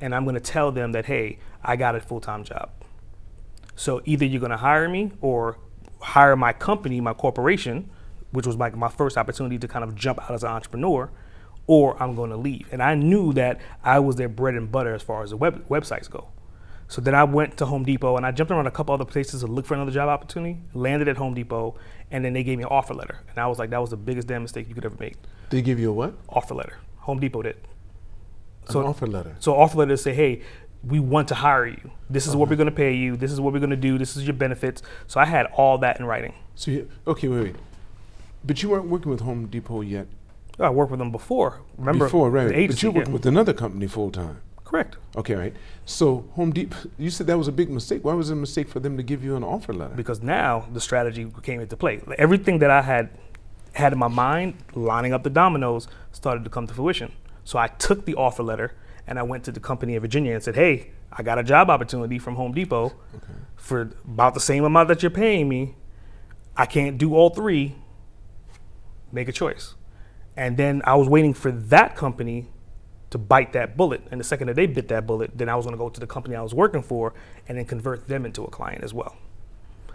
and 0.00 0.14
I'm 0.14 0.24
going 0.24 0.34
to 0.34 0.40
tell 0.40 0.72
them 0.72 0.92
that, 0.92 1.06
hey, 1.06 1.38
I 1.62 1.76
got 1.76 1.94
a 1.94 2.00
full 2.00 2.20
time 2.20 2.44
job. 2.44 2.70
So 3.76 4.02
either 4.04 4.24
you're 4.24 4.40
going 4.40 4.50
to 4.50 4.58
hire 4.58 4.88
me 4.88 5.12
or 5.20 5.58
hire 6.00 6.36
my 6.36 6.52
company, 6.52 7.00
my 7.00 7.14
corporation, 7.14 7.90
which 8.32 8.46
was 8.46 8.56
like 8.56 8.76
my 8.76 8.88
first 8.88 9.16
opportunity 9.16 9.58
to 9.58 9.68
kind 9.68 9.84
of 9.84 9.94
jump 9.94 10.20
out 10.22 10.32
as 10.32 10.44
an 10.44 10.50
entrepreneur, 10.50 11.10
or 11.66 12.00
I'm 12.02 12.14
going 12.14 12.30
to 12.30 12.36
leave. 12.36 12.68
And 12.72 12.82
I 12.82 12.94
knew 12.94 13.32
that 13.34 13.60
I 13.84 13.98
was 13.98 14.16
their 14.16 14.28
bread 14.28 14.54
and 14.54 14.70
butter 14.70 14.94
as 14.94 15.02
far 15.02 15.22
as 15.22 15.30
the 15.30 15.36
web, 15.36 15.66
websites 15.68 16.10
go. 16.10 16.28
So 16.88 17.00
then 17.00 17.14
I 17.14 17.22
went 17.22 17.56
to 17.58 17.66
Home 17.66 17.84
Depot 17.84 18.16
and 18.16 18.26
I 18.26 18.32
jumped 18.32 18.50
around 18.50 18.66
a 18.66 18.70
couple 18.72 18.92
other 18.92 19.04
places 19.04 19.42
to 19.42 19.46
look 19.46 19.64
for 19.64 19.74
another 19.74 19.92
job 19.92 20.08
opportunity, 20.08 20.58
landed 20.74 21.06
at 21.06 21.16
Home 21.18 21.34
Depot, 21.34 21.76
and 22.10 22.24
then 22.24 22.32
they 22.32 22.42
gave 22.42 22.58
me 22.58 22.64
an 22.64 22.70
offer 22.70 22.94
letter. 22.94 23.20
And 23.30 23.38
I 23.38 23.46
was 23.46 23.60
like, 23.60 23.70
that 23.70 23.80
was 23.80 23.90
the 23.90 23.96
biggest 23.96 24.26
damn 24.26 24.42
mistake 24.42 24.68
you 24.68 24.74
could 24.74 24.84
ever 24.84 24.96
make. 24.98 25.14
They 25.50 25.62
give 25.62 25.78
you 25.78 25.90
a 25.90 25.92
what? 25.92 26.14
Offer 26.28 26.54
letter. 26.54 26.78
Home 26.98 27.20
Depot 27.20 27.42
did. 27.42 27.56
An 28.66 28.72
So- 28.72 28.86
offer 28.86 29.06
letter. 29.06 29.36
So 29.40 29.54
offer 29.54 29.78
letter 29.78 29.96
say, 29.96 30.14
hey, 30.14 30.42
we 30.82 30.98
want 30.98 31.28
to 31.28 31.34
hire 31.34 31.66
you. 31.66 31.90
This 32.08 32.26
is 32.26 32.34
what 32.34 32.48
we're 32.48 32.54
uh-huh. 32.54 32.64
going 32.64 32.70
to 32.70 32.76
pay 32.76 32.94
you. 32.94 33.16
This 33.16 33.32
is 33.32 33.40
what 33.40 33.52
we're 33.52 33.58
going 33.60 33.70
to 33.70 33.76
do. 33.76 33.98
This 33.98 34.16
is 34.16 34.24
your 34.24 34.34
benefits. 34.34 34.82
So 35.06 35.20
I 35.20 35.26
had 35.26 35.46
all 35.46 35.78
that 35.78 36.00
in 36.00 36.06
writing. 36.06 36.34
So 36.54 36.70
you, 36.70 36.88
okay, 37.06 37.28
wait, 37.28 37.42
wait. 37.42 37.56
But 38.44 38.62
you 38.62 38.70
weren't 38.70 38.86
working 38.86 39.10
with 39.10 39.20
Home 39.20 39.46
Depot 39.46 39.82
yet. 39.82 40.06
I 40.58 40.70
worked 40.70 40.90
with 40.90 40.98
them 40.98 41.10
before. 41.10 41.60
Remember 41.78 42.06
before, 42.06 42.30
right? 42.30 42.48
the 42.48 42.66
but 42.66 42.82
you're 42.82 42.92
working 42.92 43.12
yeah. 43.12 43.14
with 43.14 43.26
another 43.26 43.52
company 43.52 43.86
full 43.86 44.10
time. 44.10 44.40
correct. 44.64 44.96
Okay, 45.16 45.34
right. 45.34 45.54
So 45.84 46.26
Home 46.32 46.52
Depot, 46.52 46.90
you 46.98 47.10
said 47.10 47.26
that 47.26 47.38
was 47.38 47.48
a 47.48 47.52
big 47.52 47.70
mistake. 47.70 48.04
Why 48.04 48.14
was 48.14 48.30
it 48.30 48.34
a 48.34 48.36
mistake 48.36 48.68
for 48.68 48.80
them 48.80 48.96
to 48.96 49.02
give 49.02 49.24
you 49.24 49.36
an 49.36 49.44
offer 49.44 49.72
letter? 49.72 49.94
because 49.94 50.22
now 50.22 50.66
the 50.72 50.80
strategy 50.80 51.30
came 51.42 51.60
into 51.60 51.76
play. 51.76 52.00
Everything 52.18 52.58
that 52.60 52.70
I 52.70 52.82
had 52.82 53.10
had 53.72 53.92
in 53.92 53.98
my 53.98 54.08
mind, 54.08 54.54
lining 54.74 55.12
up 55.12 55.22
the 55.22 55.30
dominoes, 55.30 55.88
started 56.12 56.44
to 56.44 56.50
come 56.50 56.66
to 56.66 56.74
fruition. 56.74 57.12
So 57.44 57.58
I 57.58 57.68
took 57.68 58.04
the 58.04 58.14
offer 58.14 58.42
letter 58.42 58.74
and 59.06 59.18
I 59.18 59.22
went 59.22 59.44
to 59.44 59.52
the 59.52 59.60
company 59.60 59.94
in 59.94 60.00
Virginia 60.00 60.34
and 60.34 60.42
said, 60.42 60.54
"Hey, 60.54 60.90
I 61.12 61.22
got 61.22 61.38
a 61.38 61.42
job 61.42 61.70
opportunity 61.70 62.18
from 62.18 62.36
Home 62.36 62.52
Depot 62.52 62.92
for 63.56 63.90
about 64.04 64.34
the 64.34 64.40
same 64.40 64.64
amount 64.64 64.88
that 64.88 65.02
you're 65.02 65.10
paying 65.10 65.48
me. 65.48 65.74
I 66.56 66.66
can't 66.66 66.98
do 66.98 67.14
all 67.14 67.30
three. 67.30 67.76
Make 69.12 69.28
a 69.28 69.32
choice." 69.32 69.74
And 70.36 70.56
then 70.56 70.82
I 70.84 70.94
was 70.94 71.08
waiting 71.08 71.34
for 71.34 71.50
that 71.50 71.96
company 71.96 72.48
to 73.10 73.18
bite 73.18 73.52
that 73.52 73.76
bullet. 73.76 74.02
And 74.10 74.20
the 74.20 74.24
second 74.24 74.46
that 74.46 74.56
they 74.56 74.66
bit 74.66 74.88
that 74.88 75.06
bullet, 75.06 75.36
then 75.36 75.48
I 75.48 75.56
was 75.56 75.66
going 75.66 75.74
to 75.74 75.78
go 75.78 75.88
to 75.88 76.00
the 76.00 76.06
company 76.06 76.36
I 76.36 76.42
was 76.42 76.54
working 76.54 76.82
for 76.82 77.12
and 77.48 77.58
then 77.58 77.64
convert 77.64 78.08
them 78.08 78.24
into 78.24 78.44
a 78.44 78.48
client 78.48 78.84
as 78.84 78.94
well. 78.94 79.16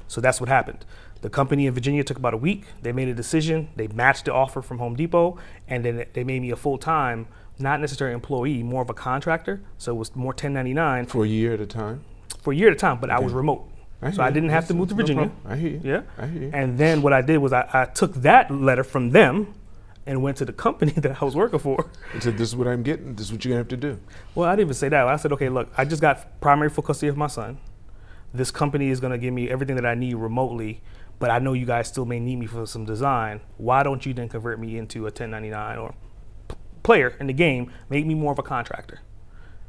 So 0.08 0.22
that's 0.22 0.40
what 0.40 0.50
happened. 0.50 0.86
The 1.26 1.32
company 1.32 1.66
in 1.66 1.74
Virginia 1.74 2.04
took 2.04 2.18
about 2.18 2.36
a 2.36 2.38
week. 2.38 2.66
They 2.84 2.92
made 2.92 3.08
a 3.08 3.14
decision. 3.16 3.70
They 3.76 3.88
matched 3.88 4.26
the 4.26 4.34
offer 4.34 4.62
from 4.62 4.78
Home 4.78 4.96
Depot, 4.96 5.40
and 5.68 5.84
then 5.84 6.06
they 6.14 6.24
made 6.24 6.40
me 6.44 6.52
a 6.52 6.56
full 6.56 6.78
time, 6.78 7.26
not 7.58 7.82
necessarily 7.82 8.14
employee, 8.14 8.62
more 8.62 8.84
of 8.84 8.92
a 8.92 8.94
contractor. 8.94 9.64
So 9.80 9.92
it 9.94 9.96
was 9.98 10.16
more 10.16 10.34
1099 10.34 11.08
For 11.08 11.26
a 11.26 11.28
year 11.28 11.56
at 11.56 11.62
a 11.62 11.66
time. 11.66 12.04
for 12.44 12.54
a 12.54 12.56
year 12.56 12.68
at 12.68 12.74
a 12.74 12.78
time, 12.78 13.00
but 13.00 13.10
I 13.10 13.18
was 13.20 13.34
remote. 13.34 13.68
I 14.04 14.12
So 14.12 14.22
I 14.22 14.30
didn't 14.30 14.50
have 14.50 14.68
to 14.68 14.76
move 14.76 14.90
to 14.90 14.94
Virginia. 14.94 15.26
problem. 15.32 15.52
I 15.52 15.56
hear 15.56 15.72
you. 15.72 15.82
Yeah. 15.84 16.02
I 16.16 16.28
hear 16.28 16.44
you. 16.44 16.52
And 16.54 16.78
then 16.78 17.02
what 17.02 17.12
I 17.12 17.22
did 17.24 17.40
was 17.40 17.52
I, 17.54 17.68
I 17.74 17.86
took 17.86 18.14
that 18.18 18.52
letter 18.52 18.84
from 18.84 19.10
them 19.10 19.56
and 20.06 20.22
went 20.22 20.38
to 20.38 20.46
the 20.46 20.54
company 20.54 20.92
that 20.98 21.24
I 21.24 21.26
was 21.26 21.36
working 21.36 21.58
for. 21.58 21.90
And 22.14 22.22
said, 22.22 22.38
"This 22.38 22.50
is 22.50 22.56
what 22.56 22.68
I'm 22.68 22.84
getting. 22.84 23.16
This 23.16 23.26
is 23.26 23.32
what 23.32 23.44
you're 23.44 23.54
gonna 23.54 23.62
have 23.62 23.68
to 23.70 23.78
do." 23.78 24.00
Well, 24.36 24.48
I 24.48 24.52
didn't 24.52 24.68
even 24.68 24.74
say 24.76 24.90
that. 24.90 25.08
I 25.08 25.16
said, 25.16 25.32
okay, 25.32 25.50
look, 25.50 25.70
I 25.76 25.86
just 25.86 26.04
got 26.04 26.40
primary 26.40 26.70
full 26.70 26.84
custody 26.84 27.08
of 27.08 27.18
my 27.18 27.26
son. 27.26 27.58
This 28.32 28.52
company 28.52 28.90
is 28.90 29.00
going 29.00 29.12
to 29.14 29.18
give 29.18 29.34
me 29.34 29.50
everything 29.50 29.76
that 29.78 29.86
I 29.86 29.96
need 29.96 30.16
remotely, 30.16 30.82
but 31.20 31.30
I 31.32 31.40
know 31.40 31.54
you 31.54 31.66
guys 31.66 31.88
still 31.88 32.06
may 32.06 32.20
need 32.20 32.38
me 32.38 32.46
for 32.46 32.66
some 32.66 32.86
design. 32.86 33.42
Why 33.58 33.84
don't 33.84 34.06
you 34.06 34.14
then 34.14 34.30
convert 34.30 34.60
me 34.60 34.78
into 34.78 35.00
a 35.02 35.04
1099 35.06 35.78
or 35.78 35.94
p- 36.48 36.56
player 36.84 37.16
in 37.20 37.28
the 37.28 37.34
game? 37.34 37.72
Make 37.90 38.06
me 38.06 38.14
more 38.16 38.32
of 38.32 38.40
a 38.40 38.44
contractor. 38.44 39.00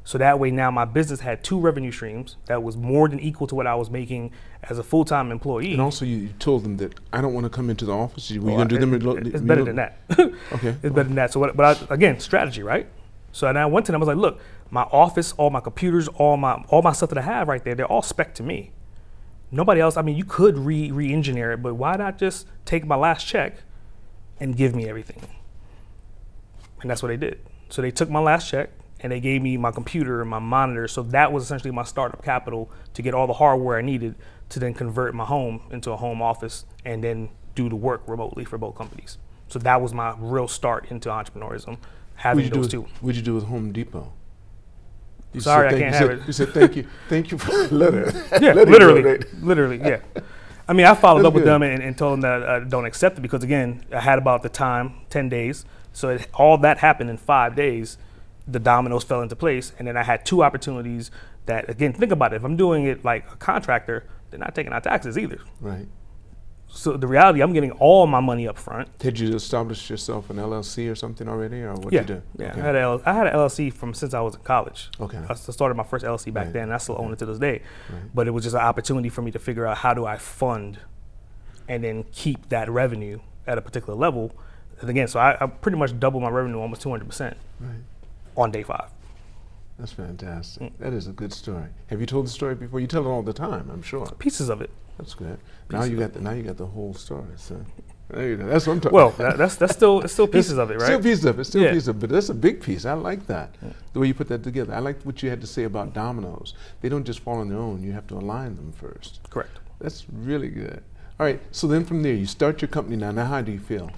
So 0.04 0.18
that 0.18 0.38
way 0.38 0.52
now 0.52 0.70
my 0.70 0.84
business 0.84 1.18
had 1.20 1.42
two 1.42 1.58
revenue 1.58 1.90
streams 1.90 2.36
that 2.46 2.62
was 2.62 2.76
more 2.76 3.08
than 3.08 3.18
equal 3.18 3.48
to 3.48 3.56
what 3.56 3.66
I 3.66 3.74
was 3.74 3.90
making 3.90 4.30
as 4.62 4.78
a 4.78 4.84
full-time 4.84 5.32
employee. 5.32 5.72
And 5.72 5.80
also, 5.80 6.04
you, 6.04 6.16
you 6.18 6.28
told 6.38 6.62
them 6.62 6.76
that 6.76 6.94
I 7.12 7.20
don't 7.20 7.34
want 7.34 7.44
to 7.44 7.50
come 7.50 7.70
into 7.70 7.84
the 7.86 7.92
office. 7.92 8.30
Were 8.30 8.34
you 8.34 8.42
Well, 8.42 8.56
gonna 8.58 8.68
do 8.68 8.78
them? 8.78 8.94
it- 8.94 9.02
it- 9.04 9.26
It's 9.34 9.40
better 9.40 9.62
know- 9.62 9.64
than 9.64 9.76
that. 9.76 9.98
Okay. 10.52 10.68
It's 10.68 10.94
better 10.94 11.04
than 11.04 11.16
that. 11.16 11.32
So, 11.32 11.40
what, 11.40 11.56
but 11.56 11.82
I, 11.90 11.94
again, 11.94 12.20
strategy, 12.20 12.62
right? 12.62 12.86
So 13.32 13.46
then 13.46 13.56
I 13.56 13.66
went 13.66 13.84
to 13.86 13.92
them. 13.92 14.00
I 14.00 14.04
was 14.06 14.08
like, 14.08 14.16
look, 14.16 14.40
my 14.70 14.82
office, 14.84 15.32
all 15.32 15.50
my 15.50 15.60
computers, 15.60 16.06
all 16.08 16.36
my 16.36 16.54
all 16.68 16.82
my 16.82 16.92
stuff 16.92 17.08
that 17.10 17.18
I 17.18 17.22
have 17.22 17.48
right 17.48 17.62
there, 17.64 17.74
they're 17.74 17.86
all 17.86 18.00
spec 18.02 18.34
to 18.36 18.42
me. 18.44 18.70
Nobody 19.50 19.80
else. 19.80 19.96
I 19.96 20.02
mean, 20.02 20.16
you 20.16 20.24
could 20.24 20.58
re 20.58 20.90
re-engineer 20.90 21.52
it, 21.52 21.62
but 21.62 21.74
why 21.74 21.96
not 21.96 22.18
just 22.18 22.46
take 22.64 22.84
my 22.84 22.96
last 22.96 23.26
check 23.26 23.58
and 24.40 24.56
give 24.56 24.74
me 24.74 24.88
everything? 24.88 25.22
And 26.80 26.90
that's 26.90 27.02
what 27.02 27.08
they 27.08 27.16
did. 27.16 27.40
So 27.68 27.82
they 27.82 27.90
took 27.90 28.10
my 28.10 28.20
last 28.20 28.48
check 28.48 28.70
and 29.00 29.12
they 29.12 29.20
gave 29.20 29.42
me 29.42 29.56
my 29.56 29.70
computer 29.70 30.20
and 30.20 30.30
my 30.30 30.38
monitor. 30.38 30.88
So 30.88 31.02
that 31.04 31.32
was 31.32 31.44
essentially 31.44 31.70
my 31.70 31.84
startup 31.84 32.24
capital 32.24 32.70
to 32.94 33.02
get 33.02 33.14
all 33.14 33.26
the 33.26 33.34
hardware 33.34 33.78
I 33.78 33.82
needed 33.82 34.14
to 34.50 34.60
then 34.60 34.74
convert 34.74 35.14
my 35.14 35.24
home 35.24 35.62
into 35.70 35.90
a 35.90 35.96
home 35.96 36.22
office 36.22 36.64
and 36.84 37.02
then 37.02 37.28
do 37.54 37.68
the 37.68 37.76
work 37.76 38.02
remotely 38.06 38.44
for 38.44 38.58
both 38.58 38.76
companies. 38.76 39.18
So 39.48 39.58
that 39.60 39.80
was 39.80 39.94
my 39.94 40.14
real 40.18 40.48
start 40.48 40.90
into 40.90 41.08
entrepreneurism, 41.08 41.66
What'd 41.66 41.78
having 42.16 42.44
do 42.44 42.50
those 42.50 42.64
with, 42.64 42.70
two. 42.70 42.82
What'd 43.00 43.16
you 43.16 43.22
do 43.22 43.34
with 43.34 43.44
Home 43.44 43.72
Depot? 43.72 44.12
You 45.36 45.40
Sorry, 45.42 45.68
I 45.68 45.70
can't 45.70 45.80
thank- 45.80 45.94
have 45.94 46.02
you 46.10 46.14
it. 46.14 46.18
said, 46.18 46.26
You 46.26 46.32
said 46.32 46.48
thank 46.54 46.76
you, 46.76 46.86
thank 47.08 47.30
you 47.30 47.38
for 47.38 47.50
the 47.68 47.74
letter. 47.74 48.12
Yeah, 48.40 48.52
Let 48.54 48.56
it 48.56 48.64
go, 48.66 48.70
literally, 48.72 49.18
literally, 49.40 49.78
yeah. 49.78 49.98
I 50.68 50.72
mean, 50.72 50.86
I 50.86 50.94
followed 50.94 51.20
That's 51.20 51.28
up 51.28 51.34
with 51.34 51.44
good. 51.44 51.50
them 51.50 51.62
and, 51.62 51.82
and 51.82 51.96
told 51.96 52.14
them 52.14 52.20
that 52.22 52.42
I 52.48 52.58
don't 52.60 52.86
accept 52.86 53.18
it 53.18 53.20
because 53.20 53.44
again, 53.44 53.84
I 53.92 54.00
had 54.00 54.18
about 54.18 54.42
the 54.42 54.48
time, 54.48 54.94
ten 55.10 55.28
days. 55.28 55.64
So 55.92 56.08
it, 56.10 56.26
all 56.34 56.58
that 56.58 56.78
happened 56.78 57.10
in 57.10 57.16
five 57.18 57.54
days. 57.54 57.98
The 58.48 58.58
dominoes 58.60 59.02
fell 59.04 59.22
into 59.22 59.34
place, 59.36 59.72
and 59.78 59.86
then 59.88 59.96
I 59.96 60.02
had 60.04 60.24
two 60.24 60.42
opportunities. 60.42 61.10
That 61.46 61.68
again, 61.70 61.92
think 61.92 62.10
about 62.12 62.32
it. 62.32 62.36
If 62.36 62.44
I'm 62.44 62.56
doing 62.56 62.84
it 62.86 63.04
like 63.04 63.30
a 63.32 63.36
contractor, 63.36 64.04
they're 64.30 64.40
not 64.40 64.54
taking 64.54 64.72
out 64.72 64.82
taxes 64.84 65.16
either. 65.18 65.38
Right. 65.60 65.86
So 66.68 66.96
the 66.96 67.06
reality, 67.06 67.40
I'm 67.42 67.52
getting 67.54 67.70
all 67.72 68.06
my 68.06 68.20
money 68.20 68.46
up 68.46 68.58
front. 68.58 68.88
Had 69.02 69.18
you 69.18 69.34
established 69.34 69.88
yourself 69.88 70.28
an 70.30 70.36
LLC 70.36 70.90
or 70.90 70.94
something 70.94 71.26
already, 71.28 71.62
or 71.62 71.72
what 71.74 71.92
yeah, 71.92 72.00
you 72.02 72.06
do? 72.06 72.22
yeah. 72.38 72.50
Okay. 72.52 72.60
I, 72.60 72.64
had 72.64 72.74
a 72.76 72.80
L- 72.80 73.02
I 73.06 73.12
had 73.14 73.26
an 73.28 73.32
LLC 73.34 73.72
from 73.72 73.94
since 73.94 74.12
I 74.12 74.20
was 74.20 74.34
in 74.34 74.42
college. 74.42 74.90
Okay. 75.00 75.18
I 75.28 75.34
started 75.34 75.74
my 75.74 75.84
first 75.84 76.04
LLC 76.04 76.32
back 76.34 76.46
Right. 76.46 76.52
then. 76.52 76.62
And 76.64 76.74
I 76.74 76.78
still 76.78 76.96
own 76.98 77.12
it 77.12 77.18
to 77.20 77.26
this 77.26 77.38
day. 77.38 77.62
Right. 77.90 78.02
But 78.14 78.26
it 78.28 78.32
was 78.32 78.44
just 78.44 78.54
an 78.54 78.60
opportunity 78.62 79.08
for 79.08 79.22
me 79.22 79.30
to 79.30 79.38
figure 79.38 79.66
out 79.66 79.78
how 79.78 79.94
do 79.94 80.04
I 80.04 80.18
fund 80.18 80.78
and 81.68 81.82
then 81.82 82.04
keep 82.12 82.48
that 82.50 82.68
revenue 82.70 83.20
at 83.46 83.56
a 83.58 83.62
particular 83.62 83.98
level. 83.98 84.32
And 84.80 84.90
again, 84.90 85.08
so 85.08 85.18
I, 85.18 85.36
I 85.40 85.46
pretty 85.46 85.78
much 85.78 85.98
doubled 85.98 86.22
my 86.22 86.28
revenue 86.28 86.58
almost 86.58 86.82
200% 86.82 87.34
Right. 87.60 87.70
on 88.36 88.50
day 88.50 88.62
five. 88.64 88.90
That's 89.78 89.92
fantastic. 89.92 90.62
Mm. 90.62 90.78
That 90.78 90.92
is 90.92 91.06
a 91.06 91.12
good 91.12 91.32
story. 91.32 91.66
Have 91.88 92.00
you 92.00 92.06
told 92.06 92.26
the 92.26 92.30
story 92.30 92.54
before? 92.54 92.80
You 92.80 92.86
tell 92.86 93.04
it 93.06 93.08
all 93.08 93.22
the 93.22 93.32
time, 93.32 93.70
I'm 93.72 93.82
sure. 93.82 94.06
Pieces 94.18 94.48
of 94.48 94.60
it. 94.60 94.70
That's 94.98 95.14
good. 95.14 95.38
Now 95.70 95.84
you 95.84 95.96
got 95.98 96.12
the 96.12 96.20
now 96.20 96.32
you 96.32 96.42
got 96.42 96.56
the 96.56 96.66
whole 96.66 96.94
story. 96.94 97.26
So 97.36 97.60
there 98.08 98.28
you 98.28 98.36
go. 98.36 98.46
That's 98.46 98.66
what 98.66 98.74
I'm 98.74 98.80
talking. 98.80 98.94
Well, 98.96 99.10
that, 99.10 99.36
that's 99.36 99.56
that's 99.56 99.74
still 99.74 100.00
it's 100.00 100.12
still 100.12 100.28
pieces 100.28 100.58
of 100.58 100.70
it, 100.70 100.74
right? 100.78 100.86
Still 100.86 101.02
pieces 101.02 101.24
of 101.24 101.38
it. 101.38 101.44
Still 101.44 101.62
Yeah. 101.62 101.72
pieces 101.72 101.88
of 101.88 101.96
it. 101.96 102.00
But 102.00 102.10
that's 102.10 102.28
a 102.28 102.34
big 102.34 102.62
piece. 102.62 102.84
I 102.86 102.92
like 102.92 103.26
that. 103.26 103.54
The 103.92 104.00
way 104.00 104.06
you 104.06 104.14
put 104.14 104.28
that 104.28 104.42
together. 104.42 104.74
I 104.74 104.78
like 104.78 105.02
what 105.02 105.22
you 105.22 105.28
had 105.30 105.40
to 105.40 105.46
say 105.46 105.64
about 105.64 105.92
dominoes. 105.92 106.54
They 106.80 106.88
don't 106.88 107.04
just 107.04 107.20
fall 107.20 107.38
on 107.40 107.48
their 107.48 107.58
own. 107.58 107.82
You 107.82 107.92
have 107.92 108.06
to 108.08 108.14
align 108.14 108.56
them 108.56 108.72
first. 108.72 109.20
Correct. 109.30 109.58
That's 109.80 110.06
really 110.10 110.48
good. 110.48 110.82
All 111.18 111.26
right. 111.26 111.40
So 111.50 111.66
then 111.66 111.84
from 111.84 112.02
there, 112.02 112.14
you 112.14 112.26
start 112.26 112.62
your 112.62 112.68
company 112.68 112.96
now. 112.96 113.10
Now, 113.10 113.26
how 113.26 113.42
do 113.42 113.52
you 113.52 113.58
feel? 113.60 113.90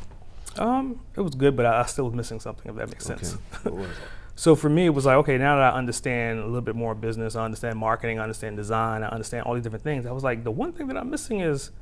Um, 0.56 1.00
it 1.14 1.20
was 1.20 1.34
good, 1.34 1.56
but 1.56 1.66
I, 1.66 1.80
I 1.80 1.86
still 1.86 2.06
was 2.06 2.14
missing 2.14 2.40
something. 2.40 2.68
If 2.70 2.76
that 2.76 2.88
makes 2.88 3.04
sense. 3.04 3.36
Okay. 3.66 3.82
It? 3.84 3.88
So 4.38 4.54
for 4.54 4.68
me, 4.68 4.86
it 4.86 4.90
was 4.90 5.04
like, 5.04 5.16
okay, 5.16 5.36
now 5.36 5.56
that 5.56 5.74
I 5.74 5.76
understand 5.76 6.38
a 6.38 6.46
little 6.46 6.60
bit 6.60 6.76
more 6.76 6.94
business, 6.94 7.34
I 7.34 7.44
understand 7.44 7.76
marketing, 7.76 8.20
I 8.20 8.22
understand 8.22 8.56
design, 8.56 9.02
I 9.02 9.08
understand 9.08 9.42
all 9.42 9.54
these 9.54 9.64
different 9.64 9.82
things. 9.82 10.06
I 10.06 10.12
was 10.12 10.22
like, 10.22 10.44
the 10.44 10.52
one 10.52 10.72
thing 10.72 10.86
that 10.86 10.96
I'm 10.96 11.10
missing 11.10 11.40
is, 11.40 11.72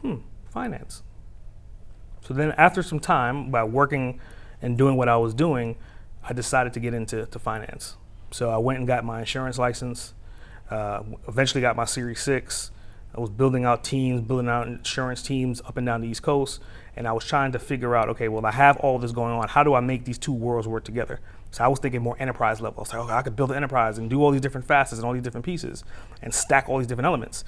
hmm, 0.00 0.20
finance. 0.48 1.02
So 2.22 2.32
then 2.32 2.52
after 2.52 2.82
some 2.82 2.98
time, 2.98 3.50
by 3.50 3.62
working 3.64 4.20
and 4.62 4.78
doing 4.78 4.96
what 4.96 5.10
I 5.10 5.18
was 5.18 5.34
doing, 5.34 5.76
I 6.26 6.32
decided 6.32 6.72
to 6.72 6.80
get 6.80 6.94
into 6.94 7.26
to 7.26 7.38
finance. 7.38 7.98
So 8.30 8.48
I 8.48 8.56
went 8.56 8.78
and 8.78 8.88
got 8.88 9.04
my 9.04 9.20
insurance 9.20 9.58
license. 9.58 10.14
Uh, 10.70 11.02
eventually 11.28 11.60
got 11.60 11.76
my 11.76 11.84
Series 11.84 12.22
Six. 12.22 12.70
I 13.14 13.20
was 13.20 13.28
building 13.28 13.66
out 13.66 13.84
teams, 13.84 14.22
building 14.22 14.48
out 14.48 14.66
insurance 14.66 15.22
teams 15.22 15.60
up 15.66 15.76
and 15.76 15.84
down 15.84 16.00
the 16.00 16.08
East 16.08 16.22
Coast, 16.22 16.62
and 16.96 17.06
I 17.06 17.12
was 17.12 17.26
trying 17.26 17.52
to 17.52 17.58
figure 17.58 17.94
out, 17.94 18.08
okay, 18.08 18.28
well, 18.28 18.46
I 18.46 18.52
have 18.52 18.78
all 18.78 18.98
this 18.98 19.12
going 19.12 19.34
on. 19.34 19.46
How 19.48 19.62
do 19.62 19.74
I 19.74 19.80
make 19.80 20.06
these 20.06 20.16
two 20.16 20.32
worlds 20.32 20.66
work 20.66 20.84
together? 20.84 21.20
So 21.52 21.62
I 21.62 21.68
was 21.68 21.78
thinking 21.78 22.02
more 22.02 22.16
enterprise 22.18 22.60
level. 22.60 22.78
I 22.78 22.80
was 22.80 22.92
like, 22.92 23.02
okay, 23.02 23.12
I 23.12 23.22
could 23.22 23.36
build 23.36 23.50
an 23.50 23.56
enterprise 23.56 23.98
and 23.98 24.10
do 24.10 24.22
all 24.22 24.30
these 24.30 24.40
different 24.40 24.66
facets 24.66 24.98
and 24.98 25.06
all 25.06 25.12
these 25.12 25.22
different 25.22 25.44
pieces, 25.44 25.84
and 26.22 26.34
stack 26.34 26.68
all 26.68 26.78
these 26.78 26.86
different 26.86 27.06
elements. 27.06 27.44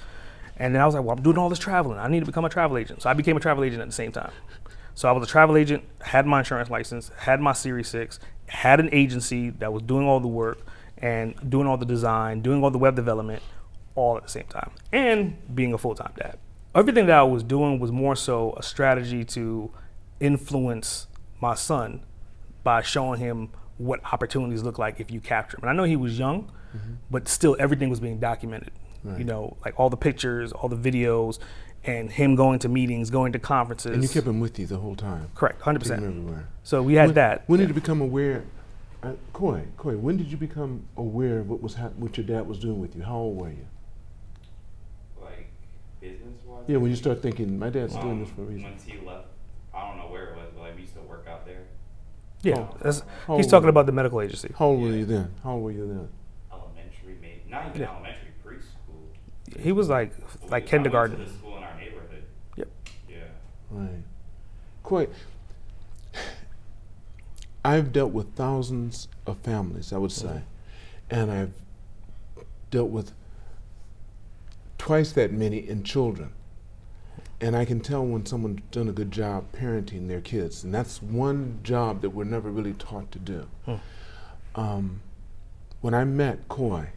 And 0.57 0.73
then 0.73 0.81
I 0.81 0.85
was 0.85 0.95
like, 0.95 1.03
well, 1.03 1.17
I'm 1.17 1.23
doing 1.23 1.37
all 1.37 1.49
this 1.49 1.59
traveling. 1.59 1.97
I 1.97 2.07
need 2.07 2.21
to 2.21 2.25
become 2.25 2.45
a 2.45 2.49
travel 2.49 2.77
agent. 2.77 3.01
So 3.01 3.09
I 3.09 3.13
became 3.13 3.35
a 3.35 3.39
travel 3.39 3.63
agent 3.63 3.81
at 3.81 3.87
the 3.87 3.93
same 3.93 4.11
time. 4.11 4.31
So 4.93 5.09
I 5.09 5.11
was 5.11 5.27
a 5.27 5.29
travel 5.29 5.57
agent, 5.57 5.83
had 6.01 6.25
my 6.25 6.39
insurance 6.39 6.69
license, 6.69 7.11
had 7.17 7.41
my 7.41 7.51
Series 7.51 7.89
6, 7.89 8.19
had 8.47 8.79
an 8.79 8.89
agency 8.93 9.49
that 9.49 9.73
was 9.73 9.83
doing 9.83 10.05
all 10.05 10.19
the 10.19 10.27
work 10.27 10.59
and 10.99 11.35
doing 11.49 11.67
all 11.67 11.75
the 11.75 11.85
design, 11.85 12.41
doing 12.41 12.63
all 12.63 12.71
the 12.71 12.77
web 12.77 12.95
development, 12.95 13.43
all 13.95 14.15
at 14.15 14.23
the 14.23 14.29
same 14.29 14.45
time, 14.45 14.71
and 14.93 15.35
being 15.53 15.73
a 15.73 15.77
full 15.77 15.95
time 15.95 16.13
dad. 16.15 16.37
Everything 16.73 17.07
that 17.07 17.17
I 17.17 17.23
was 17.23 17.43
doing 17.43 17.79
was 17.79 17.91
more 17.91 18.15
so 18.15 18.53
a 18.55 18.63
strategy 18.63 19.25
to 19.25 19.71
influence 20.19 21.07
my 21.41 21.55
son 21.55 22.01
by 22.63 22.81
showing 22.81 23.19
him 23.19 23.49
what 23.77 23.99
opportunities 24.13 24.63
look 24.63 24.77
like 24.79 24.99
if 24.99 25.11
you 25.11 25.19
capture 25.19 25.57
him. 25.57 25.63
And 25.63 25.69
I 25.69 25.73
know 25.73 25.83
he 25.83 25.95
was 25.95 26.17
young, 26.17 26.51
but 27.09 27.27
still 27.27 27.55
everything 27.59 27.89
was 27.89 27.99
being 27.99 28.19
documented. 28.19 28.71
Right. 29.03 29.19
You 29.19 29.25
know, 29.25 29.57
like 29.63 29.79
all 29.79 29.89
the 29.89 29.97
pictures, 29.97 30.51
all 30.51 30.67
the 30.67 30.75
videos, 30.75 31.39
and 31.83 32.09
him 32.11 32.35
going 32.35 32.59
to 32.59 32.69
meetings, 32.69 33.09
going 33.11 33.33
to 33.33 33.39
conferences. 33.39 33.93
And 33.93 34.01
you 34.01 34.09
kept 34.09 34.25
him 34.25 34.39
with 34.39 34.57
you 34.57 34.65
the 34.65 34.77
whole 34.77 34.95
time. 34.95 35.29
correct, 35.35 35.61
hundred 35.61 35.83
Took 35.83 35.91
him 35.91 35.97
percent. 35.99 36.17
everywhere. 36.17 36.47
So 36.63 36.81
we 36.81 36.95
had 36.95 37.07
when, 37.09 37.15
that. 37.15 37.43
When 37.47 37.59
did 37.59 37.67
you 37.69 37.75
become 37.75 38.01
aware? 38.01 38.43
Uh, 39.03 39.11
Coy, 39.33 39.65
Coy, 39.77 39.95
when 39.97 40.17
did 40.17 40.31
you 40.31 40.37
become 40.37 40.87
aware 40.97 41.39
of 41.39 41.49
what 41.49 41.61
was 41.61 41.75
hap- 41.75 41.95
what 41.97 42.17
your 42.17 42.25
dad 42.25 42.47
was 42.47 42.57
doing 42.57 42.79
with 42.79 42.95
you? 42.95 43.03
How 43.03 43.17
old 43.17 43.37
were 43.39 43.49
you? 43.49 43.67
like 45.21 45.51
business 46.01 46.33
wise. 46.45 46.63
Yeah, 46.67 46.77
when 46.77 46.89
you 46.89 46.95
start 46.97 47.21
thinking, 47.21 47.59
my 47.59 47.69
dad's 47.69 47.95
doing 47.95 48.19
this 48.19 48.29
for 48.31 48.41
a 48.41 48.45
reason. 48.45 48.63
Once 48.63 48.83
he 48.83 48.97
left, 49.05 49.27
I 49.73 49.87
don't 49.87 49.97
know 49.97 50.07
where 50.07 50.29
it 50.31 50.35
was, 50.37 50.47
but 50.55 50.61
like 50.63 50.75
we 50.75 50.81
used 50.81 50.95
to 50.95 51.01
work 51.01 51.27
out 51.29 51.45
there. 51.45 51.61
Yeah, 52.45 52.59
Oh. 52.59 52.77
that's, 52.79 52.97
he's 52.97 53.27
old 53.27 53.49
talking 53.49 53.63
were 53.65 53.69
about 53.69 53.87
the 53.87 53.91
medical 53.91 54.21
agency. 54.21 54.53
How 54.57 54.67
old 54.67 54.81
were 54.81 54.91
you 54.91 55.05
then? 55.05 55.33
How 55.43 55.53
old 55.53 55.63
were 55.63 55.71
you 55.71 55.87
then? 55.87 56.09
Elementary, 56.51 57.17
maybe 57.19 57.41
not 57.49 57.69
even 57.69 57.81
Yeah. 57.81 57.91
elementary, 57.91 58.33
preschool. 58.45 59.59
He 59.59 59.71
was 59.71 59.89
like 59.89 60.13
But 60.41 60.51
like 60.51 60.67
kindergarten. 60.67 61.15
I 61.15 61.19
went 61.19 61.27
to 61.27 61.33
the 61.33 61.39
school 61.39 61.57
in 61.57 61.63
our 61.63 61.75
neighborhood. 61.75 62.23
Yep. 62.55 62.67
Yeah. 63.09 63.17
Right. 63.71 64.03
Quite. 64.83 65.09
I've 67.65 67.91
dealt 67.91 68.11
with 68.11 68.35
thousands 68.35 69.07
of 69.25 69.39
families, 69.39 69.91
I 69.91 69.97
would 69.97 70.11
mm-hmm. 70.11 70.37
say, 70.37 70.41
and 71.09 71.31
I've 71.31 71.53
dealt 72.69 72.91
with 72.91 73.11
twice 74.77 75.11
that 75.13 75.31
many 75.31 75.57
in 75.57 75.83
children. 75.83 76.29
And 77.41 77.55
I 77.55 77.65
can 77.65 77.81
tell 77.81 78.05
when 78.05 78.25
someone's 78.25 78.61
done 78.71 78.87
a 78.87 78.93
good 78.93 79.11
job 79.11 79.51
parenting 79.51 80.07
their 80.07 80.21
kids, 80.21 80.63
and 80.63 80.73
that's 80.73 81.01
one 81.01 81.59
job 81.63 82.01
that 82.01 82.11
we're 82.11 82.23
never 82.23 82.49
really 82.49 82.73
taught 82.73 83.11
to 83.11 83.19
do. 83.19 83.47
Hmm. 83.65 83.75
Um, 84.55 85.01
when 85.81 85.93
I 85.93 86.05
met 86.05 86.47
Coy, 86.47 86.89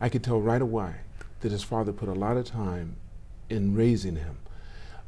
I 0.00 0.08
could 0.08 0.22
tell 0.22 0.40
right 0.40 0.62
away 0.62 0.94
that 1.40 1.50
his 1.50 1.62
father 1.62 1.92
put 1.92 2.08
a 2.08 2.14
lot 2.14 2.36
of 2.36 2.44
time 2.44 2.96
in 3.50 3.74
raising 3.74 4.16
him. 4.16 4.38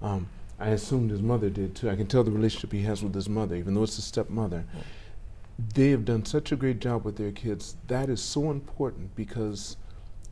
Um, 0.03 0.29
I 0.59 0.71
assumed 0.71 1.11
his 1.11 1.23
mother 1.23 1.51
did 1.51 1.77
too. 1.77 1.89
I 1.89 1.97
can 1.97 2.07
tell 2.07 2.25
the 2.25 2.31
relationship 2.31 2.73
he 2.73 2.83
has 2.83 3.03
with 3.03 3.15
his 3.15 3.29
mother, 3.29 3.55
even 3.55 3.75
though 3.75 3.85
it's 3.85 3.99
a 3.99 4.03
stepmother. 4.03 4.65
They 5.75 5.91
have 5.91 6.05
done 6.05 6.25
such 6.25 6.53
a 6.53 6.57
great 6.57 6.81
job 6.81 7.05
with 7.05 7.17
their 7.17 7.33
kids. 7.33 7.77
That 7.87 8.09
is 8.09 8.21
so 8.21 8.51
important 8.51 9.15
because 9.15 9.77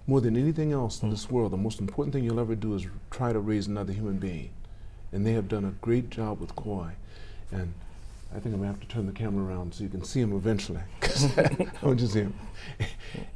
more 0.06 0.20
than 0.20 0.36
anything 0.36 0.72
else 0.72 1.02
in 1.02 1.08
hmm. 1.08 1.14
this 1.14 1.30
world, 1.30 1.52
the 1.52 1.56
most 1.56 1.80
important 1.80 2.14
thing 2.14 2.24
you'll 2.24 2.40
ever 2.40 2.54
do 2.54 2.74
is 2.74 2.86
try 3.10 3.32
to 3.32 3.40
raise 3.40 3.66
another 3.66 3.92
human 3.92 4.18
being. 4.18 4.50
And 5.12 5.26
they 5.26 5.32
have 5.32 5.48
done 5.48 5.64
a 5.64 5.70
great 5.84 6.10
job 6.10 6.40
with 6.40 6.54
Koi. 6.56 6.90
And 7.50 7.72
I 8.34 8.40
think 8.40 8.54
I'm 8.54 8.60
gonna 8.60 8.66
have 8.66 8.80
to 8.80 8.88
turn 8.88 9.06
the 9.06 9.12
camera 9.12 9.44
around 9.44 9.74
so 9.74 9.84
you 9.84 9.88
can 9.88 10.04
see 10.04 10.20
him 10.20 10.32
eventually. 10.34 10.80
I 11.02 11.66
want 11.82 12.00
you 12.00 12.06
to 12.06 12.12
see 12.12 12.20
him. 12.20 12.34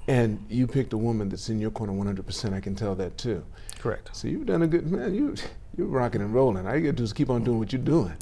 And 0.08 0.44
you 0.48 0.66
picked 0.66 0.92
a 0.92 0.98
woman 0.98 1.28
that's 1.28 1.48
in 1.48 1.60
your 1.60 1.70
corner 1.70 1.92
100%. 1.92 2.52
I 2.52 2.60
can 2.60 2.74
tell 2.74 2.94
that 2.96 3.16
too. 3.16 3.44
Correct. 3.78 4.10
So 4.12 4.28
you've 4.28 4.46
done 4.46 4.62
a 4.62 4.66
good 4.66 4.90
man. 4.90 5.14
You 5.14 5.36
you're 5.76 5.86
rocking 5.86 6.20
and 6.20 6.34
rolling. 6.34 6.66
All 6.66 6.74
you 6.74 6.82
gotta 6.82 6.92
do 6.92 7.04
is 7.04 7.12
keep 7.12 7.30
on 7.30 7.44
doing 7.44 7.58
what 7.58 7.72
you're 7.72 7.80
doing. 7.80 8.12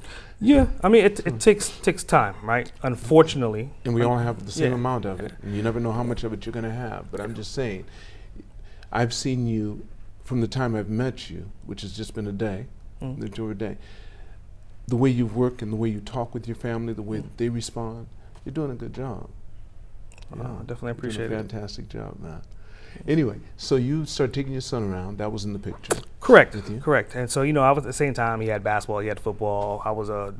Yeah, 0.41 0.67
I 0.85 0.89
mean 0.89 1.05
it, 1.05 1.27
it 1.27 1.41
takes 1.41 1.71
takes 1.81 2.05
time, 2.05 2.37
right? 2.45 2.71
Unfortunately, 2.83 3.71
And 3.85 3.95
we 3.95 4.03
all 4.03 4.19
have 4.19 4.45
the 4.45 4.53
same 4.53 4.71
Yeah. 4.71 4.75
amount 4.75 5.07
of 5.07 5.21
it. 5.21 5.33
And 5.43 5.57
you 5.57 5.63
never 5.63 5.81
know 5.81 5.93
how 5.93 6.03
much 6.03 6.23
of 6.23 6.33
it 6.33 6.45
you're 6.45 6.53
gonna 6.53 6.71
have. 6.71 7.11
But 7.11 7.21
I'm 7.21 7.35
just 7.35 7.53
saying, 7.55 7.87
I've 8.93 9.13
seen 9.13 9.47
you 9.47 9.87
from 10.25 10.41
the 10.41 10.49
time 10.49 10.75
I've 10.75 10.89
met 10.91 11.31
you, 11.31 11.51
which 11.67 11.83
has 11.83 11.97
just 11.97 12.15
been 12.15 12.27
a 12.27 12.33
day, 12.33 12.67
Mm. 13.03 13.21
the 13.21 13.29
day. 13.55 13.77
The 14.87 14.97
way 14.97 15.11
you 15.11 15.27
work 15.27 15.63
and 15.63 15.73
the 15.73 15.77
way 15.77 15.89
you 15.91 16.01
talk 16.01 16.35
with 16.35 16.47
your 16.49 16.57
family, 16.57 16.93
the 16.93 17.03
way 17.03 17.19
that 17.19 17.37
they 17.37 17.49
respond, 17.49 18.07
you're 18.45 18.53
doing 18.53 18.71
a 18.71 18.75
good 18.75 18.95
job. 18.95 19.29
Yeah, 20.35 20.43
definitely 20.67 20.67
you're 20.67 20.69
doing 20.69 20.91
appreciate 20.91 21.31
a 21.31 21.35
it. 21.35 21.37
fantastic 21.51 21.89
job, 21.89 22.19
man. 22.21 22.41
Anyway, 23.07 23.39
so 23.57 23.77
you 23.77 24.05
started 24.05 24.35
taking 24.35 24.53
your 24.53 24.61
son 24.61 24.91
around. 24.91 25.19
That 25.19 25.33
was 25.33 25.45
in 25.45 25.53
the 25.53 25.59
picture. 25.59 26.01
Correct, 26.21 26.57
correct. 26.83 27.15
And 27.15 27.31
so 27.31 27.43
you 27.43 27.53
know, 27.53 27.63
I 27.63 27.71
was 27.71 27.85
at 27.85 27.87
the 27.87 27.93
same 27.93 28.13
time. 28.13 28.41
He 28.41 28.49
had 28.49 28.65
basketball, 28.65 28.99
he 28.99 29.09
had 29.09 29.21
football. 29.21 29.81
I 29.85 29.93
was 29.93 30.09
a 30.11 30.35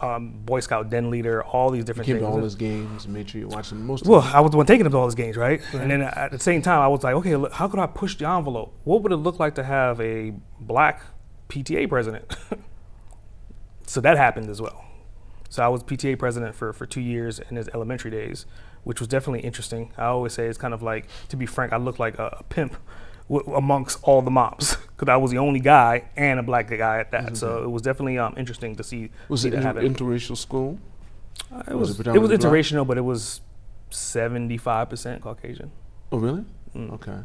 um, 0.00 0.38
Boy 0.44 0.60
Scout 0.60 0.88
den 0.88 1.10
leader. 1.10 1.42
All 1.44 1.70
these 1.70 1.84
different. 1.84 2.08
You 2.08 2.14
came 2.14 2.20
to 2.20 2.26
things. 2.26 2.36
all 2.36 2.42
his 2.42 2.54
games 2.54 3.08
made 3.08 3.28
sure 3.28 3.40
you 3.40 3.48
watched 3.48 3.70
them. 3.70 3.86
Most 3.86 4.06
Well. 4.06 4.22
I 4.22 4.40
was 4.40 4.52
the 4.52 4.56
one 4.56 4.66
taking 4.66 4.86
him 4.86 4.92
to 4.92 4.98
all 4.98 5.06
his 5.06 5.14
games, 5.14 5.36
right? 5.36 5.60
And 5.72 5.90
then 5.90 6.02
at 6.02 6.30
the 6.30 6.38
same 6.38 6.62
time, 6.62 6.80
I 6.80 6.88
was 6.88 7.02
like, 7.02 7.14
okay, 7.16 7.36
look, 7.36 7.52
how 7.52 7.68
could 7.68 7.80
I 7.80 7.86
push 7.86 8.16
the 8.16 8.28
envelope? 8.28 8.74
What 8.84 9.02
would 9.02 9.12
it 9.12 9.16
look 9.16 9.38
like 9.38 9.54
to 9.56 9.64
have 9.64 10.00
a 10.00 10.32
black 10.60 11.02
PTA 11.48 11.88
president? 11.88 12.36
so 13.86 14.00
that 14.00 14.16
happened 14.16 14.48
as 14.48 14.62
well. 14.62 14.84
So 15.48 15.62
I 15.62 15.68
was 15.68 15.82
PTA 15.82 16.18
president 16.18 16.54
for, 16.54 16.72
for 16.72 16.86
two 16.86 17.00
years 17.00 17.38
in 17.38 17.56
his 17.56 17.68
elementary 17.68 18.10
days, 18.10 18.46
which 18.86 19.00
was 19.00 19.08
definitely 19.08 19.40
interesting. 19.40 19.90
I 19.98 20.04
always 20.04 20.32
say 20.32 20.46
it's 20.46 20.58
kind 20.58 20.72
of 20.72 20.80
like, 20.80 21.08
to 21.30 21.36
be 21.36 21.44
frank, 21.44 21.72
I 21.72 21.76
looked 21.76 21.98
like 21.98 22.20
a, 22.20 22.36
a 22.38 22.44
pimp 22.44 22.76
w- 23.28 23.52
amongst 23.54 23.98
all 24.04 24.22
the 24.22 24.30
moms 24.30 24.76
because 24.76 25.08
I 25.14 25.16
was 25.16 25.32
the 25.32 25.38
only 25.38 25.58
guy 25.58 26.04
and 26.16 26.38
a 26.38 26.42
black 26.44 26.68
guy 26.68 27.00
at 27.00 27.10
that. 27.10 27.36
So 27.36 27.64
it 27.64 27.70
was 27.70 27.82
definitely 27.82 28.16
um, 28.16 28.34
interesting 28.36 28.76
to 28.76 28.84
see. 28.84 29.10
was 29.28 29.42
see 29.42 29.48
it 29.48 29.54
inter- 29.54 29.74
interracial 29.74 30.36
school? 30.36 30.78
Uh, 31.52 31.64
it 31.68 31.74
was 31.74 31.88
was 31.88 32.00
it 32.00 32.06
it 32.06 32.20
was 32.20 32.30
predominantly 32.30 32.36
black? 32.36 32.52
interracial, 32.52 32.86
but 32.86 32.96
it 32.96 33.04
was 33.12 33.40
seventy-five 33.90 34.88
percent 34.88 35.20
Caucasian. 35.20 35.72
Oh, 36.12 36.18
really? 36.18 36.44
Mm. 36.76 36.92
Okay. 36.94 37.18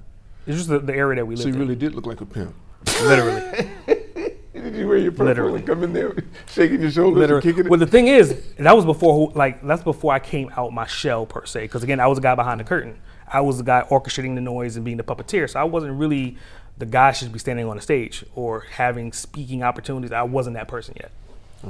It's 0.47 0.57
just 0.57 0.69
the, 0.69 0.79
the 0.79 0.95
area 0.95 1.17
that 1.17 1.25
we 1.27 1.35
So 1.35 1.45
live 1.45 1.53
you 1.53 1.59
really 1.61 1.75
did 1.75 1.93
look 1.93 2.07
like 2.07 2.21
a 2.21 2.25
pimp. 2.25 2.55
Literally, 3.03 3.69
Did 4.53 4.75
you 4.75 4.87
wear 4.87 4.97
your 4.97 5.11
purple 5.11 5.25
Literally. 5.27 5.57
and 5.59 5.67
come 5.67 5.83
in 5.83 5.93
there 5.93 6.13
shaking 6.47 6.81
your 6.81 6.91
shoulders 6.91 7.29
and 7.29 7.41
kicking 7.41 7.65
it? 7.65 7.69
Well, 7.69 7.79
the 7.79 7.87
thing 7.87 8.07
is, 8.07 8.41
that 8.57 8.75
was 8.75 8.83
before, 8.85 9.13
who- 9.29 9.33
like, 9.37 9.61
that's 9.65 9.83
before 9.83 10.13
I 10.13 10.19
came 10.19 10.51
out 10.57 10.73
my 10.73 10.85
shell 10.87 11.25
per 11.25 11.45
se. 11.45 11.61
Because 11.63 11.83
again, 11.83 11.99
I 12.01 12.07
was 12.07 12.17
a 12.17 12.21
guy 12.21 12.35
behind 12.35 12.59
the 12.59 12.65
curtain. 12.65 12.99
I 13.31 13.39
was 13.41 13.57
the 13.57 13.63
guy 13.63 13.85
orchestrating 13.89 14.35
the 14.35 14.41
noise 14.41 14.75
and 14.75 14.83
being 14.83 14.97
the 14.97 15.03
puppeteer. 15.03 15.49
So 15.49 15.59
I 15.59 15.63
wasn't 15.63 15.97
really 15.97 16.35
the 16.77 16.85
guy 16.85 17.11
should 17.13 17.31
be 17.31 17.39
standing 17.39 17.65
on 17.67 17.77
the 17.77 17.81
stage 17.81 18.25
or 18.35 18.61
having 18.61 19.13
speaking 19.13 19.63
opportunities. 19.63 20.11
I 20.11 20.23
wasn't 20.23 20.55
that 20.55 20.67
person 20.67 20.95
yet. 20.99 21.11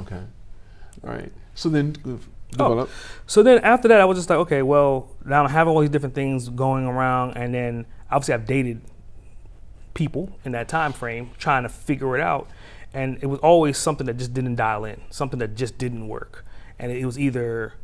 okay. 0.00 0.20
All 1.04 1.10
right. 1.10 1.30
So 1.54 1.68
then 1.68 1.94
uh, 2.04 2.16
develop. 2.50 2.90
So 3.26 3.42
then 3.44 3.58
after 3.60 3.88
that, 3.88 4.00
I 4.00 4.04
was 4.06 4.18
just 4.18 4.28
like, 4.28 4.38
okay, 4.40 4.62
well, 4.62 5.08
now 5.24 5.44
I'm 5.44 5.50
having 5.50 5.72
all 5.72 5.80
these 5.80 5.90
different 5.90 6.14
things 6.14 6.48
going 6.48 6.86
around, 6.86 7.36
and 7.36 7.54
then 7.54 7.86
obviously 8.10 8.34
I've 8.34 8.46
dated 8.46 8.80
people 9.94 10.38
in 10.44 10.52
that 10.52 10.68
time 10.68 10.92
frame 10.92 11.30
trying 11.38 11.62
to 11.62 11.68
figure 11.68 12.16
it 12.16 12.20
out, 12.20 12.48
and 12.92 13.18
it 13.22 13.26
was 13.26 13.40
always 13.40 13.78
something 13.78 14.06
that 14.06 14.16
just 14.16 14.34
didn't 14.34 14.56
dial 14.56 14.84
in, 14.84 15.00
something 15.10 15.38
that 15.38 15.54
just 15.54 15.78
didn't 15.78 16.08
work, 16.08 16.44
and 16.78 16.92
it 16.92 17.04
was 17.04 17.18
either 17.18 17.74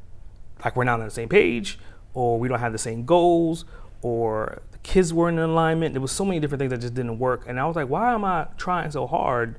like 0.64 0.76
we're 0.76 0.84
not 0.84 1.00
on 1.00 1.06
the 1.06 1.10
same 1.10 1.28
page, 1.28 1.78
or 2.14 2.38
we 2.38 2.48
don't 2.48 2.60
have 2.60 2.72
the 2.72 2.78
same 2.78 3.04
goals, 3.04 3.64
or 4.02 4.62
the 4.72 4.78
kids 4.78 5.12
weren't 5.12 5.38
in 5.38 5.44
alignment. 5.44 5.94
There 5.94 6.00
was 6.00 6.12
so 6.12 6.24
many 6.24 6.40
different 6.40 6.60
things 6.60 6.70
that 6.70 6.80
just 6.80 6.94
didn't 6.94 7.18
work, 7.18 7.44
and 7.46 7.60
I 7.60 7.66
was 7.66 7.76
like, 7.76 7.88
why 7.88 8.12
am 8.12 8.24
I 8.24 8.48
trying 8.56 8.90
so 8.90 9.06
hard 9.06 9.56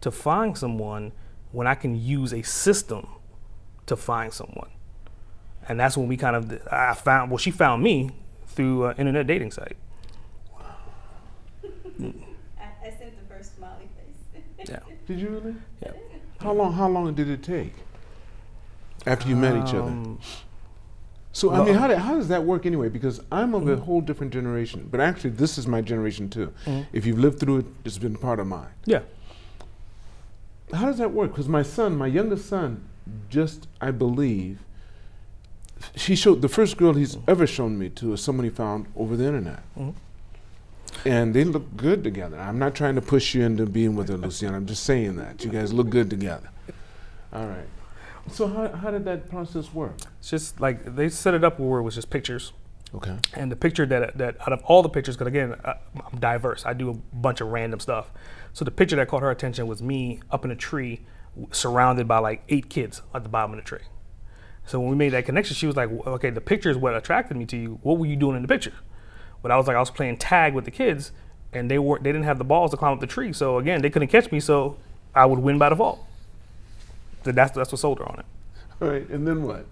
to 0.00 0.10
find 0.10 0.56
someone 0.56 1.12
when 1.52 1.66
I 1.66 1.74
can 1.74 2.00
use 2.00 2.32
a 2.32 2.42
system 2.42 3.08
to 3.86 3.96
find 3.96 4.32
someone? 4.32 4.70
and 5.68 5.78
that's 5.78 5.96
when 5.96 6.08
we 6.08 6.16
kind 6.16 6.36
of 6.36 6.66
I 6.70 6.94
found 6.94 7.30
well 7.30 7.38
she 7.38 7.50
found 7.50 7.82
me 7.82 8.10
through 8.46 8.86
an 8.86 8.96
internet 8.98 9.26
dating 9.26 9.50
site. 9.50 9.76
I, 12.00 12.86
I 12.86 12.90
sent 12.90 13.16
the 13.18 13.34
first 13.34 13.56
smiley 13.56 13.88
face. 13.96 14.68
Yeah. 14.68 14.80
Did 15.06 15.20
you 15.20 15.28
really? 15.28 15.54
Yeah. 15.82 15.92
How 16.40 16.52
long? 16.52 16.72
How 16.72 16.88
long 16.88 17.14
did 17.14 17.28
it 17.30 17.42
take 17.42 17.74
after 19.06 19.28
you 19.28 19.36
met 19.36 19.54
each 19.56 19.74
other? 19.74 19.90
Um, 19.90 20.18
So 21.32 21.50
I 21.52 21.62
mean, 21.64 21.74
how, 21.74 21.86
do, 21.86 21.94
how 21.96 22.14
does 22.14 22.28
that 22.28 22.44
work 22.44 22.64
anyway? 22.66 22.88
Because 22.88 23.20
I'm 23.30 23.54
of 23.54 23.68
a 23.68 23.76
whole 23.76 24.00
different 24.00 24.32
generation, 24.32 24.88
but 24.90 25.00
actually, 25.00 25.30
this 25.30 25.58
is 25.58 25.66
my 25.66 25.80
generation 25.82 26.28
too. 26.30 26.52
Mhm. 26.64 26.86
If 26.92 27.04
you've 27.06 27.18
lived 27.18 27.38
through 27.40 27.58
it, 27.58 27.66
it's 27.84 27.98
been 27.98 28.16
part 28.16 28.40
of 28.40 28.46
mine. 28.46 28.70
Yeah. 28.86 29.00
How 30.72 30.86
does 30.86 30.98
that 30.98 31.12
work? 31.12 31.30
Because 31.32 31.48
my 31.48 31.62
son, 31.62 31.96
my 31.96 32.06
youngest 32.06 32.46
son, 32.48 32.88
just 33.28 33.68
I 33.80 33.90
believe, 33.90 34.60
she 35.94 36.16
showed 36.16 36.40
the 36.42 36.48
first 36.48 36.76
girl 36.76 36.94
he's 36.94 37.18
ever 37.28 37.46
shown 37.46 37.78
me 37.78 37.88
to 37.90 38.12
is 38.14 38.20
someone 38.22 38.44
he 38.44 38.50
found 38.50 38.86
over 38.96 39.14
the 39.16 39.24
internet, 39.26 39.62
Mhm. 39.78 39.94
And 41.06 41.34
they 41.34 41.44
look 41.44 41.76
good 41.76 42.02
together. 42.04 42.38
I'm 42.38 42.58
not 42.58 42.74
trying 42.74 42.94
to 42.96 43.00
push 43.02 43.34
you 43.34 43.42
into 43.44 43.66
being 43.66 43.94
with 43.96 44.08
her, 44.08 44.16
Luciana. 44.16 44.56
I'm 44.56 44.66
just 44.66 44.82
saying 44.84 45.16
that 45.16 45.44
you 45.44 45.50
guys 45.50 45.72
look 45.72 45.88
good 45.90 46.10
together. 46.10 46.50
All 47.32 47.46
right. 47.46 47.66
So 48.30 48.48
how 48.48 48.68
how 48.68 48.90
did 48.90 49.04
that 49.04 49.28
process 49.30 49.72
work? 49.72 49.94
It's 50.18 50.30
just 50.30 50.60
like 50.60 50.96
they 50.96 51.08
set 51.08 51.34
it 51.34 51.44
up 51.44 51.60
where 51.60 51.78
it 51.78 51.82
was 51.84 51.94
just 51.94 52.10
pictures, 52.10 52.52
Okay. 52.92 53.16
and 53.34 53.52
the 53.52 53.56
picture 53.56 53.86
that 53.86 54.18
that 54.18 54.36
out 54.40 54.52
of 54.52 54.62
all 54.64 54.82
the 54.82 54.88
pictures, 54.88 55.16
because 55.16 55.28
again 55.28 55.54
I, 55.64 55.74
I'm 55.94 56.18
diverse, 56.18 56.66
I 56.66 56.72
do 56.72 56.90
a 56.90 56.94
bunch 57.16 57.40
of 57.40 57.48
random 57.48 57.78
stuff. 57.78 58.10
So 58.52 58.64
the 58.64 58.70
picture 58.72 58.96
that 58.96 59.06
caught 59.08 59.22
her 59.22 59.30
attention 59.30 59.66
was 59.68 59.80
me 59.82 60.20
up 60.30 60.44
in 60.44 60.50
a 60.50 60.56
tree, 60.56 61.02
surrounded 61.52 62.08
by 62.08 62.18
like 62.18 62.42
eight 62.48 62.68
kids 62.68 63.02
at 63.14 63.22
the 63.22 63.28
bottom 63.28 63.52
of 63.52 63.58
the 63.58 63.62
tree. 63.64 63.86
So 64.66 64.80
when 64.80 64.88
we 64.90 64.96
made 64.96 65.10
that 65.10 65.24
connection, 65.24 65.54
she 65.54 65.68
was 65.68 65.76
like, 65.76 65.90
"Okay, 65.90 66.30
the 66.30 66.40
picture 66.40 66.70
is 66.70 66.76
what 66.76 66.96
attracted 66.96 67.36
me 67.36 67.46
to 67.46 67.56
you. 67.56 67.78
What 67.82 67.98
were 67.98 68.06
you 68.06 68.16
doing 68.16 68.34
in 68.34 68.42
the 68.42 68.48
picture?" 68.48 68.72
But 69.42 69.50
I 69.52 69.56
was 69.56 69.66
like, 69.66 69.76
I 69.76 69.80
was 69.80 69.90
playing 69.90 70.16
tag 70.16 70.54
with 70.54 70.64
the 70.64 70.70
kids, 70.70 71.12
and 71.52 71.70
they 71.70 71.78
were 71.78 71.98
they 71.98 72.10
didn't 72.12 72.24
have 72.24 72.38
the 72.38 72.44
balls 72.44 72.70
to 72.72 72.76
climb 72.76 72.92
up 72.92 73.00
the 73.00 73.06
tree. 73.06 73.32
So 73.32 73.58
again, 73.58 73.82
they 73.82 73.90
couldn't 73.90 74.08
catch 74.08 74.30
me. 74.32 74.40
So 74.40 74.76
I 75.14 75.26
would 75.26 75.38
win 75.38 75.58
by 75.58 75.68
default. 75.68 76.00
So 77.24 77.32
that's 77.32 77.52
that's 77.52 77.72
what 77.72 77.78
sold 77.78 77.98
her 77.98 78.06
on 78.08 78.18
it. 78.20 78.26
All 78.80 78.88
right. 78.88 79.08
And 79.08 79.26
then 79.26 79.42
what? 79.42 79.66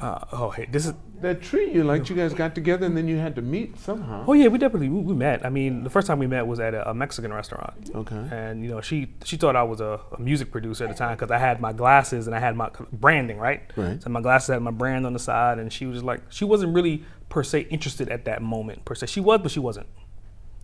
Uh, 0.00 0.24
oh, 0.32 0.50
hey, 0.50 0.66
this 0.70 0.86
is. 0.86 0.94
That 1.20 1.42
tree 1.42 1.70
you 1.70 1.84
liked, 1.84 2.08
you 2.08 2.16
guys 2.16 2.32
got 2.32 2.54
together, 2.54 2.86
and 2.86 2.96
then 2.96 3.06
you 3.06 3.18
had 3.18 3.34
to 3.34 3.42
meet 3.42 3.78
somehow. 3.78 4.24
Oh 4.26 4.32
yeah, 4.32 4.48
we 4.48 4.56
definitely 4.56 4.88
we, 4.88 5.00
we 5.02 5.12
met. 5.12 5.44
I 5.44 5.50
mean, 5.50 5.84
the 5.84 5.90
first 5.90 6.06
time 6.06 6.18
we 6.18 6.26
met 6.26 6.46
was 6.46 6.58
at 6.58 6.72
a, 6.72 6.88
a 6.88 6.94
Mexican 6.94 7.30
restaurant, 7.30 7.90
Okay. 7.94 8.16
and 8.32 8.64
you 8.64 8.70
know 8.70 8.80
she 8.80 9.10
she 9.24 9.36
thought 9.36 9.54
I 9.54 9.62
was 9.62 9.82
a, 9.82 10.00
a 10.16 10.18
music 10.18 10.50
producer 10.50 10.84
at 10.84 10.88
the 10.90 10.96
time 10.96 11.14
because 11.18 11.30
I 11.30 11.36
had 11.36 11.60
my 11.60 11.74
glasses 11.74 12.26
and 12.26 12.34
I 12.34 12.38
had 12.38 12.56
my 12.56 12.70
branding 12.90 13.36
right. 13.36 13.60
Right. 13.76 14.02
So 14.02 14.08
my 14.08 14.22
glasses 14.22 14.48
had 14.54 14.62
my 14.62 14.70
brand 14.70 15.04
on 15.04 15.12
the 15.12 15.18
side, 15.18 15.58
and 15.58 15.70
she 15.70 15.84
was 15.84 15.96
just 15.96 16.06
like 16.06 16.22
she 16.30 16.46
wasn't 16.46 16.74
really 16.74 17.04
per 17.30 17.42
se 17.42 17.60
interested 17.70 18.10
at 18.10 18.26
that 18.26 18.42
moment 18.42 18.84
per 18.84 18.94
se. 18.94 19.06
She 19.06 19.20
was, 19.20 19.40
but 19.40 19.50
she 19.50 19.60
wasn't. 19.60 19.86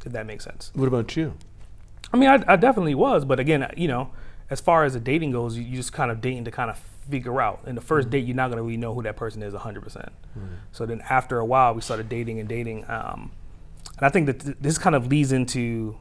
If 0.04 0.12
that 0.12 0.26
makes 0.26 0.44
sense. 0.44 0.70
What 0.74 0.86
about 0.86 1.16
you? 1.16 1.34
I 2.12 2.16
mean, 2.16 2.28
I, 2.28 2.44
I 2.46 2.56
definitely 2.56 2.94
was, 2.94 3.24
but 3.24 3.40
again, 3.40 3.68
you 3.76 3.88
know, 3.88 4.10
as 4.50 4.60
far 4.60 4.84
as 4.84 4.92
the 4.92 5.00
dating 5.00 5.32
goes, 5.32 5.56
you, 5.56 5.64
you 5.64 5.76
just 5.76 5.92
kind 5.92 6.12
of 6.12 6.20
dating 6.20 6.44
to 6.44 6.52
kind 6.52 6.70
of 6.70 6.78
figure 7.10 7.40
out. 7.40 7.62
In 7.66 7.74
the 7.74 7.80
1st 7.80 8.10
date, 8.10 8.24
you're 8.24 8.36
not 8.36 8.50
gonna 8.50 8.62
really 8.62 8.76
know 8.76 8.94
who 8.94 9.02
that 9.02 9.16
person 9.16 9.42
is 9.42 9.52
100. 9.52 9.82
percent 9.82 10.12
So 10.70 10.86
then 10.86 11.02
after 11.08 11.38
a 11.38 11.44
while, 11.44 11.74
we 11.74 11.80
started 11.80 12.08
dating 12.08 12.38
and 12.38 12.48
dating, 12.48 12.84
um, 12.88 13.32
and 13.96 14.06
I 14.06 14.10
think 14.10 14.26
that 14.26 14.40
th- 14.40 14.56
this 14.60 14.78
kind 14.78 14.94
of 14.94 15.08
leads 15.08 15.32
into 15.32 15.96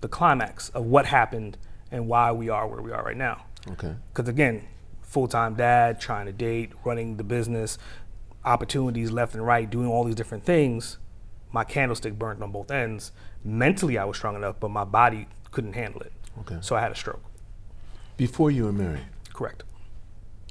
the 0.00 0.08
climax 0.08 0.70
of 0.70 0.84
what 0.86 1.06
happened 1.06 1.58
and 1.90 2.08
why 2.08 2.32
we 2.32 2.48
are 2.48 2.66
where 2.66 2.80
we 2.80 2.92
are 2.92 3.02
right 3.02 3.16
now. 3.16 3.44
Okay. 3.72 3.94
Because 4.12 4.28
again, 4.28 4.66
full 5.02 5.28
time 5.28 5.54
dad, 5.54 6.00
trying 6.00 6.26
to 6.26 6.32
date, 6.32 6.72
running 6.84 7.16
the 7.16 7.24
business, 7.24 7.78
opportunities 8.44 9.10
left 9.10 9.34
and 9.34 9.44
right, 9.44 9.68
doing 9.68 9.86
all 9.86 10.04
these 10.04 10.14
different 10.14 10.44
things. 10.44 10.98
My 11.52 11.64
candlestick 11.64 12.18
burned 12.18 12.42
on 12.42 12.50
both 12.50 12.70
ends. 12.70 13.12
Mentally, 13.44 13.98
I 13.98 14.04
was 14.04 14.16
strong 14.16 14.34
enough, 14.34 14.56
but 14.58 14.70
my 14.70 14.84
body 14.84 15.28
couldn't 15.50 15.74
handle 15.74 16.00
it. 16.00 16.12
Okay. 16.40 16.58
So 16.60 16.74
I 16.74 16.80
had 16.80 16.92
a 16.92 16.96
stroke. 16.96 17.22
Before 18.16 18.50
you 18.50 18.64
were 18.64 18.72
married. 18.72 19.04
Correct. 19.32 19.62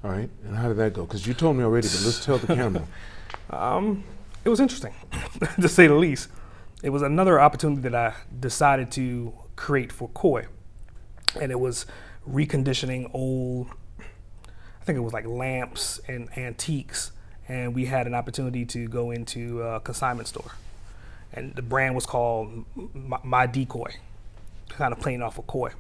All 0.04 0.12
right. 0.12 0.30
And 0.46 0.56
how 0.56 0.68
did 0.68 0.78
that 0.78 0.94
go? 0.94 1.06
Because 1.06 1.26
you 1.28 1.34
told 1.34 1.58
me 1.58 1.64
already, 1.64 1.88
but 1.88 2.02
let's 2.04 2.24
tell 2.24 2.38
the 2.38 2.48
camera. 2.48 2.88
Um, 3.50 4.04
it 4.46 4.50
was 4.50 4.60
interesting, 4.60 4.94
to 5.62 5.68
say 5.68 5.88
the 5.88 5.96
least. 5.96 6.30
It 6.82 6.90
was 6.90 7.02
another 7.02 7.40
opportunity 7.40 7.82
that 7.82 7.96
I 7.96 8.14
decided 8.40 8.92
to 8.92 9.34
create 9.56 9.92
for 9.92 10.10
Koi, 10.10 10.48
and 11.40 11.52
it 11.52 11.60
was 11.60 11.86
reconditioning 12.30 13.10
old. 13.14 13.68
I 14.00 14.86
think 14.86 14.98
it 14.98 15.02
was 15.02 15.14
like 15.14 15.26
lamps 15.26 16.00
and 16.08 16.30
antiques, 16.38 17.12
and 17.48 17.76
we 17.76 17.86
had 17.86 18.08
an 18.08 18.14
opportunity 18.14 18.66
to 18.66 18.88
go 18.88 19.12
into 19.12 19.62
a 19.62 19.80
consignment 19.80 20.28
store, 20.28 20.54
and 21.34 21.56
the 21.56 21.62
brand 21.62 21.96
was 21.96 22.06
called 22.06 22.66
My, 22.94 23.20
My 23.24 23.46
Decoy, 23.48 23.96
kind 24.70 24.94
of 24.94 25.00
playing 25.00 25.22
off 25.22 25.38
of 25.38 25.48
Koi. 25.48 25.72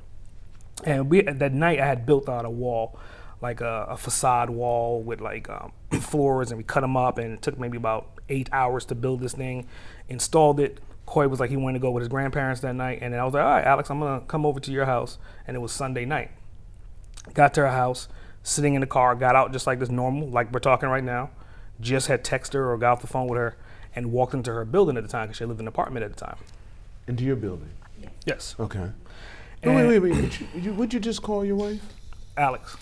And 0.84 1.09
we 1.09 1.22
that 1.22 1.53
night 1.53 1.80
I 1.80 1.86
had 1.86 2.05
built 2.05 2.28
out 2.28 2.45
a 2.45 2.49
wall, 2.49 2.97
like 3.41 3.61
a, 3.61 3.88
a 3.89 3.97
facade 3.97 4.49
wall 4.49 5.01
with 5.01 5.22
like 5.22 5.49
um, 5.49 5.72
floors, 6.01 6.51
and 6.51 6.57
we 6.57 6.64
cut 6.64 6.82
them 6.82 6.97
up, 6.97 7.18
and 7.18 7.34
it 7.34 7.41
took 7.41 7.57
maybe 7.59 7.78
about 7.78 8.07
eight 8.30 8.49
hours 8.51 8.86
to 8.86 8.95
build 8.95 9.22
this 9.22 9.34
thing. 9.34 9.68
Installed 10.09 10.59
it. 10.59 10.80
Coy 11.05 11.28
was 11.28 11.39
like 11.39 11.49
he 11.49 11.57
wanted 11.57 11.80
to 11.80 11.82
go 11.82 11.91
with 11.91 12.01
his 12.01 12.07
grandparents 12.07 12.61
that 12.61 12.74
night, 12.74 12.99
and 13.01 13.16
I 13.16 13.24
was 13.24 13.34
like, 13.34 13.43
all 13.43 13.49
right, 13.49 13.66
Alex, 13.66 13.89
I'm 13.89 13.99
gonna 13.99 14.22
come 14.22 14.45
over 14.45 14.59
to 14.59 14.72
your 14.72 14.86
house, 14.86 15.18
and 15.47 15.55
it 15.55 15.59
was 15.59 15.72
Sunday 15.72 16.05
night. 16.05 16.32
Got 17.34 17.53
to 17.55 17.61
her 17.61 17.72
house, 17.72 18.07
sitting 18.41 18.74
in 18.74 18.82
the 18.82 18.88
car, 18.88 19.16
got 19.16 19.36
out 19.36 19.53
just 19.53 19.68
like 19.68 19.80
this 19.80 19.89
normal, 19.89 20.30
like 20.30 20.51
we're 20.51 20.59
talking 20.59 20.89
right 20.89 21.03
now. 21.03 21.30
Just 21.80 22.07
had 22.07 22.24
texted 22.24 22.53
her 22.53 22.71
or 22.71 22.78
got 22.78 22.93
off 22.93 23.01
the 23.01 23.07
phone 23.07 23.28
with 23.28 23.38
her, 23.39 23.55
and 23.95 24.11
walked 24.11 24.34
into 24.34 24.51
her 24.53 24.63
building 24.65 24.95
at 24.97 25.03
the 25.03 25.09
time 25.09 25.28
because 25.28 25.38
she 25.38 25.45
lived 25.45 25.59
in 25.59 25.65
an 25.65 25.67
apartment 25.67 26.03
at 26.05 26.15
the 26.15 26.19
time. 26.26 26.38
Into 27.07 27.24
your 27.24 27.36
building. 27.36 27.69
Yes, 28.26 28.55
Okay. 28.59 28.89
No, 29.65 29.71
wait, 29.74 29.80
And- 29.82 29.88
wait, 29.89 29.99
wait. 29.99 30.15
Would 30.21 30.39
you, 30.39 30.47
would 30.53 30.65
you, 30.65 30.74
would 30.74 30.93
you 30.93 30.99
just 30.99 31.21
call 31.21 31.43
your 31.45 31.55
wife? 31.55 31.82
Alex. 32.38 32.76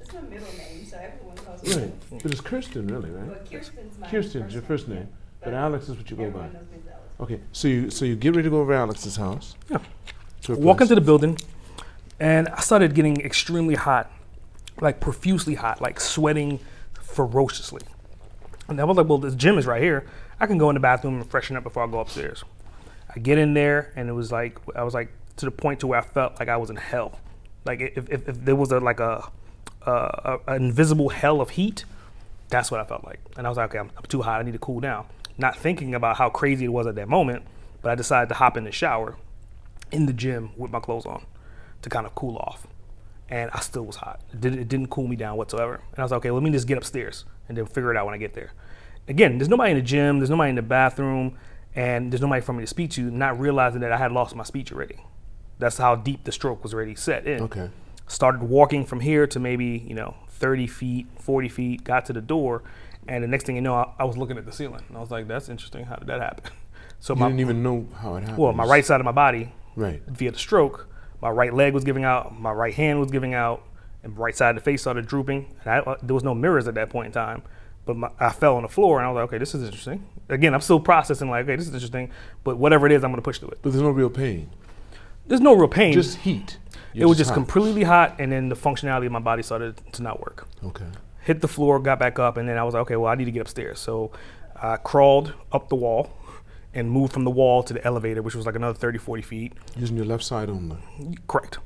It's 0.00 0.12
my 0.12 0.20
middle 0.22 0.46
name, 0.58 0.84
so 0.86 0.96
everyone 0.98 1.36
calls 1.36 1.62
me. 1.62 1.82
Right. 1.82 2.22
But 2.22 2.32
it's 2.32 2.40
Kirsten, 2.40 2.86
really, 2.88 3.10
right? 3.10 3.28
But 3.28 3.50
Kirsten's 3.50 3.98
my 3.98 4.08
Kirsten's 4.08 4.52
your 4.52 4.62
first 4.62 4.88
name, 4.88 5.08
but 5.42 5.54
Alex 5.54 5.88
is 5.88 5.96
what 5.96 6.10
you 6.10 6.16
go 6.16 6.30
by. 6.30 6.46
Knows 6.46 6.52
me 6.52 6.78
as 6.84 6.92
Alex. 6.92 7.06
Okay. 7.20 7.40
So 7.52 7.68
you 7.68 7.90
so 7.90 8.04
you 8.04 8.16
get 8.16 8.34
ready 8.34 8.44
to 8.44 8.50
go 8.50 8.60
over 8.60 8.72
to 8.72 8.78
Alex's 8.78 9.16
house. 9.16 9.54
Yeah. 9.70 9.78
To 10.42 10.54
walk 10.56 10.78
place. 10.78 10.90
into 10.90 10.94
the 10.96 11.04
building 11.06 11.38
and 12.18 12.48
I 12.48 12.60
started 12.60 12.94
getting 12.94 13.20
extremely 13.22 13.74
hot, 13.74 14.10
like 14.80 15.00
profusely 15.00 15.54
hot, 15.54 15.80
like 15.80 16.00
sweating 16.00 16.60
ferociously. 17.14 17.82
And 18.68 18.80
I 18.80 18.84
was 18.84 18.96
like, 18.96 19.08
well, 19.08 19.18
this 19.18 19.34
gym 19.34 19.58
is 19.58 19.66
right 19.66 19.82
here. 19.82 20.06
I 20.38 20.46
can 20.46 20.58
go 20.58 20.70
in 20.70 20.74
the 20.74 20.80
bathroom 20.80 21.16
and 21.16 21.28
freshen 21.28 21.56
up 21.56 21.64
before 21.64 21.84
I 21.84 21.86
go 21.86 22.00
upstairs. 22.00 22.44
I 23.14 23.18
get 23.18 23.38
in 23.38 23.54
there 23.54 23.92
and 23.96 24.08
it 24.08 24.12
was 24.12 24.30
like 24.30 24.58
I 24.76 24.84
was 24.84 24.94
like 24.94 25.12
to 25.36 25.44
the 25.44 25.50
point 25.50 25.80
to 25.80 25.86
where 25.86 25.98
I 25.98 26.02
felt 26.02 26.38
like 26.38 26.48
I 26.48 26.56
was 26.56 26.70
in 26.70 26.76
hell. 26.76 27.18
Like 27.64 27.80
if, 27.80 28.08
if, 28.08 28.28
if 28.28 28.44
there 28.44 28.56
was 28.56 28.70
a 28.70 28.78
like 28.80 29.00
a, 29.00 29.30
a, 29.86 29.90
a 29.90 30.38
an 30.54 30.64
invisible 30.66 31.08
hell 31.08 31.40
of 31.40 31.50
heat, 31.50 31.84
that's 32.48 32.70
what 32.70 32.80
I 32.80 32.84
felt 32.84 33.04
like. 33.04 33.20
And 33.36 33.46
I 33.46 33.50
was 33.50 33.58
like, 33.58 33.70
okay, 33.70 33.78
I'm, 33.78 33.90
I'm 33.96 34.04
too 34.04 34.22
hot. 34.22 34.40
I 34.40 34.44
need 34.44 34.52
to 34.52 34.58
cool 34.58 34.80
down. 34.80 35.06
Not 35.36 35.56
thinking 35.56 35.94
about 35.94 36.16
how 36.16 36.30
crazy 36.30 36.66
it 36.66 36.72
was 36.72 36.86
at 36.86 36.94
that 36.94 37.08
moment, 37.08 37.42
but 37.82 37.90
I 37.90 37.94
decided 37.94 38.28
to 38.28 38.34
hop 38.36 38.56
in 38.56 38.64
the 38.64 38.72
shower 38.72 39.16
in 39.90 40.06
the 40.06 40.12
gym 40.12 40.50
with 40.56 40.70
my 40.70 40.80
clothes 40.80 41.06
on 41.06 41.24
to 41.82 41.90
kind 41.90 42.06
of 42.06 42.14
cool 42.14 42.36
off. 42.36 42.66
And 43.30 43.50
I 43.52 43.60
still 43.60 43.84
was 43.86 43.96
hot. 43.96 44.20
It 44.32 44.40
didn't, 44.40 44.58
it 44.58 44.68
didn't 44.68 44.88
cool 44.88 45.06
me 45.06 45.16
down 45.16 45.36
whatsoever. 45.36 45.74
And 45.74 45.98
I 45.98 46.02
was 46.02 46.10
like, 46.10 46.18
okay, 46.18 46.30
let 46.30 46.42
me 46.42 46.50
just 46.50 46.66
get 46.66 46.76
upstairs 46.78 47.24
and 47.48 47.56
then 47.56 47.66
figure 47.66 47.90
it 47.90 47.96
out 47.96 48.04
when 48.06 48.14
I 48.14 48.18
get 48.18 48.34
there. 48.34 48.52
Again, 49.08 49.38
there's 49.38 49.48
nobody 49.48 49.70
in 49.72 49.76
the 49.78 49.82
gym, 49.82 50.18
there's 50.18 50.30
nobody 50.30 50.50
in 50.50 50.56
the 50.56 50.62
bathroom, 50.62 51.36
and 51.74 52.12
there's 52.12 52.20
nobody 52.20 52.40
for 52.40 52.52
me 52.52 52.62
to 52.62 52.66
speak 52.66 52.90
to, 52.92 53.10
not 53.10 53.38
realizing 53.40 53.80
that 53.80 53.92
I 53.92 53.96
had 53.96 54.12
lost 54.12 54.34
my 54.36 54.44
speech 54.44 54.72
already. 54.72 54.96
That's 55.58 55.78
how 55.78 55.94
deep 55.96 56.24
the 56.24 56.32
stroke 56.32 56.62
was 56.62 56.74
already 56.74 56.94
set 56.94 57.26
in. 57.26 57.42
Okay. 57.44 57.70
Started 58.08 58.42
walking 58.42 58.84
from 58.84 59.00
here 59.00 59.26
to 59.28 59.38
maybe, 59.38 59.84
you 59.86 59.94
know, 59.94 60.14
30 60.30 60.66
feet, 60.66 61.06
40 61.18 61.48
feet, 61.48 61.84
got 61.84 62.04
to 62.06 62.12
the 62.12 62.20
door, 62.20 62.62
and 63.08 63.22
the 63.24 63.28
next 63.28 63.44
thing 63.44 63.56
you 63.56 63.62
know, 63.62 63.74
I, 63.74 63.92
I 63.98 64.04
was 64.04 64.16
looking 64.16 64.36
at 64.38 64.46
the 64.46 64.52
ceiling. 64.52 64.82
And 64.88 64.96
I 64.96 65.00
was 65.00 65.10
like, 65.10 65.28
that's 65.28 65.48
interesting. 65.48 65.84
How 65.84 65.96
did 65.96 66.08
that 66.08 66.20
happen? 66.20 66.50
So 67.02 67.14
You 67.14 67.20
my, 67.20 67.26
didn't 67.28 67.40
even 67.40 67.62
know 67.62 67.86
how 67.96 68.16
it 68.16 68.20
happened. 68.20 68.36
well, 68.36 68.52
my 68.52 68.64
right 68.66 68.84
side 68.84 69.00
of 69.00 69.06
my 69.06 69.12
body 69.12 69.54
Right. 69.74 70.02
via 70.06 70.32
the 70.32 70.38
stroke, 70.38 70.86
my 71.20 71.30
right 71.30 71.52
leg 71.52 71.74
was 71.74 71.84
giving 71.84 72.04
out, 72.04 72.38
my 72.38 72.52
right 72.52 72.74
hand 72.74 73.00
was 73.00 73.10
giving 73.10 73.34
out, 73.34 73.62
and 74.02 74.16
right 74.16 74.36
side 74.36 74.56
of 74.56 74.62
the 74.62 74.70
face 74.70 74.80
started 74.80 75.06
drooping. 75.06 75.54
And 75.64 75.72
I, 75.72 75.78
uh, 75.78 75.96
there 76.02 76.14
was 76.14 76.24
no 76.24 76.34
mirrors 76.34 76.66
at 76.68 76.74
that 76.74 76.90
point 76.90 77.06
in 77.06 77.12
time, 77.12 77.42
but 77.84 77.96
my, 77.96 78.10
I 78.18 78.30
fell 78.30 78.56
on 78.56 78.62
the 78.62 78.68
floor, 78.68 78.98
and 78.98 79.06
I 79.06 79.10
was 79.10 79.16
like, 79.16 79.24
okay, 79.24 79.38
this 79.38 79.54
is 79.54 79.62
interesting. 79.62 80.06
Again, 80.28 80.54
I'm 80.54 80.60
still 80.60 80.80
processing, 80.80 81.28
like, 81.28 81.44
okay, 81.44 81.56
this 81.56 81.68
is 81.68 81.74
interesting, 81.74 82.10
but 82.44 82.56
whatever 82.56 82.86
it 82.86 82.92
is, 82.92 83.04
I'm 83.04 83.10
gonna 83.10 83.22
push 83.22 83.38
through 83.38 83.50
it. 83.50 83.58
But 83.62 83.72
there's 83.72 83.82
no 83.82 83.90
real 83.90 84.10
pain. 84.10 84.50
There's 85.26 85.40
no 85.40 85.54
real 85.54 85.68
pain. 85.68 85.92
Just 85.92 86.18
heat. 86.18 86.58
it 86.94 87.04
was 87.04 87.18
just 87.18 87.30
hot. 87.30 87.34
completely 87.34 87.84
hot, 87.84 88.16
and 88.18 88.32
then 88.32 88.48
the 88.48 88.56
functionality 88.56 89.06
of 89.06 89.12
my 89.12 89.20
body 89.20 89.42
started 89.42 89.80
to 89.92 90.02
not 90.02 90.20
work. 90.20 90.48
Okay. 90.64 90.86
Hit 91.22 91.40
the 91.40 91.48
floor, 91.48 91.78
got 91.78 91.98
back 91.98 92.18
up, 92.18 92.36
and 92.36 92.48
then 92.48 92.56
I 92.56 92.64
was 92.64 92.74
like, 92.74 92.82
okay, 92.82 92.96
well, 92.96 93.12
I 93.12 93.14
need 93.14 93.26
to 93.26 93.30
get 93.30 93.42
upstairs. 93.42 93.78
So 93.78 94.10
I 94.56 94.76
crawled 94.76 95.34
up 95.52 95.68
the 95.68 95.76
wall 95.76 96.10
and 96.74 96.90
moved 96.90 97.12
from 97.12 97.24
the 97.24 97.30
wall 97.30 97.62
to 97.64 97.74
the 97.74 97.84
elevator, 97.84 98.22
which 98.22 98.34
was 98.34 98.46
like 98.46 98.54
another 98.54 98.78
30, 98.78 98.98
40 98.98 99.22
feet. 99.22 99.52
Using 99.76 99.96
your 99.96 100.06
left 100.06 100.24
side 100.24 100.48
only. 100.48 100.76
Correct. 101.26 101.58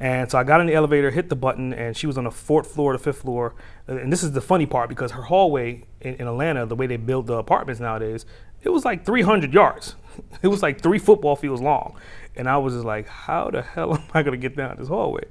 And 0.00 0.28
so 0.28 0.36
I 0.36 0.42
got 0.42 0.60
in 0.60 0.66
the 0.66 0.74
elevator, 0.74 1.12
hit 1.12 1.28
the 1.28 1.36
button, 1.36 1.72
and 1.72 1.96
she 1.96 2.08
was 2.08 2.18
on 2.18 2.24
the 2.24 2.30
fourth 2.32 2.72
floor, 2.72 2.92
the 2.92 2.98
fifth 2.98 3.20
floor. 3.20 3.54
And 3.86 4.12
this 4.12 4.24
is 4.24 4.32
the 4.32 4.40
funny 4.40 4.66
part 4.66 4.88
because 4.88 5.12
her 5.12 5.22
hallway 5.22 5.84
in, 6.00 6.14
in 6.16 6.26
Atlanta, 6.26 6.66
the 6.66 6.74
way 6.74 6.88
they 6.88 6.96
build 6.96 7.28
the 7.28 7.34
apartments 7.34 7.80
nowadays, 7.80 8.26
it 8.62 8.70
was 8.70 8.84
like 8.84 9.04
300 9.04 9.52
yards. 9.54 9.96
It 10.42 10.48
was 10.48 10.62
like 10.62 10.82
three 10.82 10.98
football 10.98 11.36
fields 11.36 11.62
long. 11.62 11.96
And 12.36 12.46
I 12.46 12.58
was 12.58 12.74
just 12.74 12.84
like, 12.84 13.06
how 13.06 13.48
the 13.48 13.62
hell 13.62 13.94
am 13.94 14.02
I 14.12 14.22
going 14.22 14.38
to 14.38 14.48
get 14.48 14.56
down 14.56 14.76
this 14.76 14.88
hallway? 14.88 15.24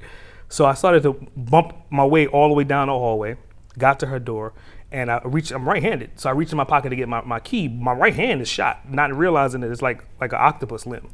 So 0.50 0.66
I 0.66 0.74
started 0.74 1.04
to 1.04 1.14
bump 1.38 1.74
my 1.92 2.04
way 2.04 2.26
all 2.26 2.48
the 2.48 2.56
way 2.56 2.64
down 2.64 2.88
the 2.88 2.94
hallway, 2.94 3.38
got 3.78 4.00
to 4.00 4.08
her 4.08 4.18
door, 4.18 4.54
and 4.92 5.10
I 5.10 5.22
reached, 5.24 5.52
I'm 5.52 5.68
right 5.68 5.82
handed. 5.82 6.20
So 6.20 6.30
I 6.30 6.34
reached 6.34 6.52
in 6.52 6.58
my 6.58 6.64
pocket 6.64 6.90
to 6.90 6.96
get 6.96 7.08
my, 7.08 7.22
my 7.22 7.40
key. 7.40 7.68
My 7.68 7.94
right 7.94 8.14
hand 8.14 8.42
is 8.42 8.50
shot, 8.50 8.92
not 8.92 9.16
realizing 9.16 9.62
that 9.62 9.72
it's 9.72 9.82
like, 9.82 10.04
like 10.20 10.34
an 10.34 10.40
octopus 10.40 10.86
limb. 10.86 11.10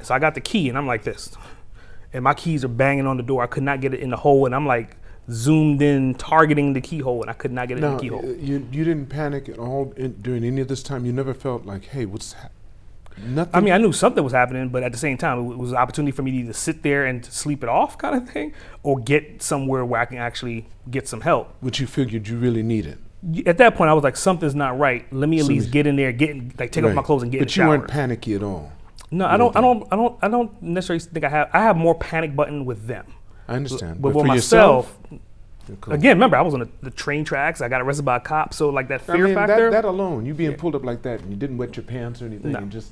So 0.00 0.14
I 0.14 0.18
got 0.18 0.34
the 0.34 0.40
key 0.40 0.68
and 0.68 0.78
I'm 0.78 0.86
like 0.86 1.04
this. 1.04 1.36
And 2.12 2.24
my 2.24 2.34
keys 2.34 2.64
are 2.64 2.68
banging 2.68 3.06
on 3.06 3.16
the 3.18 3.22
door. 3.22 3.42
I 3.42 3.46
could 3.46 3.62
not 3.62 3.80
get 3.80 3.94
it 3.94 4.00
in 4.00 4.10
the 4.10 4.16
hole. 4.16 4.46
And 4.46 4.54
I'm 4.54 4.66
like 4.66 4.96
zoomed 5.30 5.82
in, 5.82 6.14
targeting 6.14 6.72
the 6.72 6.80
keyhole, 6.80 7.20
and 7.22 7.30
I 7.30 7.34
could 7.34 7.52
not 7.52 7.68
get 7.68 7.78
it 7.78 7.84
in 7.84 7.92
the 7.92 8.00
keyhole. 8.00 8.24
you 8.24 8.66
you 8.72 8.84
didn't 8.84 9.06
panic 9.06 9.48
at 9.48 9.58
all 9.58 9.92
in, 9.96 10.20
during 10.20 10.44
any 10.44 10.60
of 10.60 10.68
this 10.68 10.82
time. 10.82 11.04
You 11.04 11.12
never 11.12 11.34
felt 11.34 11.64
like, 11.64 11.84
hey, 11.84 12.04
what's 12.04 12.32
ha- 12.32 12.48
nothing? 13.18 13.54
I 13.54 13.60
mean, 13.60 13.72
I 13.72 13.78
knew 13.78 13.92
something 13.92 14.24
was 14.24 14.32
happening, 14.32 14.70
but 14.70 14.82
at 14.82 14.92
the 14.92 14.98
same 14.98 15.16
time, 15.18 15.50
it 15.50 15.58
was 15.58 15.70
an 15.70 15.76
opportunity 15.76 16.12
for 16.12 16.22
me 16.22 16.32
to 16.32 16.36
either 16.38 16.52
sit 16.52 16.82
there 16.82 17.06
and 17.06 17.24
sleep 17.24 17.62
it 17.62 17.68
off, 17.68 17.96
kind 17.96 18.16
of 18.16 18.28
thing, 18.28 18.52
or 18.82 18.98
get 18.98 19.42
somewhere 19.42 19.84
where 19.84 20.00
I 20.00 20.04
can 20.04 20.18
actually 20.18 20.66
get 20.90 21.06
some 21.06 21.20
help. 21.20 21.54
which 21.60 21.78
you 21.80 21.86
figured 21.86 22.26
you 22.26 22.38
really 22.38 22.62
needed. 22.62 22.98
At 23.46 23.58
that 23.58 23.74
point, 23.74 23.90
I 23.90 23.92
was 23.92 24.02
like, 24.02 24.16
something's 24.16 24.54
not 24.54 24.78
right. 24.78 25.10
Let 25.12 25.28
me 25.28 25.38
at 25.40 25.44
least 25.46 25.70
get 25.70 25.86
in 25.86 25.96
there, 25.96 26.10
get 26.12 26.30
in, 26.30 26.52
like 26.58 26.72
take 26.72 26.84
off 26.84 26.94
my 26.94 27.02
clothes 27.02 27.22
and 27.22 27.30
get 27.30 27.38
in 27.38 27.44
But 27.44 27.54
you 27.56 27.62
shower. 27.62 27.68
weren't 27.68 27.88
panicky 27.88 28.34
at 28.34 28.42
all. 28.42 28.72
no, 29.10 29.26
I 29.26 29.36
don't, 29.36 29.54
I 29.56 29.60
don't, 29.60 29.86
I 29.92 29.96
don't, 29.96 30.18
I 30.22 30.28
don't 30.28 30.62
necessarily 30.62 31.00
think 31.04 31.24
I 31.24 31.28
have. 31.28 31.50
I 31.52 31.60
have 31.60 31.76
more 31.76 31.94
panic 31.94 32.34
button 32.34 32.64
with 32.64 32.86
them, 32.86 33.06
I 33.46 33.56
understand. 33.56 34.00
but, 34.00 34.14
But, 34.14 34.16
with 34.20 34.26
myself. 34.26 34.96
yourself, 35.10 35.20
cool. 35.82 35.92
Again, 35.94 36.16
remember, 36.16 36.36
I 36.36 36.40
was 36.40 36.54
on 36.54 36.60
the, 36.60 36.68
the 36.82 36.90
train 36.90 37.24
tracks. 37.24 37.60
I 37.60 37.68
got 37.68 37.82
arrested 37.82 38.04
by 38.04 38.16
a 38.16 38.20
cop, 38.20 38.54
so 38.54 38.70
like 38.70 38.88
that 38.88 39.02
I 39.08 39.14
fear 39.16 39.26
mean, 39.26 39.34
factor. 39.34 39.70
That, 39.70 39.82
that 39.82 39.88
alone, 39.88 40.24
you 40.24 40.32
being 40.32 40.54
pulled 40.56 40.74
up 40.74 40.84
like 40.84 41.02
that, 41.02 41.20
and 41.20 41.30
you 41.30 41.36
didn't 41.36 41.58
wet 41.58 41.76
your 41.76 41.84
pants 41.84 42.22
or 42.22 42.26
anything, 42.26 42.52
No. 42.52 42.60
and 42.60 42.72
just 42.72 42.90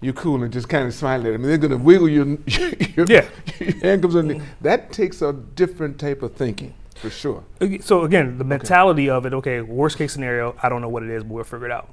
you're 0.00 0.14
cool 0.14 0.42
and 0.42 0.52
just 0.52 0.68
kind 0.68 0.86
of 0.88 0.94
smile 0.94 1.20
at 1.26 1.32
them. 1.32 1.42
They're 1.42 1.58
gonna 1.58 1.76
wiggle 1.76 2.08
your, 2.08 2.26
your, 2.46 3.06
Yeah. 3.06 3.28
your 3.60 3.72
handcuffs 3.82 4.16
on. 4.16 4.26
the- 4.28 4.34
mm. 4.34 4.42
That 4.62 4.90
takes 4.92 5.22
a 5.22 5.32
different 5.32 5.98
type 6.00 6.22
of 6.22 6.34
thinking, 6.34 6.74
for 7.00 7.10
sure. 7.10 7.44
So 7.80 8.04
again, 8.04 8.38
the 8.38 8.44
mentality 8.44 9.08
of 9.10 9.26
it. 9.26 9.34
Okay, 9.34 9.60
worst 9.60 9.96
case 9.98 10.12
scenario. 10.12 10.54
I 10.62 10.68
don't 10.68 10.80
know 10.80 10.88
what 10.88 11.02
it 11.02 11.10
is, 11.10 11.22
but 11.24 11.32
we'll 11.32 11.44
figure 11.44 11.66
it 11.66 11.72
out. 11.72 11.88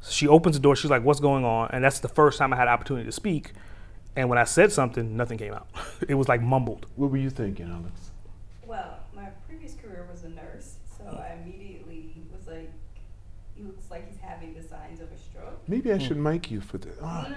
So 0.00 0.12
she 0.12 0.28
opens 0.28 0.56
the 0.56 0.62
door. 0.62 0.76
She's 0.76 0.90
like, 0.90 1.04
"What's 1.04 1.20
going 1.20 1.44
on?" 1.44 1.70
And 1.72 1.82
that's 1.84 2.00
the 2.00 2.08
first 2.08 2.38
time 2.38 2.52
I 2.52 2.56
had 2.56 2.68
opportunity 2.68 3.06
to 3.06 3.12
speak. 3.12 3.52
And 4.14 4.28
when 4.30 4.38
I 4.38 4.44
said 4.44 4.72
something, 4.72 5.16
nothing 5.16 5.36
came 5.36 5.52
out. 5.52 5.68
it 6.08 6.14
was 6.14 6.28
like 6.28 6.40
mumbled. 6.40 6.86
What 6.96 7.10
were 7.10 7.18
you 7.18 7.28
thinking, 7.30 7.70
Alex? 7.70 8.10
Well, 8.66 8.98
my 9.14 9.26
previous 9.46 9.74
career 9.74 10.06
was 10.10 10.24
a 10.24 10.30
nurse, 10.30 10.76
so 10.96 11.04
I 11.04 11.34
immediately 11.42 12.14
was 12.32 12.46
like, 12.46 12.72
he 13.54 13.62
looks 13.62 13.90
like 13.90 14.08
he's 14.10 14.18
having 14.20 14.54
the 14.54 14.62
signs 14.62 15.00
of 15.00 15.08
a 15.12 15.18
stroke. 15.18 15.60
Maybe. 15.68 15.92
I 15.92 15.98
should 15.98 16.16
mic 16.16 16.50
you 16.50 16.60
for 16.62 16.78
this. 16.78 16.96
Ah, 17.02 17.28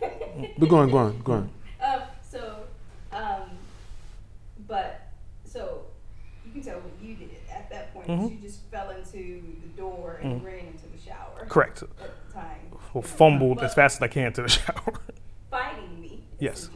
No. 0.00 0.48
but 0.58 0.68
go 0.68 0.76
on, 0.78 0.90
go 0.90 0.96
on, 0.98 1.20
go 1.22 1.32
on. 1.32 1.50
Um, 1.80 2.02
so, 2.28 2.64
um, 3.12 3.50
but, 4.66 5.12
so, 5.44 5.82
you 6.44 6.52
can 6.52 6.62
tell 6.62 6.80
what 6.80 6.92
you 7.00 7.14
did 7.14 7.30
at 8.04 8.08
that 8.08 8.16
point. 8.16 8.20
'cause 8.20 8.30
Mhm. 8.30 8.42
You 8.42 8.48
just 8.48 8.60
fell 8.70 8.90
into 8.90 9.42
the 9.62 9.68
door 9.76 10.18
and 10.22 10.44
ran 10.44 10.66
into 10.66 10.86
the 10.88 10.98
shower. 10.98 11.46
Correct. 11.48 11.82
At 11.82 11.96
the 12.26 12.32
time. 12.32 12.60
Well, 12.92 13.02
fumbled 13.02 13.56
but 13.56 13.64
as 13.64 13.74
fast 13.74 13.96
as 13.96 14.02
I 14.02 14.08
can 14.08 14.32
to 14.34 14.42
the 14.42 14.48
shower. 14.60 14.94
Fighting 15.50 16.00
me, 16.00 16.24
Yes. 16.38 16.68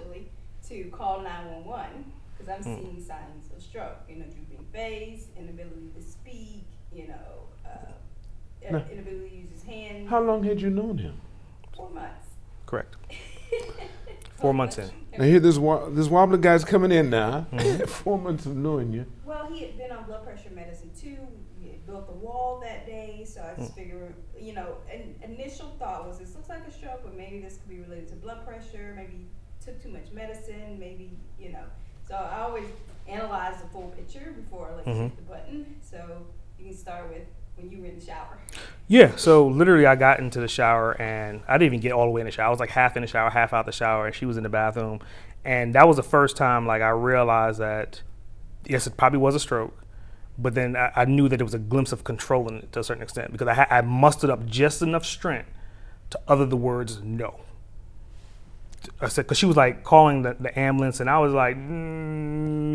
to 0.69 0.85
call 0.91 1.21
911 1.23 2.05
because 2.37 2.49
I'm 2.49 2.61
Mm. 2.63 2.81
seeing 2.83 3.03
signs 3.05 3.51
of 3.57 3.63
stroke. 3.63 3.97
You 4.09 4.17
know, 4.17 4.25
drooping 4.27 4.65
face, 4.73 5.29
inability 5.37 5.91
to 5.97 6.03
speak, 6.03 6.65
you 6.93 7.09
know, 7.09 7.15
uh, 7.65 7.69
No. 8.71 8.79
inability 8.93 9.31
to 9.31 9.37
use 9.37 9.51
his 9.51 9.63
hand. 9.63 10.09
How 10.09 10.21
long 10.21 10.43
had 10.45 10.61
you 10.61 10.69
known 10.71 10.99
him? 10.99 11.21
Four 11.75 11.89
months. 11.91 12.27
Correct. 12.67 12.97
Four 14.37 14.55
months 14.55 14.79
in. 14.79 14.91
Now 15.17 15.25
here, 15.25 15.41
this 15.41 15.59
wa- 15.59 15.89
this 15.89 16.07
wobbler 16.09 16.37
guy's 16.41 16.65
coming 16.65 16.93
in 16.93 17.11
now. 17.11 17.47
Mm-hmm. 17.53 17.85
Four 17.87 18.19
months 18.19 18.47
of 18.47 18.55
knowing 18.57 18.93
you. 18.93 19.07
Well, 19.25 19.47
he 19.51 19.63
had 19.63 19.77
been 19.77 19.91
on 19.91 20.05
blood 20.05 20.23
pressure 20.25 20.51
medicine 20.51 20.81
too. 20.81 20.85
He 20.85 20.87
had 20.87 20.88
built 21.99 22.21
the 22.21 22.27
wall 22.27 22.61
that 22.61 22.87
day, 22.87 23.25
so 23.25 23.41
I 23.43 23.55
Mm. 23.55 23.57
just 23.59 23.75
figured, 23.75 24.15
you 24.39 24.55
know, 24.55 24.77
an 24.93 25.15
initial 25.23 25.69
thought 25.79 26.07
was 26.07 26.19
this 26.19 26.35
looks 26.35 26.49
like 26.49 26.67
a 26.67 26.71
stroke, 26.71 27.03
but 27.03 27.17
maybe 27.17 27.41
this 27.41 27.59
could 27.59 27.69
be 27.69 27.81
related 27.81 28.09
to 28.09 28.15
blood 28.17 28.47
pressure. 28.47 28.93
Maybe 28.97 29.27
took 29.65 29.83
too 29.83 29.91
much 29.91 30.13
medicine. 30.13 30.79
Maybe 30.79 31.17
you 31.39 31.53
know. 31.53 31.65
So 32.07 32.15
I 32.15 32.41
always 32.41 32.67
analyze 33.07 33.61
the 33.61 33.69
full 33.69 33.89
picture 33.97 34.33
before 34.37 34.71
I 34.71 34.75
like 34.77 34.85
Mhm. 34.87 35.03
hit 35.03 35.17
the 35.17 35.23
button. 35.23 35.67
So 35.83 36.27
you 36.59 36.67
can 36.67 36.75
start 36.75 37.09
with 37.09 37.23
when 37.57 37.71
you 37.71 37.81
were 37.83 37.87
in 37.89 37.99
the 37.99 38.05
shower. 38.05 38.39
Yeah, 38.87 39.17
so 39.17 39.47
literally 39.47 39.85
I 39.87 39.97
got 39.97 40.21
into 40.21 40.41
the 40.41 40.49
shower 40.49 40.93
and 41.01 41.43
I 41.49 41.55
didn't 41.59 41.67
even 41.75 41.81
get 41.81 41.93
all 41.93 42.05
the 42.07 42.11
way 42.13 42.21
in 42.21 42.27
the 42.27 42.31
shower. 42.31 42.47
I 42.47 42.51
was 42.51 42.61
like 42.61 42.71
half 42.71 42.97
in 42.97 43.03
the 43.03 43.07
shower, 43.09 43.29
half 43.31 43.53
out 43.53 43.67
the 43.67 43.73
shower, 43.73 44.07
and 44.07 44.15
she 44.15 44.25
was 44.27 44.37
in 44.37 44.45
the 44.45 44.49
bathroom. 44.49 45.01
And 45.45 45.75
that 45.75 45.87
was 45.89 45.97
the 45.97 46.03
first 46.03 46.37
time 46.37 46.67
like 46.67 46.81
I 46.83 46.91
realized 46.91 47.59
that 47.59 48.03
yes, 48.65 48.87
it 48.87 48.97
probably 48.97 49.19
was 49.19 49.35
a 49.35 49.41
stroke, 49.41 49.77
but 50.39 50.55
then 50.55 50.77
I, 50.77 50.93
I 50.97 51.05
knew 51.05 51.29
that 51.29 51.37
there 51.39 51.45
was 51.45 51.55
a 51.55 51.59
glimpse 51.59 51.93
of 51.93 52.05
control 52.05 52.49
in 52.49 52.57
it 52.59 52.73
to 52.73 52.81
a 52.81 52.85
certain 52.85 53.03
extent 53.03 53.33
because 53.33 53.49
I, 53.49 53.55
ha- 53.55 53.67
I 53.71 53.81
mustered 53.81 54.31
up 54.31 54.47
just 54.47 54.83
enough 54.83 55.05
strength 55.05 55.51
to 56.11 56.21
utter 56.29 56.47
the 56.47 56.57
words 56.57 57.01
no. 57.03 57.41
I 59.01 59.09
said, 59.09 59.23
because 59.27 59.39
she 59.39 59.47
was 59.47 59.57
like 59.57 59.83
calling 59.85 60.23
the, 60.23 60.37
the 60.39 60.57
ambulance, 60.59 61.01
and 61.01 61.11
I 61.11 61.19
was 61.19 61.33
like, 61.33 61.57
mm, 61.57 61.61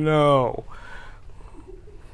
no. 0.04 0.66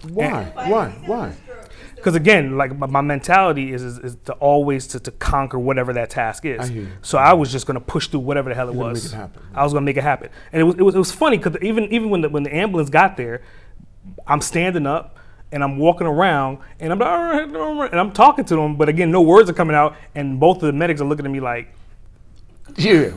Why? 0.09 0.45
Fighting, 0.55 0.71
Why? 0.71 0.89
Why? 1.05 1.27
a 1.27 1.33
stroke. 1.33 1.57
He's 1.59 1.77
still- 1.87 1.95
Because 1.95 2.15
again, 2.15 2.55
like 2.57 2.77
my, 2.77 2.87
my 2.87 3.01
mentality 3.01 3.73
is, 3.73 3.83
is 3.83 3.99
is 3.99 4.15
to 4.25 4.33
always 4.33 4.87
to, 4.87 4.99
to 5.01 5.11
conquer 5.11 5.59
whatever 5.59 5.91
that 5.93 6.09
task 6.11 6.45
is. 6.45 6.69
I. 6.71 6.85
So 7.01 7.17
I 7.17 7.33
was 7.33 7.51
just 7.51 7.65
gonna 7.67 7.81
push 7.81 8.07
through 8.07 8.21
whatever 8.21 8.47
the 8.49 8.55
hell 8.55 8.69
it 8.69 8.75
You're 8.75 8.83
was. 8.83 9.13
it. 9.13 9.19
I 9.53 9.63
was 9.63 9.73
gonna 9.73 9.85
make 9.85 9.97
it 9.97 10.03
happen, 10.03 10.29
and 10.53 10.61
it 10.61 10.63
was 10.63 10.75
it 10.75 10.81
was, 10.83 10.95
it 10.95 10.99
was 10.99 11.11
funny 11.11 11.37
because 11.37 11.57
even 11.61 11.85
even 11.91 12.09
when 12.09 12.21
the 12.21 12.29
when 12.29 12.43
the 12.43 12.55
ambulance 12.55 12.89
got 12.89 13.17
there, 13.17 13.41
I'm 14.25 14.39
standing 14.39 14.87
up 14.87 15.17
and 15.51 15.63
I'm 15.63 15.77
walking 15.77 16.07
around 16.07 16.59
and 16.79 16.91
I'm 16.93 16.99
like, 16.99 17.09
all 17.09 17.17
right, 17.23 17.55
all 17.55 17.75
right," 17.81 17.91
and 17.91 17.99
I'm 17.99 18.11
talking 18.11 18.45
to 18.45 18.55
them, 18.55 18.75
but 18.75 18.89
again, 18.89 19.11
no 19.11 19.21
words 19.21 19.49
are 19.49 19.53
coming 19.53 19.75
out, 19.75 19.95
and 20.15 20.39
both 20.39 20.57
of 20.57 20.63
the 20.67 20.73
medics 20.73 21.01
are 21.01 21.05
looking 21.05 21.25
at 21.25 21.31
me 21.31 21.39
like, 21.39 21.73
Yeah. 22.77 23.11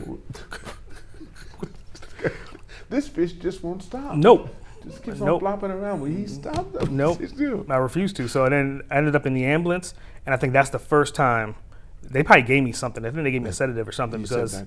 this 2.89 3.09
fish 3.09 3.33
just 3.33 3.63
won't 3.63 3.83
stop. 3.83 4.17
nope. 4.17 4.49
Just 4.85 5.03
keeps 5.05 5.21
Nope. 5.21 5.35
on 5.35 5.41
flopping 5.41 5.71
around. 5.71 6.01
Will 6.01 6.09
he 6.11 6.27
stop? 6.27 6.73
though? 6.73 6.85
Nope. 6.87 7.21
Still- 7.27 7.65
I 7.69 7.77
refused 7.77 8.17
to. 8.17 8.27
So 8.29 8.49
then 8.49 8.83
I 8.91 8.97
ended 8.97 9.15
up 9.15 9.27
in 9.27 9.33
the 9.35 9.45
ambulance, 9.45 9.95
and 10.27 10.35
I 10.35 10.39
think 10.39 10.53
that's 10.53 10.71
the 10.71 10.79
first 10.81 11.15
time 11.15 11.55
they 12.03 12.25
probably 12.25 12.43
gave 12.43 12.65
me 12.65 12.73
something. 12.73 13.05
I 13.05 13.11
think 13.11 13.23
they 13.23 13.31
gave 13.31 13.43
me 13.43 13.51
a 13.51 13.53
sedative 13.53 13.87
or 13.87 13.93
something 13.93 14.21
You 14.21 14.27
because 14.27 14.53
just, 14.53 14.65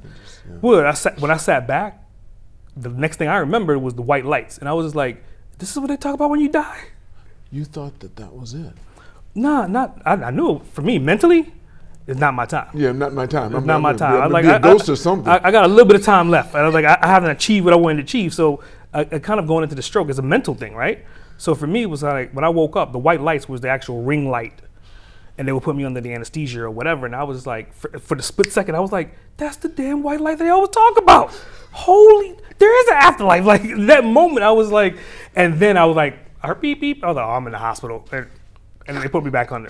yeah. 0.49 0.55
well, 0.61 0.87
I 0.87 0.93
sat, 0.93 1.19
when 1.19 1.31
I 1.31 1.37
sat 1.37 1.67
back, 1.67 2.01
the 2.77 2.89
next 2.89 3.17
thing 3.17 3.27
I 3.27 3.37
remembered 3.39 3.79
was 3.79 3.93
the 3.95 4.01
white 4.03 4.23
lights, 4.25 4.57
and 4.57 4.69
I 4.69 4.73
was 4.73 4.85
just 4.85 4.95
like, 4.95 5.21
"This 5.59 5.71
is 5.71 5.77
what 5.79 5.87
they 5.87 5.97
talk 5.97 6.13
about 6.13 6.29
when 6.29 6.39
you 6.39 6.47
die." 6.49 6.79
You 7.51 7.65
thought 7.65 7.99
that 7.99 8.15
that 8.17 8.33
was 8.35 8.53
it. 8.53 8.73
Nah, 9.33 9.67
not. 9.67 10.01
I, 10.05 10.13
I 10.13 10.31
knew 10.31 10.59
for 10.73 10.81
me 10.81 10.97
mentally, 10.99 11.53
it's 12.07 12.19
not 12.19 12.33
my 12.33 12.45
time. 12.45 12.69
Yeah, 12.73 12.91
not 12.91 13.13
my 13.13 13.25
time. 13.25 13.47
It's 13.51 13.55
I'm 13.57 13.65
not 13.65 13.81
my 13.81 13.93
time. 13.93 14.21
I'm 14.21 14.31
like, 14.31 14.45
a 14.45 14.55
I, 14.55 14.59
ghost 14.59 14.89
I- 14.89 14.93
or 14.93 14.95
something. 14.95 15.27
I, 15.31 15.39
I 15.43 15.51
got 15.51 15.65
a 15.65 15.67
little 15.67 15.85
bit 15.85 15.95
of 15.95 16.03
time 16.03 16.29
left, 16.29 16.53
and 16.53 16.61
I 16.63 16.65
was 16.65 16.73
like, 16.73 16.85
I, 16.85 16.97
I 17.01 17.07
haven't 17.07 17.31
achieved 17.31 17.65
what 17.65 17.73
I 17.73 17.77
wanted 17.77 17.97
to 17.97 18.03
achieve, 18.03 18.33
so 18.33 18.63
uh, 18.93 19.03
kind 19.19 19.39
of 19.39 19.47
going 19.47 19.63
into 19.63 19.75
the 19.75 19.81
stroke 19.81 20.09
is 20.09 20.19
a 20.19 20.23
mental 20.23 20.53
thing, 20.55 20.75
right? 20.75 21.05
So 21.37 21.53
for 21.55 21.67
me, 21.67 21.81
it 21.83 21.89
was 21.89 22.03
like 22.03 22.31
when 22.31 22.45
I 22.45 22.49
woke 22.49 22.75
up, 22.75 22.91
the 22.91 22.99
white 22.99 23.21
lights 23.21 23.49
was 23.49 23.59
the 23.61 23.69
actual 23.69 24.03
ring 24.03 24.29
light, 24.29 24.61
and 25.37 25.47
they 25.47 25.51
would 25.51 25.63
put 25.63 25.75
me 25.75 25.83
under 25.83 25.99
the 25.99 26.13
anesthesia 26.13 26.61
or 26.61 26.69
whatever, 26.71 27.05
and 27.05 27.15
I 27.15 27.23
was 27.23 27.45
like, 27.45 27.73
for, 27.73 27.89
for 27.99 28.15
the 28.15 28.23
split 28.23 28.51
second, 28.53 28.75
I 28.75 28.79
was 28.79 28.91
like, 28.91 29.15
that's 29.37 29.57
the 29.57 29.67
damn 29.67 30.01
white 30.01 30.21
light 30.21 30.37
that 30.37 30.45
they 30.45 30.49
always 30.49 30.69
talk 30.69 30.97
about. 30.97 31.33
Holy, 31.71 32.35
there 32.57 32.81
is 32.83 32.87
an 32.87 32.93
afterlife. 32.95 33.43
Like 33.45 33.63
that 33.87 34.05
moment, 34.05 34.43
I 34.43 34.51
was 34.51 34.71
like, 34.71 34.97
and 35.35 35.59
then 35.59 35.75
I 35.77 35.83
was 35.85 35.95
like, 35.97 36.13
I 36.13 36.24
heard 36.47 36.61
beep 36.61 36.81
beep. 36.81 37.03
I 37.03 37.07
was 37.07 37.15
like, 37.15 37.25
oh, 37.25 37.31
I'm 37.31 37.45
in 37.45 37.51
the 37.51 37.57
hospital, 37.57 38.07
and, 38.11 38.27
and 38.87 38.97
they 38.97 39.07
put 39.07 39.23
me 39.23 39.29
back 39.31 39.51
under. 39.51 39.69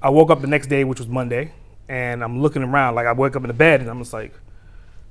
I 0.00 0.10
woke 0.10 0.30
up 0.30 0.40
the 0.40 0.46
next 0.46 0.68
day, 0.68 0.84
which 0.84 0.98
was 0.98 1.08
Monday, 1.08 1.52
and 1.88 2.22
I'm 2.22 2.40
looking 2.40 2.62
around. 2.62 2.94
Like 2.94 3.06
I 3.06 3.12
wake 3.12 3.36
up 3.36 3.42
in 3.42 3.48
the 3.48 3.54
bed, 3.54 3.80
and 3.80 3.90
I'm 3.90 3.98
just 3.98 4.12
like, 4.12 4.32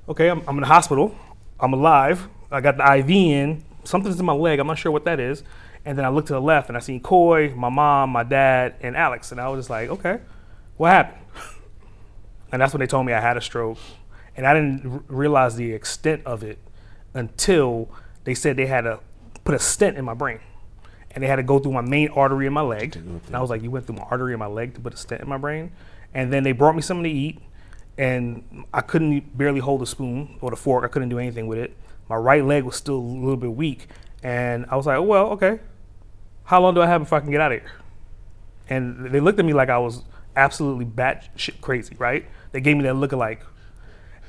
okay, 0.08 0.28
I'm, 0.28 0.42
I'm 0.46 0.56
in 0.56 0.62
the 0.62 0.66
hospital. 0.66 1.16
I'm 1.60 1.72
alive. 1.72 2.28
I 2.50 2.60
got 2.60 2.76
the 2.76 2.96
IV 2.98 3.10
in. 3.10 3.64
Something's 3.84 4.18
in 4.20 4.26
my 4.26 4.32
leg. 4.32 4.58
I'm 4.58 4.66
not 4.66 4.78
sure 4.78 4.92
what 4.92 5.04
that 5.04 5.18
is. 5.18 5.42
And 5.84 5.98
then 5.98 6.04
I 6.04 6.10
look 6.10 6.26
to 6.26 6.32
the 6.32 6.40
left, 6.40 6.68
and 6.68 6.76
I 6.76 6.80
seen 6.80 7.00
Coy, 7.00 7.52
my 7.56 7.68
mom, 7.68 8.10
my 8.10 8.22
dad, 8.22 8.76
and 8.82 8.96
Alex. 8.96 9.32
And 9.32 9.40
I 9.40 9.48
was 9.48 9.60
just 9.60 9.70
like, 9.70 9.88
okay, 9.88 10.20
what 10.76 10.90
happened? 10.90 11.22
And 12.52 12.60
that's 12.60 12.74
when 12.74 12.80
they 12.80 12.86
told 12.86 13.06
me 13.06 13.14
I 13.14 13.20
had 13.20 13.36
a 13.36 13.40
stroke. 13.40 13.78
And 14.36 14.46
I 14.46 14.54
didn't 14.54 14.86
r- 14.86 15.02
realize 15.08 15.56
the 15.56 15.72
extent 15.72 16.22
of 16.26 16.42
it 16.42 16.58
until 17.14 17.88
they 18.24 18.34
said 18.34 18.56
they 18.56 18.66
had 18.66 18.82
to 18.82 19.00
put 19.44 19.54
a 19.54 19.58
stent 19.58 19.96
in 19.96 20.04
my 20.04 20.14
brain. 20.14 20.40
And 21.14 21.22
they 21.22 21.28
had 21.28 21.36
to 21.36 21.42
go 21.42 21.58
through 21.58 21.72
my 21.72 21.82
main 21.82 22.08
artery 22.08 22.46
in 22.46 22.52
my 22.52 22.62
leg. 22.62 22.96
And 22.96 23.20
I 23.34 23.40
was 23.40 23.50
like, 23.50 23.62
you 23.62 23.70
went 23.70 23.86
through 23.86 23.96
my 23.96 24.06
artery 24.10 24.32
in 24.32 24.38
my 24.38 24.46
leg 24.46 24.74
to 24.74 24.80
put 24.80 24.94
a 24.94 24.96
stent 24.96 25.20
in 25.20 25.28
my 25.28 25.36
brain? 25.36 25.72
And 26.14 26.32
then 26.32 26.42
they 26.42 26.52
brought 26.52 26.74
me 26.74 26.82
something 26.82 27.04
to 27.04 27.10
eat. 27.10 27.40
And 27.98 28.64
I 28.72 28.80
couldn't 28.80 29.36
barely 29.36 29.60
hold 29.60 29.82
a 29.82 29.86
spoon 29.86 30.38
or 30.40 30.50
the 30.50 30.56
fork. 30.56 30.84
I 30.84 30.88
couldn't 30.88 31.10
do 31.10 31.18
anything 31.18 31.46
with 31.46 31.58
it. 31.58 31.76
My 32.08 32.16
right 32.16 32.44
leg 32.44 32.64
was 32.64 32.76
still 32.76 32.96
a 32.96 32.96
little 32.96 33.36
bit 33.36 33.54
weak. 33.54 33.88
And 34.22 34.66
I 34.70 34.76
was 34.76 34.86
like, 34.86 34.96
oh, 34.96 35.02
well, 35.02 35.26
okay. 35.30 35.60
How 36.44 36.60
long 36.60 36.74
do 36.74 36.80
I 36.80 36.86
have 36.86 37.02
before 37.02 37.18
I 37.18 37.20
can 37.20 37.30
get 37.30 37.40
out 37.40 37.52
of 37.52 37.60
here? 37.60 37.70
And 38.68 39.10
they 39.10 39.20
looked 39.20 39.38
at 39.38 39.44
me 39.44 39.52
like 39.52 39.68
I 39.68 39.78
was 39.78 40.02
absolutely 40.34 40.86
batshit 40.86 41.60
crazy, 41.60 41.94
right? 41.98 42.24
They 42.52 42.60
gave 42.60 42.76
me 42.76 42.84
that 42.84 42.94
look 42.94 43.12
alike. 43.12 43.44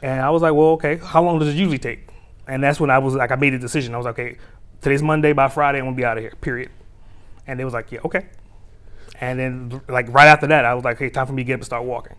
And 0.02 0.22
I 0.22 0.30
was 0.32 0.42
like, 0.42 0.54
well, 0.54 0.72
okay, 0.72 0.98
how 0.98 1.24
long 1.24 1.40
does 1.40 1.48
it 1.48 1.56
usually 1.56 1.80
take? 1.80 2.10
And 2.48 2.62
that's 2.62 2.80
when 2.80 2.90
I 2.90 2.98
was 2.98 3.16
like, 3.16 3.32
I 3.32 3.36
made 3.36 3.54
a 3.54 3.60
decision. 3.60 3.94
I 3.94 3.98
was 3.98 4.06
like, 4.06 4.20
okay, 4.20 4.38
today's 4.84 5.02
Monday, 5.02 5.34
by 5.34 5.48
Friday, 5.48 5.80
I'm 5.80 5.86
gonna 5.86 5.96
be 5.96 6.06
out 6.06 6.18
of 6.18 6.24
here, 6.24 6.34
period. 6.42 6.70
And 7.48 7.60
they 7.60 7.66
was 7.66 7.74
like, 7.74 7.92
yeah, 7.92 8.00
okay. 8.06 8.28
And 9.20 9.40
then, 9.40 9.82
like, 9.88 10.14
right 10.14 10.28
after 10.28 10.48
that, 10.48 10.66
I 10.66 10.74
was 10.74 10.84
like, 10.84 11.00
hey, 11.00 11.10
time 11.10 11.26
for 11.26 11.34
me 11.34 11.44
to 11.44 11.48
get 11.48 11.54
up 11.54 11.60
and 11.60 11.66
start 11.66 11.84
walking. 11.86 12.16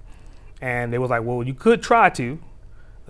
And 0.61 0.93
they 0.93 0.99
was 0.99 1.11
like, 1.11 1.23
well, 1.23 1.43
you 1.43 1.55
could 1.55 1.83
try 1.83 2.09
to. 2.11 2.39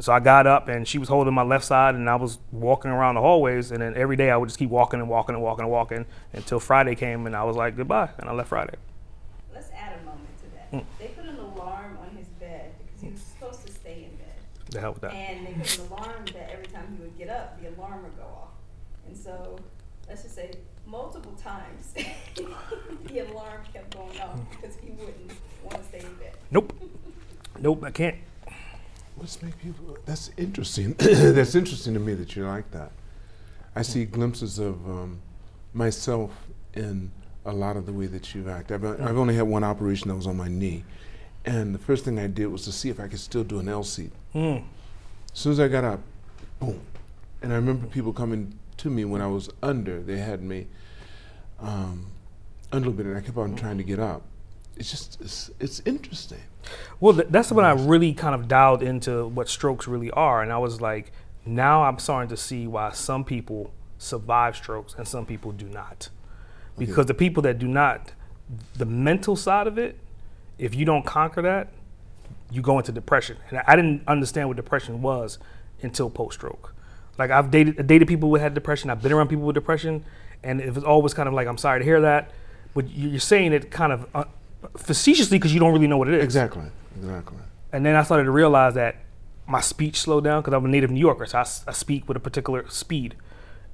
So 0.00 0.12
I 0.12 0.18
got 0.18 0.48
up 0.48 0.66
and 0.66 0.88
she 0.88 0.98
was 0.98 1.08
holding 1.08 1.32
my 1.32 1.44
left 1.44 1.64
side 1.64 1.94
and 1.94 2.10
I 2.10 2.16
was 2.16 2.38
walking 2.50 2.90
around 2.90 3.14
the 3.14 3.20
hallways. 3.20 3.70
And 3.70 3.80
then 3.80 3.94
every 3.96 4.16
day 4.16 4.30
I 4.30 4.36
would 4.36 4.48
just 4.48 4.58
keep 4.58 4.70
walking 4.70 4.98
and 4.98 5.08
walking 5.08 5.36
and 5.36 5.44
walking 5.44 5.62
and 5.62 5.70
walking 5.70 6.06
until 6.32 6.58
Friday 6.58 6.96
came 6.96 7.26
and 7.26 7.36
I 7.36 7.44
was 7.44 7.54
like, 7.54 7.76
goodbye. 7.76 8.10
And 8.18 8.28
I 8.28 8.32
left 8.32 8.48
Friday. 8.48 8.74
Let's 9.52 9.70
add 9.70 10.00
a 10.00 10.04
moment 10.04 10.36
to 10.38 10.50
that. 10.56 10.72
Mm. 10.72 10.84
They 10.98 11.06
put 11.08 11.26
an 11.26 11.38
alarm 11.38 11.98
on 12.02 12.16
his 12.16 12.26
bed 12.26 12.72
because 12.84 13.00
he 13.00 13.10
was 13.10 13.20
supposed 13.20 13.64
to 13.66 13.72
stay 13.72 14.08
in 14.10 14.16
bed. 14.16 14.34
The 14.70 14.80
hell 14.80 14.94
with 14.94 15.02
that. 15.02 15.12
And 15.12 15.46
they 15.46 15.52
put 15.52 15.78
an 15.78 15.86
alarm 15.86 16.24
that 16.32 16.50
every 16.50 16.66
time 16.66 16.96
he 16.96 17.00
would 17.00 17.16
get 17.16 17.28
up, 17.28 17.62
the 17.62 17.68
alarm 17.68 18.02
would 18.02 18.16
go 18.16 18.24
off. 18.24 18.54
And 19.06 19.16
so, 19.16 19.58
let's 20.08 20.22
just 20.22 20.34
say 20.34 20.50
multiple 20.86 21.33
times, 21.44 21.94
the 23.06 23.18
alarm 23.18 23.60
kept 23.72 23.94
going 23.94 24.20
off 24.20 24.38
because 24.50 24.76
he 24.82 24.90
wouldn't 24.90 25.32
want 25.62 25.76
to 25.76 25.84
stay 25.84 25.98
in 25.98 26.14
bed. 26.14 26.32
Nope. 26.50 26.72
Nope, 27.60 27.84
I 27.84 27.90
can't. 27.90 28.16
Let's 29.18 29.40
make 29.42 29.56
people. 29.58 29.96
That's 30.06 30.30
interesting. 30.36 30.94
that's 30.98 31.54
interesting 31.54 31.94
to 31.94 32.00
me 32.00 32.14
that 32.14 32.34
you're 32.34 32.48
like 32.48 32.70
that. 32.72 32.90
I 33.76 33.82
see 33.82 34.04
glimpses 34.04 34.58
of 34.58 34.74
um, 34.88 35.20
myself 35.72 36.32
in 36.74 37.10
a 37.44 37.52
lot 37.52 37.76
of 37.76 37.86
the 37.86 37.92
way 37.92 38.06
that 38.06 38.34
you 38.34 38.48
act. 38.48 38.72
I've, 38.72 38.84
I've 38.84 39.18
only 39.18 39.36
had 39.36 39.46
one 39.46 39.62
operation 39.62 40.08
that 40.08 40.16
was 40.16 40.26
on 40.26 40.36
my 40.36 40.48
knee, 40.48 40.84
and 41.44 41.74
the 41.74 41.78
first 41.78 42.04
thing 42.04 42.18
I 42.18 42.26
did 42.26 42.46
was 42.46 42.64
to 42.64 42.72
see 42.72 42.88
if 42.88 42.98
I 42.98 43.06
could 43.06 43.20
still 43.20 43.44
do 43.44 43.58
an 43.60 43.68
L-sit. 43.68 44.10
Mm. 44.34 44.64
As 45.32 45.38
soon 45.38 45.52
as 45.52 45.60
I 45.60 45.68
got 45.68 45.84
up, 45.84 46.00
boom. 46.58 46.80
And 47.42 47.52
I 47.52 47.56
remember 47.56 47.86
people 47.86 48.12
coming 48.12 48.58
to 48.78 48.90
me 48.90 49.04
when 49.04 49.20
I 49.20 49.26
was 49.26 49.50
under. 49.62 50.00
They 50.00 50.18
had 50.18 50.42
me 50.42 50.66
um, 51.64 52.06
a 52.72 52.78
little 52.78 52.92
bit, 52.92 53.06
and 53.06 53.16
I 53.16 53.20
kept 53.20 53.36
on 53.36 53.56
trying 53.56 53.78
to 53.78 53.84
get 53.84 53.98
up. 53.98 54.22
It's 54.76 54.90
just, 54.90 55.20
it's, 55.20 55.50
it's 55.60 55.80
interesting. 55.84 56.40
Well, 57.00 57.14
th- 57.14 57.28
that's 57.30 57.52
when 57.52 57.64
I 57.64 57.72
really 57.72 58.12
kind 58.12 58.34
of 58.34 58.48
dialed 58.48 58.82
into 58.82 59.26
what 59.28 59.48
strokes 59.48 59.86
really 59.86 60.10
are. 60.10 60.42
And 60.42 60.52
I 60.52 60.58
was 60.58 60.80
like, 60.80 61.12
now 61.46 61.84
I'm 61.84 61.98
starting 61.98 62.28
to 62.30 62.36
see 62.36 62.66
why 62.66 62.90
some 62.92 63.24
people 63.24 63.72
survive 63.98 64.56
strokes 64.56 64.94
and 64.96 65.06
some 65.06 65.26
people 65.26 65.52
do 65.52 65.66
not. 65.66 66.08
Because 66.76 67.06
the 67.06 67.14
people 67.14 67.42
that 67.44 67.58
do 67.58 67.68
not, 67.68 68.12
the 68.76 68.84
mental 68.84 69.36
side 69.36 69.66
of 69.66 69.78
it, 69.78 69.96
if 70.58 70.74
you 70.74 70.84
don't 70.84 71.06
conquer 71.06 71.42
that, 71.42 71.68
you 72.50 72.62
go 72.62 72.78
into 72.78 72.90
depression. 72.90 73.36
And 73.50 73.62
I 73.66 73.76
didn't 73.76 74.02
understand 74.08 74.48
what 74.48 74.56
depression 74.56 75.02
was 75.02 75.38
until 75.82 76.10
post 76.10 76.38
stroke. 76.38 76.74
Like 77.16 77.30
I've 77.30 77.50
dated 77.50 77.86
dated 77.86 78.08
people 78.08 78.28
who 78.28 78.36
had 78.36 78.54
depression. 78.54 78.90
I've 78.90 79.02
been 79.02 79.12
around 79.12 79.28
people 79.28 79.44
with 79.44 79.54
depression, 79.54 80.04
and 80.44 80.60
it 80.60 80.74
was 80.74 80.84
always 80.84 81.14
kind 81.14 81.28
of 81.28 81.34
like, 81.34 81.46
I'm 81.48 81.58
sorry 81.58 81.80
to 81.80 81.84
hear 81.84 82.00
that, 82.02 82.30
but 82.74 82.88
you- 82.90 83.08
you're 83.10 83.20
saying 83.20 83.52
it 83.52 83.70
kind 83.70 83.92
of 83.92 84.06
uh, 84.14 84.24
facetiously 84.76 85.38
because 85.38 85.52
you 85.54 85.60
don't 85.60 85.72
really 85.72 85.86
know 85.86 85.98
what 85.98 86.08
it 86.08 86.14
is. 86.14 86.24
Exactly, 86.24 86.64
exactly. 86.96 87.38
And 87.72 87.84
then 87.84 87.96
I 87.96 88.02
started 88.02 88.24
to 88.24 88.30
realize 88.30 88.74
that 88.74 88.96
my 89.46 89.60
speech 89.60 90.00
slowed 90.00 90.24
down 90.24 90.40
because 90.42 90.54
I'm 90.54 90.64
a 90.64 90.68
native 90.68 90.90
New 90.90 91.00
Yorker, 91.00 91.26
so 91.26 91.38
I 91.38 91.72
speak 91.72 92.06
with 92.08 92.16
a 92.16 92.20
particular 92.20 92.68
speed, 92.68 93.14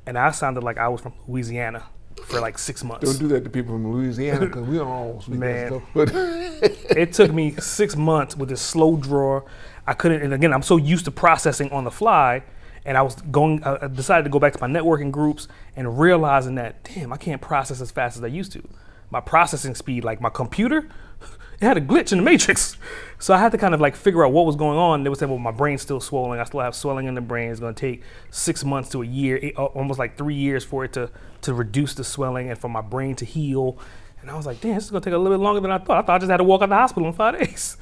and 0.06 0.16
I 0.18 0.30
sounded 0.30 0.64
like 0.64 0.78
I 0.78 0.88
was 0.88 1.00
from 1.00 1.12
Louisiana 1.28 1.84
for 2.24 2.40
like 2.40 2.58
six 2.58 2.82
months. 2.82 3.04
Don't 3.04 3.18
do 3.18 3.28
that 3.34 3.44
to 3.44 3.50
people 3.50 3.74
from 3.74 3.92
Louisiana 3.92 4.46
because 4.46 4.66
we 4.66 4.78
don't 4.78 4.88
all 4.88 5.20
speak 5.24 5.38
Man. 5.38 5.66
stuff. 5.68 5.82
But 5.94 6.10
it 6.14 7.12
took 7.12 7.32
me 7.32 7.52
six 7.58 7.94
months 7.96 8.36
with 8.36 8.48
this 8.48 8.60
slow 8.60 8.96
drawer. 8.96 9.44
I 9.86 9.92
couldn't, 9.94 10.22
and 10.22 10.34
again, 10.34 10.52
I'm 10.52 10.62
so 10.62 10.76
used 10.76 11.04
to 11.06 11.10
processing 11.10 11.70
on 11.72 11.84
the 11.84 11.90
fly, 11.90 12.42
and 12.84 12.96
I 12.96 13.02
was 13.02 13.16
going. 13.16 13.62
I 13.64 13.84
I 13.84 13.88
decided 13.88 14.24
to 14.24 14.30
go 14.30 14.38
back 14.38 14.52
to 14.54 14.60
my 14.60 14.68
networking 14.68 15.10
groups 15.10 15.48
and 15.76 15.98
realizing 15.98 16.54
that, 16.56 16.82
damn, 16.84 17.12
I 17.12 17.16
can't 17.16 17.40
process 17.40 17.80
as 17.80 17.90
fast 17.90 18.16
as 18.16 18.24
I 18.24 18.28
used 18.28 18.52
to. 18.52 18.62
My 19.10 19.20
processing 19.20 19.74
speed, 19.74 20.04
like 20.04 20.20
my 20.20 20.30
computer, 20.30 20.88
it 21.60 21.64
had 21.64 21.76
a 21.76 21.80
glitch 21.80 22.12
in 22.12 22.18
the 22.18 22.24
matrix. 22.24 22.76
So 23.22 23.34
I 23.34 23.38
had 23.38 23.52
to 23.52 23.58
kind 23.58 23.74
of 23.74 23.82
like 23.82 23.96
figure 23.96 24.24
out 24.24 24.32
what 24.32 24.46
was 24.46 24.56
going 24.56 24.78
on. 24.78 25.02
They 25.02 25.10
would 25.10 25.18
say, 25.18 25.26
well, 25.26 25.36
my 25.36 25.50
brain's 25.50 25.82
still 25.82 26.00
swollen. 26.00 26.40
I 26.40 26.44
still 26.44 26.60
have 26.60 26.74
swelling 26.74 27.06
in 27.06 27.14
the 27.14 27.20
brain. 27.20 27.50
It's 27.50 27.60
going 27.60 27.74
to 27.74 27.78
take 27.78 28.02
six 28.30 28.64
months 28.64 28.88
to 28.92 29.02
a 29.02 29.04
year, 29.04 29.38
eight, 29.42 29.54
almost 29.56 29.98
like 29.98 30.16
three 30.16 30.36
years 30.36 30.64
for 30.64 30.86
it 30.86 30.94
to 30.94 31.10
to 31.42 31.52
reduce 31.52 31.92
the 31.92 32.02
swelling 32.02 32.48
and 32.48 32.58
for 32.58 32.70
my 32.70 32.80
brain 32.80 33.14
to 33.16 33.26
heal. 33.26 33.76
And 34.22 34.30
I 34.30 34.36
was 34.36 34.46
like, 34.46 34.62
damn, 34.62 34.76
this 34.76 34.84
is 34.84 34.90
going 34.90 35.02
to 35.02 35.10
take 35.10 35.14
a 35.14 35.18
little 35.18 35.36
bit 35.36 35.42
longer 35.44 35.60
than 35.60 35.70
I 35.70 35.76
thought. 35.76 35.98
I 35.98 36.06
thought 36.06 36.14
I 36.14 36.18
just 36.20 36.30
had 36.30 36.38
to 36.38 36.44
walk 36.44 36.62
out 36.62 36.64
of 36.64 36.70
the 36.70 36.76
hospital 36.76 37.10
in 37.10 37.14
five 37.14 37.38
days 37.38 37.76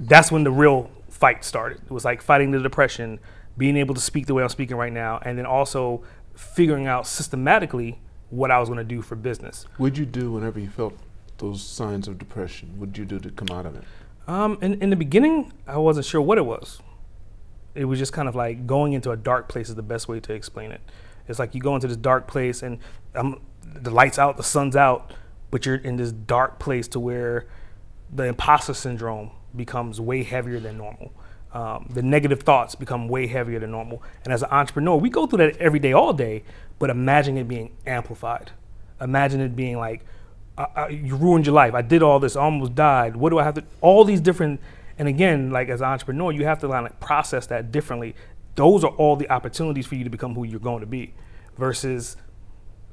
that's 0.00 0.32
when 0.32 0.44
the 0.44 0.50
real 0.50 0.90
fight 1.08 1.44
started. 1.44 1.80
It 1.84 1.90
was 1.90 2.04
like 2.04 2.22
fighting 2.22 2.50
the 2.50 2.60
depression, 2.60 3.20
being 3.56 3.76
able 3.76 3.94
to 3.94 4.00
speak 4.00 4.26
the 4.26 4.34
way 4.34 4.42
I'm 4.42 4.48
speaking 4.48 4.76
right 4.76 4.92
now, 4.92 5.20
and 5.22 5.38
then 5.38 5.46
also 5.46 6.02
figuring 6.34 6.86
out 6.86 7.06
systematically 7.06 8.00
what 8.30 8.50
I 8.50 8.58
was 8.58 8.68
going 8.68 8.78
to 8.78 8.84
do 8.84 9.02
for 9.02 9.14
business. 9.14 9.66
what'd 9.76 9.98
you 9.98 10.06
do 10.06 10.32
whenever 10.32 10.58
you 10.58 10.70
felt 10.70 10.94
those 11.38 11.62
signs 11.62 12.08
of 12.08 12.18
depression? 12.18 12.78
What'd 12.78 12.96
you 12.96 13.04
do 13.04 13.18
to 13.18 13.30
come 13.30 13.48
out 13.50 13.66
of 13.66 13.76
it? 13.76 13.84
Um, 14.26 14.58
in, 14.62 14.80
in 14.80 14.90
the 14.90 14.96
beginning, 14.96 15.52
I 15.66 15.76
wasn't 15.78 16.06
sure 16.06 16.20
what 16.20 16.38
it 16.38 16.46
was. 16.46 16.80
It 17.74 17.84
was 17.86 17.98
just 17.98 18.12
kind 18.12 18.28
of 18.28 18.34
like 18.34 18.66
going 18.66 18.92
into 18.92 19.10
a 19.10 19.16
dark 19.16 19.48
place 19.48 19.68
is 19.68 19.74
the 19.74 19.82
best 19.82 20.08
way 20.08 20.20
to 20.20 20.32
explain 20.32 20.72
it. 20.72 20.80
It's 21.28 21.38
like 21.38 21.54
you 21.54 21.60
go 21.60 21.74
into 21.74 21.88
this 21.88 21.96
dark 21.96 22.26
place 22.26 22.62
and 22.62 22.78
um, 23.14 23.40
the 23.62 23.90
lights 23.90 24.18
out, 24.18 24.36
the 24.36 24.42
sun's 24.42 24.76
out, 24.76 25.12
but 25.50 25.66
you're 25.66 25.76
in 25.76 25.96
this 25.96 26.12
dark 26.12 26.58
place 26.58 26.88
to 26.88 27.00
where 27.00 27.46
the 28.12 28.24
imposter 28.24 28.74
syndrome 28.74 29.30
becomes 29.54 30.00
way 30.00 30.22
heavier 30.22 30.60
than 30.60 30.78
normal. 30.78 31.12
Um, 31.52 31.86
the 31.92 32.02
negative 32.02 32.42
thoughts 32.44 32.74
become 32.74 33.08
way 33.08 33.26
heavier 33.26 33.58
than 33.58 33.70
normal. 33.70 34.02
And 34.24 34.32
as 34.32 34.42
an 34.42 34.48
entrepreneur, 34.50 34.96
we 34.96 35.10
go 35.10 35.26
through 35.26 35.38
that 35.38 35.58
every 35.58 35.78
day, 35.78 35.92
all 35.92 36.14
day, 36.14 36.44
but 36.78 36.88
imagine 36.88 37.36
it 37.36 37.46
being 37.46 37.72
amplified. 37.86 38.52
Imagine 39.00 39.40
it 39.42 39.54
being 39.54 39.76
like, 39.76 40.04
I, 40.56 40.66
I, 40.74 40.88
you 40.88 41.14
ruined 41.14 41.44
your 41.44 41.54
life. 41.54 41.74
I 41.74 41.82
did 41.82 42.02
all 42.02 42.18
this, 42.18 42.36
I 42.36 42.42
almost 42.42 42.74
died. 42.74 43.16
What 43.16 43.30
do 43.30 43.38
I 43.38 43.44
have 43.44 43.54
to? 43.54 43.64
All 43.82 44.04
these 44.04 44.20
different, 44.20 44.60
and 44.98 45.08
again, 45.08 45.50
like 45.50 45.68
as 45.68 45.82
an 45.82 45.88
entrepreneur, 45.88 46.32
you 46.32 46.44
have 46.46 46.58
to 46.60 46.68
like 46.68 46.98
process 47.00 47.46
that 47.48 47.70
differently. 47.70 48.14
Those 48.54 48.82
are 48.82 48.92
all 48.92 49.16
the 49.16 49.28
opportunities 49.30 49.86
for 49.86 49.94
you 49.94 50.04
to 50.04 50.10
become 50.10 50.34
who 50.34 50.44
you're 50.44 50.60
going 50.60 50.80
to 50.80 50.86
be, 50.86 51.12
versus 51.58 52.16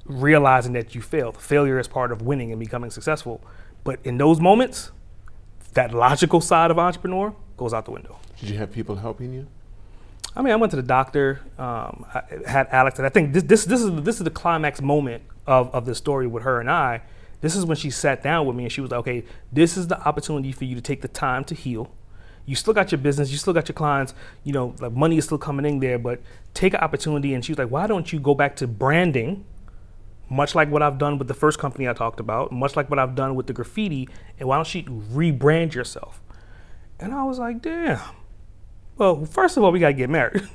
realizing 0.06 0.74
that 0.74 0.96
you 0.96 1.02
failed. 1.02 1.38
Failure 1.38 1.80
is 1.80 1.88
part 1.88 2.12
of 2.12 2.22
winning 2.22 2.52
and 2.52 2.60
becoming 2.60 2.90
successful. 2.90 3.42
But 3.84 4.00
in 4.04 4.18
those 4.18 4.42
moments, 4.42 4.92
that 5.76 5.94
logical 5.94 6.42
side 6.42 6.72
of 6.72 6.80
entrepreneur 6.80 7.34
goes 7.56 7.74
out 7.74 7.86
the 7.86 7.92
window. 7.92 8.18
Did 8.40 8.50
you 8.50 8.58
have 8.58 8.72
people 8.72 8.96
helping 8.96 9.34
you? 9.34 9.48
I 10.36 10.42
mean, 10.42 10.54
I 10.54 10.56
went 10.56 10.72
to 10.72 10.78
the 10.78 10.84
doctor, 10.84 11.42
um, 11.58 12.06
I 12.14 12.24
had 12.48 12.68
Alex, 12.72 13.00
and 13.00 13.06
I 13.06 13.10
think 13.10 13.34
this, 13.34 13.44
this, 13.44 13.66
this, 13.66 13.82
is, 13.82 14.04
this 14.04 14.18
is 14.18 14.24
the 14.24 14.30
climax 14.30 14.82
moment 14.82 15.24
of, 15.48 15.74
of 15.74 15.86
the 15.86 15.96
story 15.96 16.28
with 16.28 16.44
her 16.44 16.60
and 16.60 16.70
I. 16.70 17.02
This 17.42 17.56
is 17.56 17.66
when 17.66 17.78
she 17.78 17.90
sat 17.90 18.22
down 18.22 18.46
with 18.46 18.56
me 18.56 18.64
and 18.64 18.72
she 18.72 18.82
was 18.82 18.92
like, 18.92 19.00
okay, 19.00 19.24
this 19.52 19.76
is 19.76 19.88
the 19.88 20.00
opportunity 20.08 20.52
for 20.52 20.66
you 20.66 20.76
to 20.76 20.82
take 20.82 21.02
the 21.02 21.08
time 21.08 21.44
to 21.46 21.56
heal. 21.56 21.92
You 22.46 22.56
still 22.56 22.74
got 22.74 22.92
your 22.92 23.00
business, 23.00 23.32
you 23.32 23.38
still 23.38 23.54
got 23.54 23.68
your 23.68 23.74
clients, 23.74 24.14
you 24.44 24.54
know, 24.54 24.76
like 24.80 24.92
money 24.92 25.18
is 25.18 25.26
still 25.26 25.38
coming 25.38 25.66
in 25.66 25.80
there, 25.80 26.00
but 26.00 26.22
take 26.54 26.74
an 26.74 26.80
opportunity. 26.80 27.34
And 27.34 27.44
she 27.44 27.52
was 27.52 27.60
like, 27.60 27.70
why 27.70 27.88
don't 27.88 28.12
you 28.12 28.20
go 28.20 28.34
back 28.34 28.56
to 28.58 28.68
branding, 28.68 29.46
much 30.30 30.54
like 30.54 30.70
what 30.70 30.82
I've 30.82 30.98
done 30.98 31.18
with 31.18 31.28
the 31.28 31.34
first 31.34 31.60
company 31.60 31.88
I 31.88 31.94
talked 31.94 32.20
about, 32.20 32.52
much 32.52 32.76
like 32.76 32.90
what 32.90 33.00
I've 33.00 33.16
done 33.16 33.36
with 33.36 33.48
the 33.48 33.54
graffiti, 33.54 34.10
and 34.40 34.48
why 34.48 34.58
don't 34.58 34.76
you 34.76 34.84
rebrand 34.84 35.74
yourself? 35.74 36.22
And 37.00 37.14
I 37.14 37.24
was 37.24 37.40
like, 37.40 37.62
damn. 37.62 38.00
Well, 39.00 39.26
first 39.26 39.56
of 39.58 39.64
all, 39.64 39.72
we 39.72 39.80
gotta 39.80 39.94
get 39.94 40.10
married. 40.10 40.48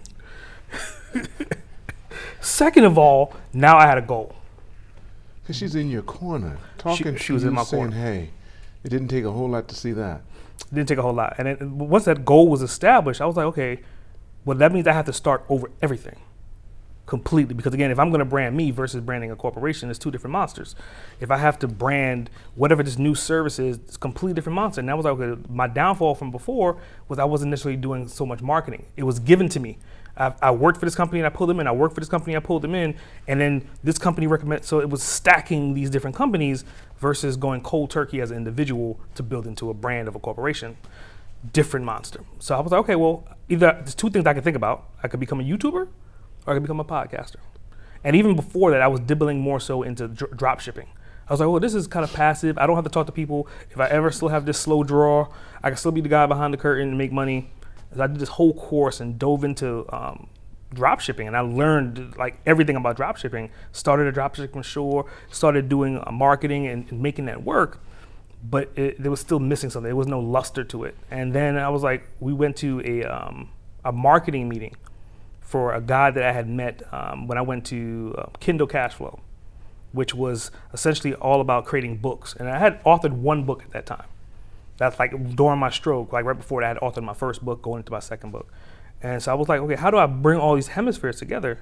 Second 2.40 2.84
of 2.84 2.98
all, 2.98 3.32
now 3.54 3.78
I 3.78 3.86
had 3.86 3.96
a 3.96 4.02
goal. 4.02 4.36
Because 5.42 5.56
she's 5.56 5.74
in 5.74 5.90
your 5.90 6.02
corner, 6.02 6.58
talking 6.78 7.16
she 7.16 7.26
to 7.28 7.32
was 7.34 7.42
you, 7.42 7.48
in 7.48 7.54
my 7.54 7.62
saying, 7.64 7.84
corner. 7.90 7.96
hey, 7.96 8.30
it 8.84 8.90
didn't 8.90 9.08
take 9.08 9.24
a 9.24 9.30
whole 9.32 9.48
lot 9.48 9.66
to 9.68 9.74
see 9.74 9.92
that. 9.92 10.20
It 10.60 10.74
didn't 10.74 10.88
take 10.88 10.98
a 10.98 11.02
whole 11.02 11.14
lot. 11.14 11.34
And 11.38 11.48
then 11.48 11.78
once 11.78 12.04
that 12.04 12.24
goal 12.26 12.48
was 12.48 12.60
established, 12.60 13.20
I 13.22 13.26
was 13.26 13.36
like, 13.36 13.46
okay, 13.46 13.80
well, 14.44 14.56
that 14.58 14.72
means 14.72 14.86
I 14.86 14.92
have 14.92 15.06
to 15.06 15.12
start 15.12 15.44
over 15.48 15.70
everything 15.80 16.16
completely. 17.06 17.54
Because 17.54 17.74
again, 17.74 17.90
if 17.90 17.98
I'm 17.98 18.10
going 18.10 18.20
to 18.20 18.24
brand 18.24 18.56
me 18.56 18.70
versus 18.70 19.00
branding 19.00 19.30
a 19.30 19.36
corporation, 19.36 19.90
it's 19.90 19.98
two 19.98 20.10
different 20.10 20.32
monsters. 20.32 20.74
If 21.20 21.30
I 21.30 21.36
have 21.36 21.58
to 21.60 21.68
brand 21.68 22.30
whatever 22.54 22.82
this 22.82 22.98
new 22.98 23.14
service 23.14 23.58
is, 23.58 23.76
it's 23.76 23.96
a 23.96 23.98
completely 23.98 24.34
different 24.34 24.54
monster. 24.54 24.80
And 24.80 24.88
that 24.88 24.96
was 24.96 25.04
like 25.04 25.50
my 25.50 25.66
downfall 25.66 26.14
from 26.14 26.30
before 26.30 26.78
was 27.08 27.18
I 27.18 27.24
wasn't 27.24 27.50
necessarily 27.50 27.76
doing 27.76 28.08
so 28.08 28.24
much 28.24 28.42
marketing. 28.42 28.86
It 28.96 29.02
was 29.02 29.18
given 29.18 29.48
to 29.50 29.60
me. 29.60 29.78
I, 30.16 30.32
I 30.40 30.50
worked 30.52 30.78
for 30.78 30.86
this 30.86 30.94
company 30.94 31.20
and 31.20 31.26
I 31.26 31.30
pulled 31.30 31.50
them 31.50 31.60
in. 31.60 31.66
I 31.66 31.72
worked 31.72 31.94
for 31.94 32.00
this 32.00 32.08
company, 32.08 32.36
I 32.36 32.40
pulled 32.40 32.62
them 32.62 32.74
in, 32.74 32.94
and 33.26 33.40
then 33.40 33.68
this 33.82 33.98
company 33.98 34.28
recommended. 34.28 34.64
So 34.64 34.80
it 34.80 34.88
was 34.88 35.02
stacking 35.02 35.74
these 35.74 35.90
different 35.90 36.14
companies 36.14 36.64
versus 36.98 37.36
going 37.36 37.62
cold 37.62 37.90
turkey 37.90 38.20
as 38.20 38.30
an 38.30 38.36
individual 38.36 39.00
to 39.16 39.24
build 39.24 39.46
into 39.46 39.70
a 39.70 39.74
brand 39.74 40.06
of 40.06 40.14
a 40.14 40.20
corporation 40.20 40.76
different 41.52 41.84
monster. 41.84 42.20
So 42.38 42.56
I 42.56 42.60
was 42.60 42.72
like, 42.72 42.80
okay, 42.80 42.94
well, 42.94 43.26
either 43.48 43.72
there's 43.80 43.94
two 43.94 44.08
things 44.08 44.24
I 44.24 44.32
could 44.32 44.44
think 44.44 44.56
about. 44.56 44.88
I 45.02 45.08
could 45.08 45.20
become 45.20 45.40
a 45.40 45.42
YouTuber 45.42 45.88
or 46.46 46.52
I 46.52 46.56
could 46.56 46.62
become 46.62 46.80
a 46.80 46.84
podcaster. 46.84 47.36
And 48.02 48.14
even 48.14 48.36
before 48.36 48.70
that, 48.70 48.82
I 48.82 48.86
was 48.86 49.00
dibbling 49.00 49.40
more 49.40 49.58
so 49.58 49.82
into 49.82 50.08
dr- 50.08 50.36
drop 50.36 50.60
shipping. 50.60 50.88
I 51.28 51.32
was 51.32 51.40
like, 51.40 51.48
well, 51.48 51.60
this 51.60 51.74
is 51.74 51.86
kind 51.86 52.04
of 52.04 52.12
passive. 52.12 52.58
I 52.58 52.66
don't 52.66 52.76
have 52.76 52.84
to 52.84 52.90
talk 52.90 53.06
to 53.06 53.12
people. 53.12 53.48
If 53.70 53.80
I 53.80 53.88
ever 53.88 54.10
still 54.10 54.28
have 54.28 54.44
this 54.44 54.58
slow 54.58 54.84
draw, 54.84 55.28
I 55.62 55.70
can 55.70 55.78
still 55.78 55.92
be 55.92 56.02
the 56.02 56.08
guy 56.08 56.26
behind 56.26 56.52
the 56.52 56.58
curtain 56.58 56.88
and 56.88 56.98
make 56.98 57.12
money. 57.12 57.50
I 57.98 58.06
did 58.06 58.18
this 58.18 58.30
whole 58.30 58.52
course 58.52 59.00
and 59.00 59.18
dove 59.18 59.42
into 59.44 59.86
um, 59.90 60.28
drop 60.74 61.00
shipping 61.00 61.26
and 61.28 61.36
I 61.36 61.40
learned 61.40 62.16
like 62.18 62.40
everything 62.44 62.76
about 62.76 62.96
drop 62.96 63.16
shipping. 63.16 63.50
Started 63.72 64.06
a 64.06 64.12
drop 64.12 64.34
shipping 64.34 64.62
store, 64.62 65.06
started 65.30 65.68
doing 65.70 66.02
uh, 66.04 66.10
marketing 66.10 66.66
and, 66.66 66.90
and 66.90 67.00
making 67.00 67.26
that 67.26 67.42
work 67.42 67.80
but 68.48 68.70
it, 68.76 69.00
there 69.02 69.10
was 69.10 69.20
still 69.20 69.40
missing 69.40 69.70
something. 69.70 69.88
There 69.88 69.96
was 69.96 70.06
no 70.06 70.20
luster 70.20 70.64
to 70.64 70.84
it. 70.84 70.94
And 71.10 71.32
then 71.32 71.56
I 71.56 71.68
was 71.70 71.82
like, 71.82 72.06
we 72.20 72.32
went 72.32 72.56
to 72.58 72.82
a 72.84 73.04
um, 73.04 73.50
a 73.84 73.92
marketing 73.92 74.48
meeting 74.48 74.74
for 75.44 75.72
a 75.74 75.80
guy 75.80 76.10
that 76.10 76.24
I 76.24 76.32
had 76.32 76.48
met 76.48 76.82
um, 76.92 77.28
when 77.28 77.38
I 77.38 77.42
went 77.42 77.64
to 77.66 78.14
uh, 78.18 78.26
Kindle 78.40 78.66
Cashflow, 78.66 79.20
which 79.92 80.14
was 80.14 80.50
essentially 80.72 81.14
all 81.14 81.40
about 81.40 81.64
creating 81.64 81.98
books. 81.98 82.34
And 82.34 82.48
I 82.48 82.58
had 82.58 82.82
authored 82.82 83.12
one 83.12 83.44
book 83.44 83.62
at 83.62 83.70
that 83.70 83.86
time. 83.86 84.06
That's 84.76 84.98
like 84.98 85.36
during 85.36 85.60
my 85.60 85.70
stroke, 85.70 86.12
like 86.12 86.24
right 86.24 86.36
before 86.36 86.62
that, 86.62 86.66
I 86.66 86.68
had 86.70 86.78
authored 86.78 87.04
my 87.04 87.14
first 87.14 87.44
book, 87.44 87.62
going 87.62 87.80
into 87.80 87.92
my 87.92 88.00
second 88.00 88.32
book. 88.32 88.52
And 89.00 89.22
so 89.22 89.30
I 89.30 89.34
was 89.34 89.48
like, 89.48 89.60
okay, 89.60 89.76
how 89.76 89.90
do 89.90 89.98
I 89.98 90.06
bring 90.06 90.40
all 90.40 90.56
these 90.56 90.68
hemispheres 90.68 91.18
together? 91.18 91.60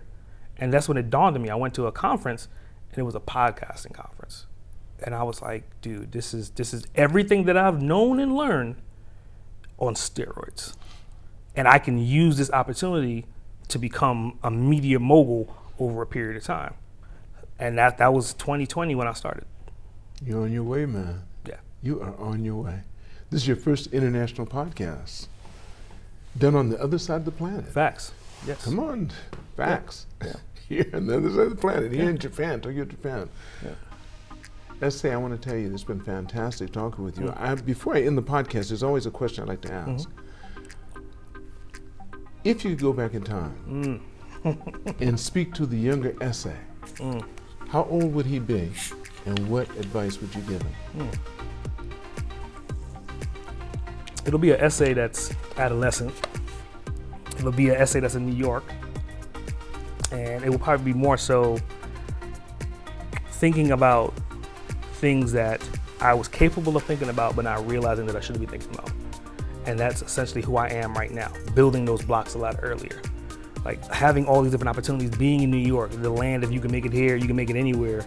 And 0.57 0.72
that's 0.72 0.89
when 0.89 0.97
it 0.97 1.11
dawned 1.11 1.37
on 1.37 1.43
me. 1.43 1.51
I 1.51 1.57
went 1.57 1.74
to 1.74 1.87
a 1.87 1.93
conference, 1.93 2.49
and 2.91 2.99
it 2.99 3.03
was 3.03 3.14
a 3.14 3.20
podcasting 3.20 3.93
conference 3.93 4.47
and 5.05 5.14
I 5.14 5.22
was 5.22 5.43
like, 5.43 5.64
dude, 5.80 6.12
this 6.12 6.33
is 6.35 6.51
this 6.51 6.72
is 6.72 6.87
everything 6.95 7.45
that 7.45 7.57
I've 7.57 7.83
known 7.83 8.20
and 8.20 8.35
learned 8.35 8.76
on 9.78 9.95
steroids. 9.95 10.74
And 11.55 11.68
I 11.68 11.78
can 11.78 11.99
use 11.99 12.37
this 12.37 12.51
opportunity 12.51 13.26
to 13.73 13.79
become 13.79 14.39
a 14.43 14.51
media 14.51 14.99
mogul 14.99 15.55
over 15.79 16.03
a 16.03 16.07
period 16.07 16.37
of 16.37 16.45
time. 16.45 16.75
And 17.59 17.79
that 17.79 17.99
that 17.99 18.12
was 18.12 18.35
2020 18.35 18.95
when 18.95 19.09
I 19.09 19.12
started. 19.12 19.45
You're 20.25 20.43
on 20.43 20.53
your 20.53 20.62
way, 20.62 20.87
man. 20.87 21.23
Yeah. 21.47 21.57
You 21.83 22.01
are 22.01 22.14
on 22.16 22.45
your 22.45 22.62
way. 22.62 22.81
This 23.31 23.43
is 23.43 23.49
your 23.49 23.57
first 23.57 23.89
international 23.93 24.47
podcast 24.47 25.27
done 26.39 26.55
on 26.55 26.68
the 26.68 26.81
other 26.81 26.99
side 26.99 27.16
of 27.16 27.25
the 27.25 27.31
planet. 27.31 27.66
Facts. 27.66 28.12
Yes. 28.47 28.64
Come 28.64 28.79
on, 28.79 29.11
facts. 29.57 30.07
Yeah. 30.25 30.35
Here 30.68 30.91
on 30.95 31.07
the 31.07 31.16
other 31.16 31.31
side 31.31 31.41
of 31.41 31.51
the 31.51 31.57
planet, 31.57 31.93
here 31.93 32.11
in 32.11 32.18
Japan, 32.18 32.61
Tokyo, 32.61 32.85
Japan. 32.85 33.29
Yeah. 33.64 33.70
Let's 34.81 34.97
say 34.97 35.12
I 35.12 35.16
want 35.16 35.41
to 35.41 35.49
tell 35.49 35.57
you, 35.57 35.73
it's 35.73 35.85
been 35.85 36.01
fantastic 36.01 36.73
talking 36.73 37.05
with 37.05 37.18
you. 37.18 37.27
Mm. 37.27 37.41
I, 37.41 37.55
before 37.55 37.95
I 37.95 38.03
end 38.03 38.18
the 38.18 38.23
podcast, 38.23 38.68
there's 38.68 38.83
always 38.83 39.07
a 39.07 39.11
question 39.11 39.45
I'd 39.45 39.49
like 39.49 39.61
to 39.62 39.73
ask. 39.73 40.09
If 42.45 42.64
you 42.64 42.70
could 42.70 42.80
go 42.80 42.93
back 42.93 43.14
in 43.14 43.22
time 43.22 44.01
mm. 44.45 45.01
and 45.01 45.18
speak 45.18 45.55
to 45.55 45.66
the 45.66 45.76
younger 45.76 46.14
SA, 46.32 46.51
mm. 46.97 47.24
how 47.68 47.84
old 47.84 48.12
would 48.14 48.26
he 48.26 48.40
be, 48.40 48.70
and 49.26 49.49
what 49.49 49.70
advice 49.76 50.20
would 50.20 50.34
you 50.34 50.43
give 50.43 50.61
him? 50.62 50.74
Mm. 50.99 51.18
It'll 54.26 54.38
be 54.38 54.53
an 54.53 54.70
SA 54.70 54.95
that's 54.95 55.32
adolescent. 55.57 56.12
It'll 57.38 57.53
be 57.53 57.70
an 57.70 57.86
SA 57.86 58.01
that's 58.01 58.14
in 58.14 58.26
New 58.26 58.36
York. 58.36 58.64
And 60.12 60.45
it 60.45 60.51
will 60.51 60.59
probably 60.59 60.93
be 60.93 60.99
more 60.99 61.16
so 61.16 61.59
thinking 63.30 63.72
about 63.72 64.14
things 64.95 65.32
that 65.32 65.66
I 66.01 66.14
was 66.14 66.28
capable 66.28 66.76
of 66.76 66.84
thinking 66.84 67.09
about, 67.09 67.34
but 67.34 67.45
not 67.45 67.66
realizing 67.66 68.07
that 68.07 68.14
I 68.16 68.20
shouldn't 68.20 68.40
be 68.40 68.47
thinking 68.47 68.72
about. 68.74 68.91
And 69.67 69.79
that's 69.79 70.03
essentially 70.03 70.43
who 70.43 70.57
I 70.57 70.69
am 70.69 70.95
right 70.95 71.11
now, 71.11 71.31
building 71.55 71.85
those 71.85 72.03
blocks 72.03 72.35
a 72.35 72.39
lot 72.39 72.57
earlier. 72.63 73.01
Like 73.65 73.85
having 73.93 74.27
all 74.27 74.43
these 74.43 74.51
different 74.51 74.71
opportunities, 74.71 75.11
being 75.11 75.43
in 75.43 75.51
New 75.51 75.57
York, 75.57 75.91
the 75.93 76.11
land, 76.11 76.43
if 76.43 76.51
you 76.51 76.61
can 76.61 76.73
make 76.73 76.85
it 76.85 76.93
here, 76.93 77.17
you 77.17 77.27
can 77.27 77.37
make 77.37 77.51
it 77.51 77.57
anywhere. 77.57 78.05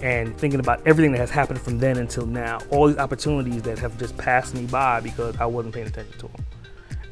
And 0.00 0.36
thinking 0.38 0.60
about 0.60 0.86
everything 0.86 1.12
that 1.12 1.18
has 1.18 1.30
happened 1.30 1.60
from 1.60 1.78
then 1.78 1.98
until 1.98 2.26
now, 2.26 2.58
all 2.70 2.86
these 2.86 2.98
opportunities 2.98 3.62
that 3.62 3.78
have 3.78 3.98
just 3.98 4.16
passed 4.16 4.54
me 4.54 4.66
by 4.66 5.00
because 5.00 5.36
I 5.36 5.46
wasn't 5.46 5.74
paying 5.74 5.86
attention 5.86 6.18
to 6.18 6.28
them. 6.28 6.44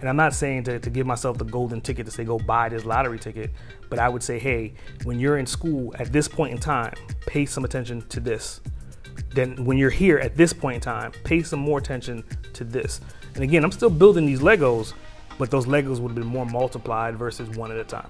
And 0.01 0.09
I'm 0.09 0.17
not 0.17 0.35
saying 0.35 0.65
to, 0.65 0.79
to 0.79 0.91
give 0.91 1.07
myself 1.07 1.39
the 1.39 1.47
golden 1.47 1.81
ticket 1.81 2.05
to 2.05 2.13
say 2.13 2.25
go 2.25 2.39
buy 2.39 2.69
this 2.69 2.85
lottery 2.85 3.19
ticket, 3.19 3.51
but 3.89 3.99
I 3.99 4.09
would 4.09 4.23
say, 4.23 4.39
hey, 4.39 4.75
when 5.05 5.19
you're 5.19 5.39
in 5.39 5.47
school 5.47 5.95
at 5.99 6.13
this 6.13 6.29
point 6.29 6.53
in 6.53 6.59
time, 6.59 6.93
pay 7.27 7.47
some 7.47 7.65
attention 7.65 8.07
to 8.09 8.21
this. 8.21 8.61
Then 9.31 9.65
when 9.65 9.79
you're 9.79 9.91
here 9.91 10.19
at 10.19 10.37
this 10.37 10.53
point 10.53 10.77
in 10.77 10.81
time, 10.83 11.13
pay 11.25 11.43
some 11.43 11.61
more 11.61 11.79
attention 11.79 12.23
to 12.53 12.65
this. 12.65 13.01
And 13.35 13.43
again, 13.43 13.65
I'm 13.65 13.73
still 13.73 13.91
building 13.91 14.27
these 14.27 14.41
Legos, 14.41 14.93
but 15.39 15.51
those 15.51 15.67
Legos 15.67 15.99
would 15.99 16.09
have 16.09 16.15
been 16.15 16.27
more 16.27 16.47
multiplied 16.47 17.17
versus 17.17 17.49
one 17.57 17.71
at 17.71 17.79
a 17.79 17.85
time. 17.85 18.09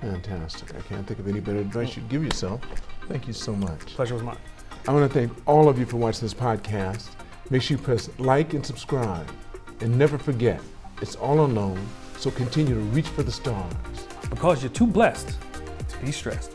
Fantastic. 0.00 0.74
I 0.74 0.80
can't 0.80 1.06
think 1.06 1.20
of 1.20 1.28
any 1.28 1.40
better 1.40 1.58
advice 1.58 1.96
you'd 1.96 2.08
give 2.08 2.24
yourself. 2.24 2.60
Thank 3.08 3.26
you 3.26 3.34
so 3.34 3.54
much. 3.54 3.86
Pleasure 3.86 4.14
was 4.14 4.22
mine. 4.22 4.38
I 4.88 4.92
want 4.92 5.12
to 5.12 5.18
thank 5.18 5.32
all 5.46 5.68
of 5.68 5.78
you 5.78 5.84
for 5.84 5.98
watching 5.98 6.22
this 6.22 6.32
podcast. 6.32 7.10
Make 7.50 7.60
sure 7.60 7.76
you 7.76 7.82
press 7.82 8.08
like 8.18 8.54
and 8.54 8.64
subscribe. 8.64 9.30
And 9.80 9.98
never 9.98 10.16
forget, 10.16 10.60
it's 11.02 11.16
all 11.16 11.44
unknown, 11.44 11.78
so 12.18 12.30
continue 12.30 12.74
to 12.74 12.80
reach 12.80 13.08
for 13.08 13.22
the 13.22 13.32
stars. 13.32 13.74
Because 14.30 14.62
you're 14.62 14.72
too 14.72 14.86
blessed 14.86 15.36
to 15.88 15.98
be 15.98 16.12
stressed. 16.12 16.52